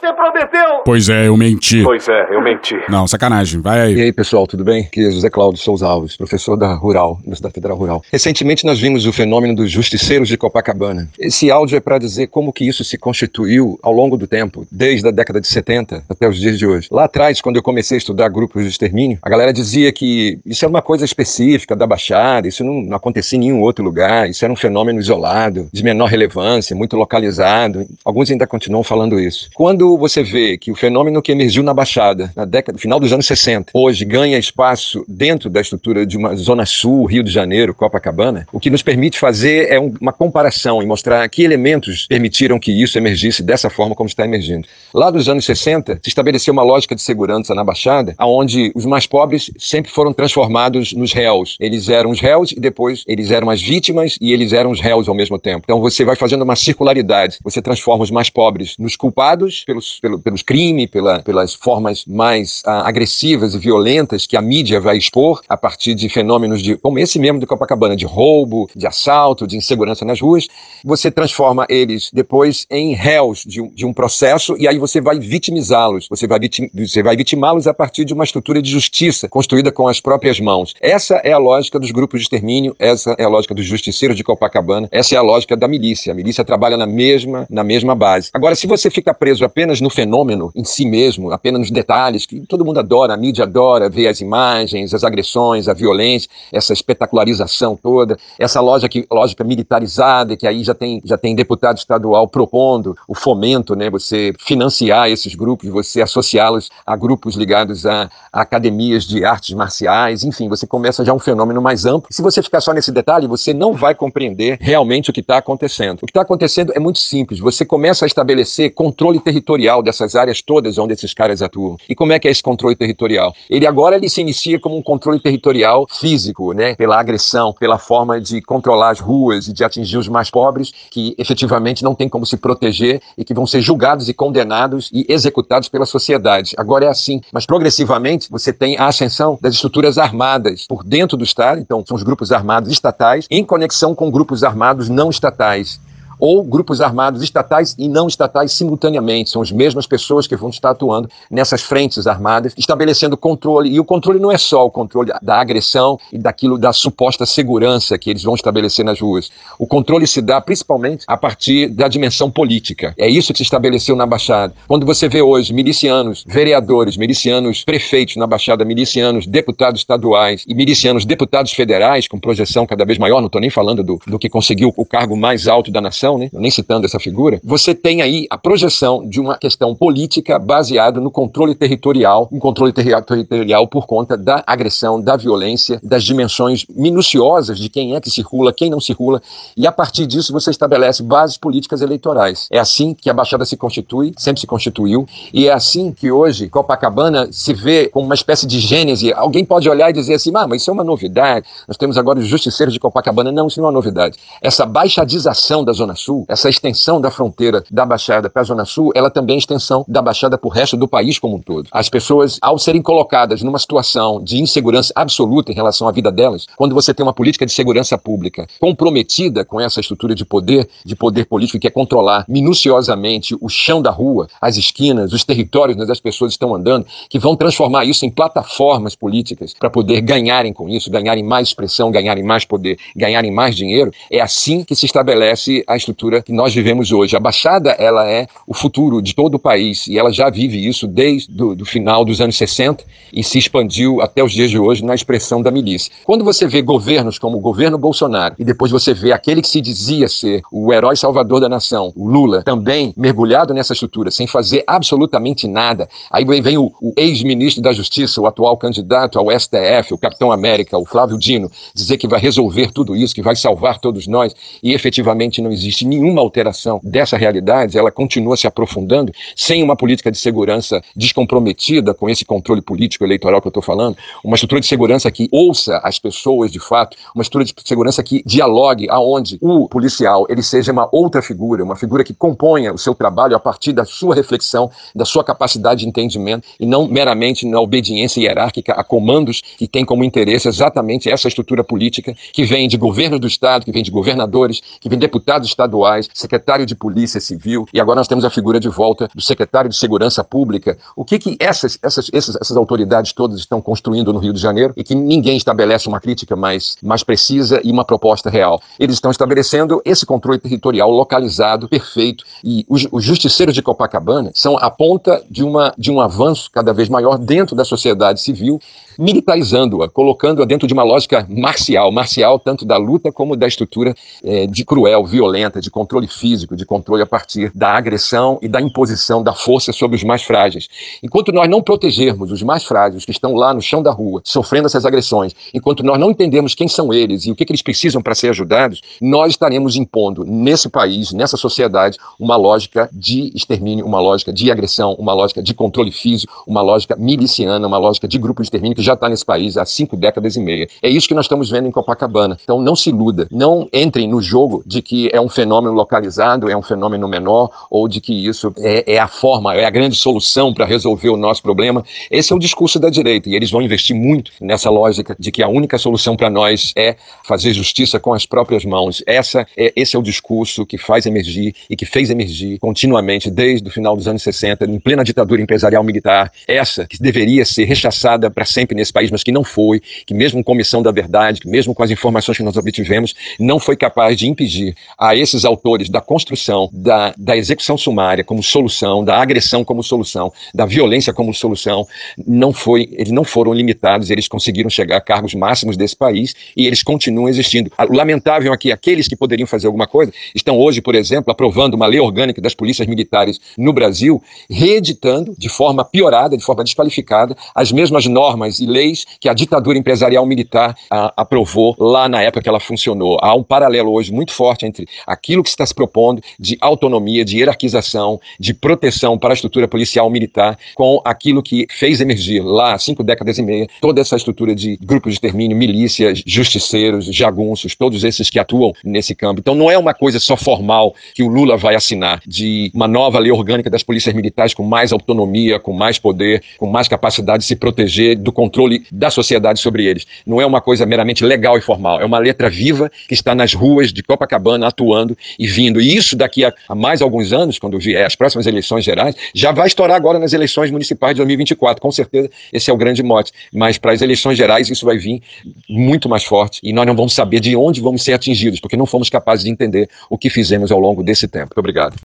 Você 0.00 0.12
prometeu. 0.12 0.82
Pois 0.84 1.08
é, 1.08 1.26
eu 1.26 1.36
menti. 1.36 1.82
Pois 1.82 2.08
é, 2.08 2.28
eu 2.30 2.40
menti. 2.40 2.76
Não, 2.88 3.04
sacanagem. 3.08 3.60
Vai 3.60 3.80
aí. 3.80 3.94
E 3.94 4.02
aí, 4.02 4.12
pessoal, 4.12 4.46
tudo 4.46 4.62
bem? 4.62 4.84
Aqui 4.84 5.04
é 5.04 5.10
José 5.10 5.28
Cláudio 5.28 5.60
Souza 5.60 5.88
Alves, 5.88 6.16
professor 6.16 6.56
da 6.56 6.72
Rural, 6.74 7.18
Universidade 7.20 7.54
Federal 7.54 7.76
Rural. 7.76 8.02
Recentemente 8.12 8.64
nós 8.64 8.78
vimos 8.78 9.06
o 9.06 9.12
fenômeno 9.12 9.56
dos 9.56 9.68
justiceiros 9.68 10.28
de 10.28 10.36
Copacabana. 10.36 11.08
Esse 11.18 11.50
áudio 11.50 11.76
é 11.76 11.80
para 11.80 11.98
dizer 11.98 12.28
como 12.28 12.52
que 12.52 12.64
isso 12.64 12.84
se 12.84 12.96
constituiu 12.96 13.76
ao 13.82 13.92
longo 13.92 14.16
do 14.16 14.28
tempo, 14.28 14.64
desde 14.70 15.08
a 15.08 15.10
década 15.10 15.40
de 15.40 15.48
70 15.48 16.04
até 16.08 16.28
os 16.28 16.38
dias 16.38 16.56
de 16.56 16.64
hoje. 16.64 16.88
Lá 16.92 17.04
atrás, 17.04 17.40
quando 17.40 17.56
eu 17.56 17.62
comecei 17.62 17.96
a 17.96 17.98
estudar 17.98 18.28
grupos 18.28 18.62
de 18.62 18.68
extermínio, 18.68 19.18
a 19.20 19.28
galera 19.28 19.52
dizia 19.52 19.90
que 19.90 20.38
isso 20.46 20.64
era 20.64 20.70
uma 20.70 20.82
coisa 20.82 21.04
específica 21.04 21.74
da 21.74 21.88
Baixada, 21.88 22.46
isso 22.46 22.62
não, 22.62 22.82
não 22.82 22.96
acontecia 22.96 23.36
em 23.36 23.40
nenhum 23.40 23.62
outro 23.62 23.84
lugar, 23.84 24.30
isso 24.30 24.44
era 24.44 24.52
um 24.52 24.56
fenômeno 24.56 25.00
isolado, 25.00 25.68
de 25.72 25.82
menor 25.82 26.06
relevância, 26.06 26.76
muito 26.76 26.96
localizado. 26.96 27.84
Alguns 28.04 28.30
ainda 28.30 28.46
continuam 28.46 28.84
falando 28.84 29.18
isso. 29.18 29.50
Quando 29.54 29.88
você 29.98 30.22
vê 30.22 30.56
que 30.56 30.70
o 30.70 30.74
fenômeno 30.74 31.20
que 31.20 31.32
emergiu 31.32 31.62
na 31.62 31.74
Baixada, 31.74 32.32
na 32.34 32.44
década, 32.44 32.78
final 32.78 33.00
dos 33.00 33.12
anos 33.12 33.26
60, 33.26 33.72
hoje 33.74 34.04
ganha 34.04 34.38
espaço 34.38 35.04
dentro 35.06 35.50
da 35.50 35.60
estrutura 35.60 36.06
de 36.06 36.16
uma 36.16 36.34
Zona 36.36 36.64
Sul, 36.64 37.04
Rio 37.04 37.22
de 37.22 37.30
Janeiro, 37.30 37.74
Copacabana, 37.74 38.46
o 38.52 38.60
que 38.60 38.70
nos 38.70 38.82
permite 38.82 39.18
fazer 39.18 39.70
é 39.70 39.78
um, 39.78 39.92
uma 40.00 40.12
comparação 40.12 40.82
e 40.82 40.86
mostrar 40.86 41.28
que 41.28 41.42
elementos 41.42 42.06
permitiram 42.06 42.58
que 42.58 42.72
isso 42.72 42.96
emergisse 42.98 43.42
dessa 43.42 43.68
forma 43.68 43.94
como 43.94 44.08
está 44.08 44.24
emergindo. 44.24 44.66
Lá 44.94 45.10
dos 45.10 45.28
anos 45.28 45.44
60, 45.44 46.00
se 46.02 46.08
estabeleceu 46.08 46.52
uma 46.52 46.62
lógica 46.62 46.94
de 46.94 47.02
segurança 47.02 47.54
na 47.54 47.64
Baixada, 47.64 48.14
onde 48.20 48.72
os 48.74 48.84
mais 48.84 49.06
pobres 49.06 49.50
sempre 49.58 49.90
foram 49.90 50.12
transformados 50.12 50.92
nos 50.92 51.12
réus. 51.12 51.56
Eles 51.60 51.88
eram 51.88 52.10
os 52.10 52.20
réus 52.20 52.52
e 52.52 52.60
depois 52.60 53.04
eles 53.06 53.30
eram 53.30 53.50
as 53.50 53.60
vítimas 53.60 54.16
e 54.20 54.32
eles 54.32 54.52
eram 54.52 54.70
os 54.70 54.80
réus 54.80 55.08
ao 55.08 55.14
mesmo 55.14 55.38
tempo. 55.38 55.62
Então 55.64 55.80
você 55.80 56.04
vai 56.04 56.16
fazendo 56.16 56.42
uma 56.42 56.56
circularidade. 56.56 57.38
Você 57.42 57.60
transforma 57.60 58.04
os 58.04 58.10
mais 58.10 58.30
pobres 58.30 58.74
nos 58.78 58.96
culpados 58.96 59.64
pelo 59.64 59.77
pelos, 59.78 60.00
pelo, 60.00 60.18
pelos 60.18 60.42
crimes, 60.42 60.90
pela, 60.90 61.20
pelas 61.20 61.54
formas 61.54 62.04
mais 62.06 62.62
ah, 62.66 62.88
agressivas 62.88 63.54
e 63.54 63.58
violentas 63.58 64.26
que 64.26 64.36
a 64.36 64.42
mídia 64.42 64.80
vai 64.80 64.96
expor 64.96 65.40
a 65.48 65.56
partir 65.56 65.94
de 65.94 66.08
fenômenos 66.08 66.62
de, 66.62 66.76
como 66.76 66.98
esse 66.98 67.18
mesmo 67.18 67.38
de 67.38 67.46
Copacabana, 67.46 67.96
de 67.96 68.04
roubo, 68.04 68.68
de 68.74 68.86
assalto, 68.86 69.46
de 69.46 69.56
insegurança 69.56 70.04
nas 70.04 70.20
ruas, 70.20 70.48
você 70.84 71.10
transforma 71.10 71.66
eles 71.68 72.10
depois 72.12 72.66
em 72.70 72.94
réus 72.94 73.44
de 73.46 73.68
de 73.74 73.84
um 73.84 73.92
processo 73.92 74.56
e 74.58 74.66
aí 74.66 74.78
você 74.78 75.00
vai 75.00 75.18
vitimizá-los, 75.18 76.06
você 76.08 76.26
vai, 76.26 76.38
vitim, 76.38 76.70
você 76.74 77.02
vai 77.02 77.16
vitimá-los 77.16 77.66
a 77.66 77.74
partir 77.74 78.04
de 78.04 78.14
uma 78.14 78.24
estrutura 78.24 78.62
de 78.62 78.70
justiça 78.70 79.28
construída 79.28 79.70
com 79.70 79.86
as 79.86 80.00
próprias 80.00 80.40
mãos. 80.40 80.74
Essa 80.80 81.16
é 81.16 81.32
a 81.32 81.38
lógica 81.38 81.78
dos 81.78 81.90
grupos 81.90 82.20
de 82.20 82.24
extermínio, 82.24 82.74
essa 82.78 83.14
é 83.18 83.24
a 83.24 83.28
lógica 83.28 83.54
dos 83.54 83.64
justiceiros 83.64 84.16
de 84.16 84.24
Copacabana, 84.24 84.88
essa 84.90 85.14
é 85.14 85.18
a 85.18 85.22
lógica 85.22 85.56
da 85.56 85.68
milícia. 85.68 86.12
A 86.12 86.14
milícia 86.14 86.44
trabalha 86.44 86.76
na 86.76 86.86
mesma, 86.86 87.46
na 87.50 87.62
mesma 87.62 87.94
base. 87.94 88.30
Agora, 88.32 88.54
se 88.54 88.66
você 88.66 88.90
fica 88.90 89.12
preso 89.12 89.44
apenas 89.44 89.67
no 89.80 89.90
fenômeno 89.90 90.50
em 90.54 90.64
si 90.64 90.86
mesmo, 90.86 91.30
apenas 91.30 91.60
nos 91.60 91.70
detalhes, 91.70 92.26
que 92.26 92.40
todo 92.40 92.64
mundo 92.64 92.80
adora, 92.80 93.14
a 93.14 93.16
mídia 93.16 93.44
adora 93.44 93.88
ver 93.88 94.08
as 94.08 94.20
imagens, 94.20 94.94
as 94.94 95.04
agressões, 95.04 95.68
a 95.68 95.74
violência, 95.74 96.28
essa 96.52 96.72
espetacularização 96.72 97.76
toda, 97.76 98.16
essa 98.38 98.60
lógica, 98.60 99.04
lógica 99.10 99.44
militarizada, 99.44 100.36
que 100.36 100.46
aí 100.46 100.64
já 100.64 100.74
tem, 100.74 101.00
já 101.04 101.16
tem 101.18 101.34
deputado 101.34 101.78
estadual 101.78 102.26
propondo 102.28 102.96
o 103.06 103.14
fomento, 103.14 103.74
né, 103.74 103.90
você 103.90 104.32
financiar 104.38 105.10
esses 105.10 105.34
grupos, 105.34 105.68
você 105.68 106.02
associá-los 106.02 106.70
a 106.86 106.96
grupos 106.96 107.34
ligados 107.34 107.86
a, 107.86 108.10
a 108.32 108.40
academias 108.40 109.04
de 109.04 109.24
artes 109.24 109.54
marciais, 109.54 110.24
enfim, 110.24 110.48
você 110.48 110.66
começa 110.66 111.04
já 111.04 111.12
um 111.12 111.18
fenômeno 111.18 111.60
mais 111.60 111.84
amplo. 111.84 112.08
Se 112.10 112.22
você 112.22 112.42
ficar 112.42 112.60
só 112.60 112.72
nesse 112.72 112.90
detalhe, 112.90 113.26
você 113.26 113.52
não 113.52 113.74
vai 113.74 113.94
compreender 113.94 114.58
realmente 114.60 115.10
o 115.10 115.12
que 115.12 115.20
está 115.20 115.38
acontecendo. 115.38 115.98
O 115.98 116.06
que 116.06 116.10
está 116.10 116.22
acontecendo 116.22 116.72
é 116.74 116.78
muito 116.78 116.98
simples. 116.98 117.40
Você 117.40 117.64
começa 117.64 118.04
a 118.04 118.06
estabelecer 118.06 118.72
controle 118.74 119.20
territorial 119.20 119.57
dessas 119.82 120.14
áreas 120.14 120.40
todas 120.40 120.78
onde 120.78 120.92
esses 120.92 121.12
caras 121.12 121.42
atuam. 121.42 121.76
E 121.88 121.94
como 121.94 122.12
é 122.12 122.18
que 122.18 122.28
é 122.28 122.30
esse 122.30 122.42
controle 122.42 122.76
territorial? 122.76 123.34
Ele 123.50 123.66
agora 123.66 123.96
ele 123.96 124.08
se 124.08 124.20
inicia 124.20 124.58
como 124.58 124.76
um 124.76 124.82
controle 124.82 125.20
territorial 125.20 125.86
físico, 125.88 126.52
né? 126.52 126.74
Pela 126.74 126.98
agressão, 126.98 127.52
pela 127.52 127.78
forma 127.78 128.20
de 128.20 128.40
controlar 128.40 128.90
as 128.90 129.00
ruas 129.00 129.48
e 129.48 129.52
de 129.52 129.64
atingir 129.64 129.98
os 129.98 130.08
mais 130.08 130.30
pobres, 130.30 130.72
que 130.90 131.14
efetivamente 131.18 131.82
não 131.82 131.94
tem 131.94 132.08
como 132.08 132.24
se 132.24 132.36
proteger 132.36 133.00
e 133.16 133.24
que 133.24 133.34
vão 133.34 133.46
ser 133.46 133.60
julgados 133.60 134.08
e 134.08 134.14
condenados 134.14 134.90
e 134.92 135.04
executados 135.08 135.68
pela 135.68 135.86
sociedade. 135.86 136.54
Agora 136.56 136.86
é 136.86 136.88
assim, 136.88 137.20
mas 137.32 137.46
progressivamente 137.46 138.30
você 138.30 138.52
tem 138.52 138.76
a 138.76 138.86
ascensão 138.86 139.38
das 139.40 139.54
estruturas 139.54 139.98
armadas 139.98 140.66
por 140.66 140.84
dentro 140.84 141.16
do 141.16 141.24
Estado, 141.24 141.60
então 141.60 141.84
são 141.86 141.96
os 141.96 142.02
grupos 142.02 142.32
armados 142.32 142.70
estatais, 142.70 143.26
em 143.30 143.44
conexão 143.44 143.94
com 143.94 144.10
grupos 144.10 144.44
armados 144.44 144.88
não 144.88 145.10
estatais 145.10 145.80
ou 146.18 146.42
grupos 146.42 146.80
armados 146.80 147.22
estatais 147.22 147.74
e 147.78 147.88
não 147.88 148.08
estatais 148.08 148.52
simultaneamente. 148.52 149.30
São 149.30 149.42
as 149.42 149.52
mesmas 149.52 149.86
pessoas 149.86 150.26
que 150.26 150.36
vão 150.36 150.50
estar 150.50 150.70
atuando 150.70 151.08
nessas 151.30 151.62
frentes 151.62 152.06
armadas, 152.06 152.52
estabelecendo 152.56 153.16
controle. 153.16 153.70
E 153.70 153.80
o 153.80 153.84
controle 153.84 154.18
não 154.18 154.32
é 154.32 154.38
só 154.38 154.64
o 154.64 154.70
controle 154.70 155.12
da 155.22 155.40
agressão 155.40 155.98
e 156.12 156.18
daquilo 156.18 156.58
da 156.58 156.72
suposta 156.72 157.26
segurança 157.26 157.98
que 157.98 158.10
eles 158.10 158.22
vão 158.22 158.34
estabelecer 158.34 158.84
nas 158.84 159.00
ruas. 159.00 159.30
O 159.58 159.66
controle 159.66 160.06
se 160.06 160.20
dá 160.20 160.40
principalmente 160.40 161.04
a 161.06 161.16
partir 161.16 161.68
da 161.68 161.88
dimensão 161.88 162.30
política. 162.30 162.94
É 162.98 163.08
isso 163.08 163.32
que 163.32 163.38
se 163.38 163.44
estabeleceu 163.44 163.96
na 163.96 164.06
Baixada. 164.06 164.54
Quando 164.66 164.86
você 164.86 165.08
vê 165.08 165.22
hoje 165.22 165.52
milicianos, 165.52 166.24
vereadores, 166.26 166.96
milicianos 166.96 167.64
prefeitos 167.64 168.16
na 168.16 168.26
Baixada, 168.26 168.64
milicianos 168.64 169.26
deputados 169.26 169.80
estaduais 169.80 170.44
e 170.46 170.54
milicianos 170.54 171.04
deputados 171.04 171.52
federais, 171.52 172.08
com 172.08 172.18
projeção 172.18 172.66
cada 172.66 172.84
vez 172.84 172.98
maior, 172.98 173.20
não 173.20 173.26
estou 173.26 173.40
nem 173.40 173.50
falando 173.50 173.82
do, 173.82 174.00
do 174.06 174.18
que 174.18 174.28
conseguiu 174.28 174.72
o 174.76 174.84
cargo 174.84 175.16
mais 175.16 175.46
alto 175.46 175.70
da 175.70 175.80
nação 175.80 176.07
né? 176.16 176.30
nem 176.32 176.50
citando 176.50 176.86
essa 176.86 177.00
figura, 177.00 177.40
você 177.42 177.74
tem 177.74 178.00
aí 178.00 178.26
a 178.30 178.38
projeção 178.38 179.06
de 179.06 179.20
uma 179.20 179.36
questão 179.36 179.74
política 179.74 180.38
baseada 180.38 181.00
no 181.00 181.10
controle 181.10 181.54
territorial, 181.54 182.28
um 182.30 182.38
controle 182.38 182.72
territorial 182.72 183.66
por 183.66 183.86
conta 183.86 184.16
da 184.16 184.42
agressão, 184.46 185.00
da 185.00 185.16
violência, 185.16 185.80
das 185.82 186.04
dimensões 186.04 186.64
minuciosas 186.70 187.58
de 187.58 187.68
quem 187.68 187.94
é 187.94 188.00
que 188.00 188.10
circula, 188.10 188.52
quem 188.52 188.70
não 188.70 188.80
circula, 188.80 189.20
e 189.56 189.66
a 189.66 189.72
partir 189.72 190.06
disso 190.06 190.32
você 190.32 190.50
estabelece 190.50 191.02
bases 191.02 191.36
políticas 191.36 191.82
eleitorais. 191.82 192.48
É 192.50 192.58
assim 192.58 192.94
que 192.94 193.10
a 193.10 193.14
Baixada 193.14 193.44
se 193.44 193.56
constitui, 193.56 194.14
sempre 194.16 194.40
se 194.40 194.46
constituiu, 194.46 195.06
e 195.34 195.48
é 195.48 195.52
assim 195.52 195.92
que 195.92 196.12
hoje 196.12 196.48
Copacabana 196.48 197.28
se 197.32 197.52
vê 197.52 197.88
como 197.88 198.06
uma 198.06 198.14
espécie 198.14 198.46
de 198.46 198.60
gênese. 198.60 199.12
Alguém 199.12 199.44
pode 199.44 199.68
olhar 199.68 199.90
e 199.90 199.92
dizer 199.92 200.14
assim, 200.14 200.30
ah, 200.34 200.46
mas 200.46 200.62
isso 200.62 200.70
é 200.70 200.72
uma 200.72 200.84
novidade, 200.84 201.46
nós 201.66 201.76
temos 201.76 201.98
agora 201.98 202.18
os 202.18 202.26
justiceiros 202.26 202.72
de 202.72 202.80
Copacabana. 202.80 203.32
Não, 203.32 203.48
isso 203.48 203.60
não 203.60 203.66
é 203.66 203.70
uma 203.70 203.74
novidade. 203.74 204.18
Essa 204.40 204.64
baixadização 204.64 205.64
da 205.64 205.72
Zona 205.72 205.96
Sul, 205.98 206.24
essa 206.28 206.48
extensão 206.48 207.00
da 207.00 207.10
fronteira 207.10 207.62
da 207.70 207.84
Baixada 207.84 208.30
para 208.30 208.40
a 208.42 208.44
Zona 208.44 208.64
Sul, 208.64 208.90
ela 208.94 209.10
também 209.10 209.36
é 209.36 209.38
extensão 209.38 209.84
da 209.86 210.00
Baixada 210.00 210.38
para 210.38 210.48
o 210.48 210.50
resto 210.50 210.76
do 210.76 210.88
país 210.88 211.18
como 211.18 211.36
um 211.36 211.40
todo. 211.40 211.68
As 211.70 211.90
pessoas, 211.90 212.38
ao 212.40 212.58
serem 212.58 212.80
colocadas 212.80 213.42
numa 213.42 213.58
situação 213.58 214.22
de 214.22 214.40
insegurança 214.40 214.92
absoluta 214.96 215.52
em 215.52 215.54
relação 215.54 215.86
à 215.86 215.92
vida 215.92 216.10
delas, 216.10 216.46
quando 216.56 216.74
você 216.74 216.94
tem 216.94 217.04
uma 217.04 217.12
política 217.12 217.44
de 217.44 217.52
segurança 217.52 217.98
pública 217.98 218.46
comprometida 218.58 219.44
com 219.44 219.60
essa 219.60 219.80
estrutura 219.80 220.14
de 220.14 220.24
poder, 220.24 220.68
de 220.84 220.96
poder 220.96 221.26
político, 221.26 221.58
que 221.58 221.66
é 221.66 221.70
controlar 221.70 222.24
minuciosamente 222.28 223.36
o 223.40 223.48
chão 223.48 223.82
da 223.82 223.90
rua, 223.90 224.28
as 224.40 224.56
esquinas, 224.56 225.12
os 225.12 225.24
territórios 225.24 225.76
onde 225.76 225.92
as 225.92 226.00
pessoas 226.00 226.32
estão 226.32 226.54
andando, 226.54 226.86
que 227.10 227.18
vão 227.18 227.36
transformar 227.36 227.84
isso 227.84 228.06
em 228.06 228.10
plataformas 228.10 228.94
políticas 228.94 229.52
para 229.52 229.68
poder 229.68 230.00
ganharem 230.00 230.52
com 230.52 230.68
isso, 230.68 230.90
ganharem 230.90 231.24
mais 231.24 231.48
expressão, 231.48 231.90
ganharem 231.90 232.24
mais 232.24 232.44
poder, 232.44 232.78
ganharem 232.96 233.30
mais 233.30 233.56
dinheiro, 233.56 233.90
é 234.10 234.20
assim 234.20 234.64
que 234.64 234.76
se 234.76 234.86
estabelece 234.86 235.64
a 235.66 235.76
estrutura 235.76 235.87
que 236.24 236.32
nós 236.32 236.54
vivemos 236.54 236.92
hoje. 236.92 237.16
A 237.16 237.20
Baixada, 237.20 237.70
ela 237.72 238.08
é 238.08 238.26
o 238.46 238.54
futuro 238.54 239.00
de 239.00 239.14
todo 239.14 239.34
o 239.34 239.38
país 239.38 239.86
e 239.86 239.98
ela 239.98 240.12
já 240.12 240.30
vive 240.30 240.66
isso 240.66 240.86
desde 240.86 241.30
do, 241.30 241.64
final 241.64 242.04
dos 242.04 242.20
anos 242.20 242.36
60 242.36 242.84
e 243.12 243.22
se 243.22 243.38
expandiu 243.38 244.00
até 244.00 244.22
os 244.22 244.32
dias 244.32 244.50
de 244.50 244.58
hoje 244.58 244.84
na 244.84 244.94
expressão 244.94 245.42
da 245.42 245.50
milícia. 245.50 245.92
Quando 246.04 246.24
você 246.24 246.46
vê 246.46 246.62
governos 246.62 247.18
como 247.18 247.36
o 247.36 247.40
governo 247.40 247.78
Bolsonaro 247.78 248.34
e 248.38 248.44
depois 248.44 248.70
você 248.70 248.94
vê 248.94 249.12
aquele 249.12 249.42
que 249.42 249.48
se 249.48 249.60
dizia 249.60 250.08
ser 250.08 250.42
o 250.50 250.72
herói 250.72 250.96
salvador 250.96 251.40
da 251.40 251.48
nação, 251.48 251.92
o 251.94 252.08
Lula, 252.08 252.42
também 252.42 252.92
mergulhado 252.96 253.54
nessa 253.54 253.72
estrutura, 253.72 254.10
sem 254.10 254.26
fazer 254.26 254.64
absolutamente 254.66 255.46
nada, 255.46 255.88
aí 256.10 256.24
vem 256.24 256.58
o, 256.58 256.72
o 256.80 256.92
ex-ministro 256.96 257.62
da 257.62 257.72
Justiça, 257.72 258.20
o 258.20 258.26
atual 258.26 258.56
candidato 258.56 259.18
ao 259.18 259.26
STF, 259.38 259.92
o 259.92 259.98
Capitão 259.98 260.32
América, 260.32 260.78
o 260.78 260.84
Flávio 260.84 261.18
Dino, 261.18 261.50
dizer 261.74 261.96
que 261.96 262.08
vai 262.08 262.20
resolver 262.20 262.72
tudo 262.72 262.96
isso, 262.96 263.14
que 263.14 263.22
vai 263.22 263.36
salvar 263.36 263.78
todos 263.78 264.06
nós 264.06 264.34
e 264.62 264.72
efetivamente 264.72 265.40
não 265.40 265.50
existe 265.50 265.77
existe 265.78 265.86
nenhuma 265.86 266.20
alteração 266.20 266.80
dessa 266.82 267.16
realidade, 267.16 267.78
ela 267.78 267.90
continua 267.90 268.36
se 268.36 268.46
aprofundando 268.46 269.12
sem 269.36 269.62
uma 269.62 269.76
política 269.76 270.10
de 270.10 270.18
segurança 270.18 270.82
descomprometida 270.96 271.94
com 271.94 272.08
esse 272.08 272.24
controle 272.24 272.62
político 272.62 273.04
eleitoral 273.04 273.40
que 273.40 273.46
eu 273.46 273.50
estou 273.50 273.62
falando, 273.62 273.96
uma 274.24 274.34
estrutura 274.34 274.60
de 274.60 274.66
segurança 274.66 275.10
que 275.10 275.28
ouça 275.30 275.78
as 275.78 275.98
pessoas 275.98 276.50
de 276.50 276.58
fato, 276.58 276.96
uma 277.14 277.22
estrutura 277.22 277.44
de 277.44 277.54
segurança 277.64 278.02
que 278.02 278.22
dialogue 278.24 278.88
aonde 278.90 279.38
o 279.40 279.68
policial 279.68 280.26
ele 280.28 280.42
seja 280.42 280.72
uma 280.72 280.88
outra 280.90 281.22
figura, 281.22 281.62
uma 281.62 281.76
figura 281.76 282.02
que 282.02 282.14
componha 282.14 282.72
o 282.72 282.78
seu 282.78 282.94
trabalho 282.94 283.36
a 283.36 283.40
partir 283.40 283.72
da 283.72 283.84
sua 283.84 284.14
reflexão, 284.14 284.70
da 284.94 285.04
sua 285.04 285.22
capacidade 285.22 285.80
de 285.80 285.88
entendimento 285.88 286.46
e 286.58 286.66
não 286.66 286.88
meramente 286.88 287.46
na 287.46 287.60
obediência 287.60 288.20
hierárquica 288.20 288.72
a 288.72 288.82
comandos 288.82 289.42
que 289.56 289.68
tem 289.68 289.84
como 289.84 290.04
interesse 290.04 290.48
exatamente 290.48 291.10
essa 291.10 291.28
estrutura 291.28 291.62
política 291.62 292.14
que 292.32 292.44
vem 292.44 292.68
de 292.68 292.76
governos 292.76 293.20
do 293.20 293.26
Estado, 293.26 293.64
que 293.64 293.72
vem 293.72 293.82
de 293.82 293.90
governadores, 293.90 294.60
que 294.80 294.88
vem 294.88 294.98
de 294.98 295.06
deputados 295.06 295.48
estaduais 295.48 295.67
estaduais, 295.68 296.08
secretário 296.14 296.64
de 296.64 296.74
Polícia 296.74 297.20
Civil, 297.20 297.66
e 297.72 297.80
agora 297.80 297.96
nós 297.96 298.08
temos 298.08 298.24
a 298.24 298.30
figura 298.30 298.58
de 298.58 298.68
volta 298.68 299.08
do 299.14 299.20
secretário 299.20 299.68
de 299.68 299.76
Segurança 299.76 300.24
Pública. 300.24 300.78
O 300.96 301.04
que, 301.04 301.18
que 301.18 301.36
essas, 301.38 301.78
essas, 301.82 302.10
essas, 302.12 302.36
essas 302.36 302.56
autoridades 302.56 303.12
todas 303.12 303.38
estão 303.38 303.60
construindo 303.60 304.12
no 304.12 304.18
Rio 304.18 304.32
de 304.32 304.40
Janeiro 304.40 304.72
e 304.76 304.82
que 304.82 304.94
ninguém 304.94 305.36
estabelece 305.36 305.86
uma 305.86 306.00
crítica 306.00 306.34
mais, 306.34 306.76
mais 306.82 307.04
precisa 307.04 307.60
e 307.62 307.70
uma 307.70 307.84
proposta 307.84 308.30
real? 308.30 308.60
Eles 308.78 308.96
estão 308.96 309.10
estabelecendo 309.10 309.80
esse 309.84 310.06
controle 310.06 310.38
territorial 310.38 310.90
localizado, 310.90 311.68
perfeito, 311.68 312.24
e 312.42 312.64
os, 312.68 312.86
os 312.90 313.04
justiceiros 313.04 313.54
de 313.54 313.62
Copacabana 313.62 314.30
são 314.34 314.56
a 314.56 314.70
ponta 314.70 315.22
de, 315.30 315.44
uma, 315.44 315.74
de 315.76 315.90
um 315.90 316.00
avanço 316.00 316.50
cada 316.50 316.72
vez 316.72 316.88
maior 316.88 317.18
dentro 317.18 317.54
da 317.54 317.64
sociedade 317.64 318.20
civil 318.20 318.58
militarizando-a, 318.98 319.88
colocando-a 319.88 320.44
dentro 320.44 320.66
de 320.66 320.74
uma 320.74 320.82
lógica 320.82 321.24
marcial, 321.30 321.92
marcial 321.92 322.38
tanto 322.40 322.64
da 322.64 322.76
luta 322.76 323.12
como 323.12 323.36
da 323.36 323.46
estrutura 323.46 323.94
é, 324.24 324.46
de 324.46 324.64
cruel, 324.64 325.06
violenta, 325.06 325.60
de 325.60 325.70
controle 325.70 326.08
físico, 326.08 326.56
de 326.56 326.66
controle 326.66 327.02
a 327.02 327.06
partir 327.06 327.52
da 327.54 327.70
agressão 327.70 328.38
e 328.42 328.48
da 328.48 328.60
imposição 328.60 329.22
da 329.22 329.32
força 329.32 329.72
sobre 329.72 329.96
os 329.96 330.02
mais 330.02 330.22
frágeis. 330.22 330.68
Enquanto 331.02 331.30
nós 331.30 331.48
não 331.48 331.62
protegermos 331.62 332.32
os 332.32 332.42
mais 332.42 332.64
frágeis 332.64 333.04
que 333.04 333.12
estão 333.12 333.34
lá 333.34 333.54
no 333.54 333.62
chão 333.62 333.82
da 333.82 333.92
rua, 333.92 334.20
sofrendo 334.24 334.66
essas 334.66 334.84
agressões, 334.84 335.32
enquanto 335.54 335.84
nós 335.84 335.98
não 335.98 336.10
entendemos 336.10 336.54
quem 336.54 336.66
são 336.66 336.92
eles 336.92 337.24
e 337.24 337.30
o 337.30 337.36
que, 337.36 337.44
que 337.44 337.52
eles 337.52 337.62
precisam 337.62 338.02
para 338.02 338.16
ser 338.16 338.30
ajudados, 338.30 338.80
nós 339.00 339.30
estaremos 339.30 339.76
impondo 339.76 340.24
nesse 340.24 340.68
país, 340.68 341.12
nessa 341.12 341.36
sociedade, 341.36 341.98
uma 342.18 342.34
lógica 342.34 342.88
de 342.92 343.30
extermínio, 343.34 343.86
uma 343.86 344.00
lógica 344.00 344.32
de 344.32 344.50
agressão, 344.50 344.94
uma 344.94 345.12
lógica 345.12 345.40
de 345.40 345.54
controle 345.54 345.92
físico, 345.92 346.32
uma 346.46 346.62
lógica 346.62 346.96
miliciana, 346.96 347.66
uma 347.66 347.78
lógica 347.78 348.08
de 348.08 348.18
grupo 348.18 348.42
de 348.42 348.46
extermínio 348.46 348.76
que 348.76 348.87
já 348.88 348.94
está 348.94 349.08
nesse 349.08 349.24
país 349.24 349.56
há 349.56 349.64
cinco 349.64 349.96
décadas 349.96 350.36
e 350.36 350.40
meia. 350.40 350.68
É 350.82 350.88
isso 350.88 351.06
que 351.06 351.14
nós 351.14 351.26
estamos 351.26 351.50
vendo 351.50 351.68
em 351.68 351.70
Copacabana. 351.70 352.38
Então 352.42 352.60
não 352.60 352.74
se 352.74 352.88
iluda, 352.88 353.28
não 353.30 353.68
entrem 353.72 354.08
no 354.08 354.20
jogo 354.20 354.62
de 354.66 354.80
que 354.80 355.10
é 355.12 355.20
um 355.20 355.28
fenômeno 355.28 355.74
localizado, 355.74 356.48
é 356.48 356.56
um 356.56 356.62
fenômeno 356.62 357.06
menor, 357.06 357.50
ou 357.70 357.86
de 357.86 358.00
que 358.00 358.12
isso 358.12 358.52
é, 358.58 358.94
é 358.94 358.98
a 358.98 359.08
forma, 359.08 359.54
é 359.54 359.64
a 359.64 359.70
grande 359.70 359.96
solução 359.96 360.54
para 360.54 360.64
resolver 360.64 361.10
o 361.10 361.16
nosso 361.16 361.42
problema. 361.42 361.84
Esse 362.10 362.32
é 362.32 362.36
o 362.36 362.38
discurso 362.38 362.78
da 362.80 362.88
direita 362.88 363.28
e 363.28 363.34
eles 363.34 363.50
vão 363.50 363.60
investir 363.60 363.94
muito 363.94 364.32
nessa 364.40 364.70
lógica 364.70 365.14
de 365.18 365.30
que 365.30 365.42
a 365.42 365.48
única 365.48 365.76
solução 365.76 366.16
para 366.16 366.30
nós 366.30 366.72
é 366.76 366.96
fazer 367.24 367.52
justiça 367.52 368.00
com 368.00 368.14
as 368.14 368.24
próprias 368.24 368.64
mãos. 368.64 369.02
Essa 369.06 369.46
é, 369.56 369.72
esse 369.76 369.96
é 369.96 369.98
o 369.98 370.02
discurso 370.02 370.64
que 370.64 370.78
faz 370.78 371.04
emergir 371.04 371.54
e 371.68 371.76
que 371.76 371.84
fez 371.84 372.08
emergir 372.08 372.58
continuamente 372.58 373.30
desde 373.30 373.68
o 373.68 373.70
final 373.70 373.94
dos 373.94 374.08
anos 374.08 374.22
60, 374.22 374.64
em 374.64 374.80
plena 374.80 375.04
ditadura 375.04 375.42
empresarial 375.42 375.84
militar. 375.84 376.32
Essa 376.46 376.86
que 376.86 376.98
deveria 376.98 377.44
ser 377.44 377.64
rechaçada 377.64 378.30
para 378.30 378.44
sempre 378.44 378.77
nesse 378.78 378.92
país, 378.92 379.10
mas 379.10 379.22
que 379.22 379.32
não 379.32 379.44
foi, 379.44 379.80
que 380.06 380.14
mesmo 380.14 380.42
com 380.42 380.58
Comissão 380.58 380.82
da 380.82 380.90
Verdade, 380.90 381.40
que 381.40 381.48
mesmo 381.48 381.74
com 381.74 381.82
as 381.82 381.90
informações 381.90 382.36
que 382.36 382.42
nós 382.42 382.56
obtivemos, 382.56 383.14
não 383.38 383.60
foi 383.60 383.76
capaz 383.76 384.16
de 384.16 384.26
impedir 384.26 384.74
a 384.98 385.14
esses 385.14 385.44
autores 385.44 385.88
da 385.88 386.00
construção, 386.00 386.68
da, 386.72 387.14
da 387.16 387.36
execução 387.36 387.76
sumária 387.76 388.24
como 388.24 388.42
solução, 388.42 389.04
da 389.04 389.16
agressão 389.20 389.64
como 389.64 389.82
solução, 389.82 390.32
da 390.54 390.66
violência 390.66 391.12
como 391.12 391.32
solução, 391.32 391.86
não 392.26 392.52
foi, 392.52 392.88
eles 392.92 393.12
não 393.12 393.24
foram 393.24 393.52
limitados, 393.52 394.10
eles 394.10 394.26
conseguiram 394.26 394.68
chegar 394.68 394.96
a 394.96 395.00
cargos 395.00 395.34
máximos 395.34 395.76
desse 395.76 395.96
país 395.96 396.34
e 396.56 396.66
eles 396.66 396.82
continuam 396.82 397.28
existindo. 397.28 397.70
O 397.88 397.94
lamentável 397.94 398.52
é 398.52 398.56
que 398.56 398.72
aqueles 398.72 399.06
que 399.06 399.14
poderiam 399.14 399.46
fazer 399.46 399.66
alguma 399.66 399.86
coisa 399.86 400.12
estão 400.34 400.58
hoje, 400.58 400.80
por 400.80 400.94
exemplo, 400.94 401.30
aprovando 401.30 401.74
uma 401.74 401.86
lei 401.86 402.00
orgânica 402.00 402.40
das 402.40 402.54
polícias 402.54 402.88
militares 402.88 403.40
no 403.56 403.72
Brasil, 403.72 404.22
reeditando 404.50 405.34
de 405.38 405.48
forma 405.48 405.84
piorada, 405.84 406.36
de 406.36 406.44
forma 406.44 406.64
desqualificada, 406.64 407.36
as 407.54 407.70
mesmas 407.70 408.06
normas 408.06 408.60
e 408.60 408.66
leis 408.68 409.06
que 409.20 409.28
a 409.28 409.34
ditadura 409.34 409.78
empresarial 409.78 410.24
militar 410.26 410.76
a, 410.90 411.12
aprovou 411.16 411.74
lá 411.78 412.08
na 412.08 412.22
época 412.22 412.42
que 412.42 412.48
ela 412.48 412.60
funcionou. 412.60 413.18
Há 413.20 413.34
um 413.34 413.42
paralelo 413.42 413.92
hoje 413.92 414.12
muito 414.12 414.32
forte 414.32 414.66
entre 414.66 414.86
aquilo 415.06 415.42
que 415.42 415.48
está 415.48 415.64
se 415.64 415.74
propondo 415.74 416.22
de 416.38 416.56
autonomia, 416.60 417.24
de 417.24 417.38
hierarquização, 417.38 418.20
de 418.38 418.54
proteção 418.54 419.18
para 419.18 419.32
a 419.32 419.34
estrutura 419.34 419.66
policial 419.66 420.10
militar, 420.10 420.58
com 420.74 421.00
aquilo 421.04 421.42
que 421.42 421.66
fez 421.70 422.00
emergir 422.00 422.40
lá 422.44 422.74
há 422.74 422.78
cinco 422.78 423.02
décadas 423.02 423.38
e 423.38 423.42
meia 423.42 423.66
toda 423.80 424.00
essa 424.00 424.16
estrutura 424.16 424.54
de 424.54 424.76
grupos 424.76 425.12
de 425.12 425.16
extermínio, 425.16 425.56
milícias, 425.56 426.22
justiceiros, 426.26 427.06
jagunços, 427.06 427.74
todos 427.74 428.04
esses 428.04 428.30
que 428.30 428.38
atuam 428.38 428.72
nesse 428.84 429.14
campo. 429.14 429.40
Então 429.40 429.54
não 429.54 429.70
é 429.70 429.78
uma 429.78 429.94
coisa 429.94 430.20
só 430.20 430.36
formal 430.36 430.94
que 431.14 431.22
o 431.22 431.28
Lula 431.28 431.56
vai 431.56 431.74
assinar 431.74 432.20
de 432.26 432.70
uma 432.74 432.88
nova 432.88 433.18
lei 433.18 433.32
orgânica 433.32 433.70
das 433.70 433.82
polícias 433.82 434.14
militares 434.14 434.54
com 434.54 434.62
mais 434.62 434.92
autonomia, 434.92 435.58
com 435.58 435.72
mais 435.72 435.98
poder, 435.98 436.42
com 436.58 436.66
mais 436.66 436.88
capacidade 436.88 437.42
de 437.42 437.46
se 437.46 437.56
proteger 437.56 438.16
do 438.16 438.32
controle 438.32 438.57
da 438.90 439.10
sociedade 439.10 439.60
sobre 439.60 439.84
eles. 439.84 440.06
Não 440.26 440.40
é 440.40 440.46
uma 440.46 440.60
coisa 440.60 440.86
meramente 440.86 441.24
legal 441.24 441.56
e 441.58 441.60
formal, 441.60 442.00
é 442.00 442.04
uma 442.04 442.18
letra 442.18 442.48
viva 442.48 442.90
que 443.06 443.14
está 443.14 443.34
nas 443.34 443.54
ruas 443.54 443.92
de 443.92 444.02
Copacabana 444.02 444.66
atuando 444.66 445.16
e 445.38 445.46
vindo. 445.46 445.80
E 445.80 445.96
isso 445.96 446.16
daqui 446.16 446.44
a, 446.44 446.52
a 446.68 446.74
mais 446.74 447.02
alguns 447.02 447.32
anos, 447.32 447.58
quando 447.58 447.78
vier 447.78 448.04
as 448.04 448.16
próximas 448.16 448.46
eleições 448.46 448.84
gerais, 448.84 449.14
já 449.34 449.52
vai 449.52 449.66
estourar 449.66 449.96
agora 449.96 450.18
nas 450.18 450.32
eleições 450.32 450.70
municipais 450.70 451.14
de 451.14 451.18
2024. 451.18 451.80
Com 451.80 451.92
certeza, 451.92 452.30
esse 452.52 452.70
é 452.70 452.72
o 452.72 452.76
grande 452.76 453.02
mote. 453.02 453.32
Mas 453.52 453.78
para 453.78 453.92
as 453.92 454.02
eleições 454.02 454.36
gerais, 454.36 454.68
isso 454.68 454.84
vai 454.84 454.98
vir 454.98 455.22
muito 455.68 456.08
mais 456.08 456.24
forte 456.24 456.60
e 456.62 456.72
nós 456.72 456.86
não 456.86 456.94
vamos 456.94 457.12
saber 457.12 457.40
de 457.40 457.54
onde 457.56 457.80
vamos 457.80 458.02
ser 458.02 458.12
atingidos, 458.12 458.60
porque 458.60 458.76
não 458.76 458.86
fomos 458.86 459.10
capazes 459.10 459.44
de 459.44 459.50
entender 459.50 459.88
o 460.08 460.16
que 460.16 460.30
fizemos 460.30 460.70
ao 460.70 460.78
longo 460.78 461.02
desse 461.02 461.28
tempo. 461.28 461.48
Muito 461.48 461.58
obrigado. 461.58 462.07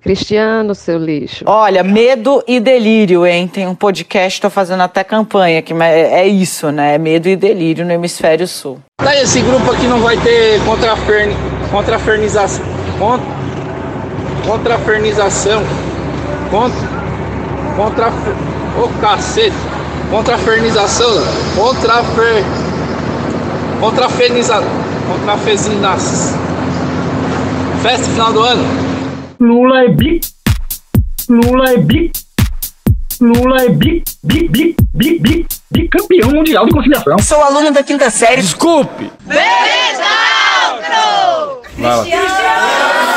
Cristiano, 0.00 0.74
seu 0.74 0.98
lixo. 0.98 1.44
Olha, 1.46 1.82
medo 1.84 2.42
e 2.48 2.58
delírio, 2.58 3.26
hein? 3.26 3.46
Tem 3.46 3.66
um 3.66 3.74
podcast, 3.74 4.40
tô 4.40 4.48
fazendo 4.48 4.82
até 4.82 5.04
campanha 5.04 5.58
aqui, 5.58 5.74
mas 5.74 5.92
é 5.92 6.26
isso, 6.26 6.70
né? 6.70 6.96
Medo 6.96 7.28
e 7.28 7.36
delírio 7.36 7.84
no 7.84 7.92
hemisfério 7.92 8.48
sul. 8.48 8.80
Daí 9.02 9.20
esse 9.20 9.40
grupo 9.42 9.70
aqui 9.70 9.86
não 9.86 10.00
vai 10.00 10.16
ter 10.16 10.58
contrafern... 10.64 11.30
contrafernização. 11.70 12.64
Cont... 12.98 13.22
Contrafernização. 14.46 15.62
Contra. 16.50 16.88
Contra. 17.76 18.08
Ô 18.08 18.84
oh, 18.84 19.00
cacete. 19.00 19.54
Contrafernização. 20.10 21.22
Contrafer. 21.54 22.42
Contrafernização. 23.80 24.64
Contrafezinaças. 25.06 26.34
Festa 27.82 28.06
final 28.06 28.32
do 28.32 28.40
ano. 28.40 28.89
Lula 29.40 29.84
é 29.84 29.88
bi. 29.88 30.20
Lula 31.26 31.72
é 31.72 31.78
bi. 31.78 32.12
Lula 33.22 33.64
é 33.64 33.68
bi, 33.70 34.02
bi, 34.22 34.48
bi, 34.48 34.76
bi, 34.94 35.18
bi, 35.18 35.46
bicampeão 35.70 36.30
mundial 36.30 36.66
de 36.66 36.72
conciliação. 36.72 37.18
Sou 37.20 37.42
aluno 37.42 37.70
da 37.70 37.82
quinta 37.82 38.10
série. 38.10 38.42
Desculpe. 38.42 39.10
Beleza, 39.24 40.04
Vai 41.78 41.96
lá. 41.96 43.09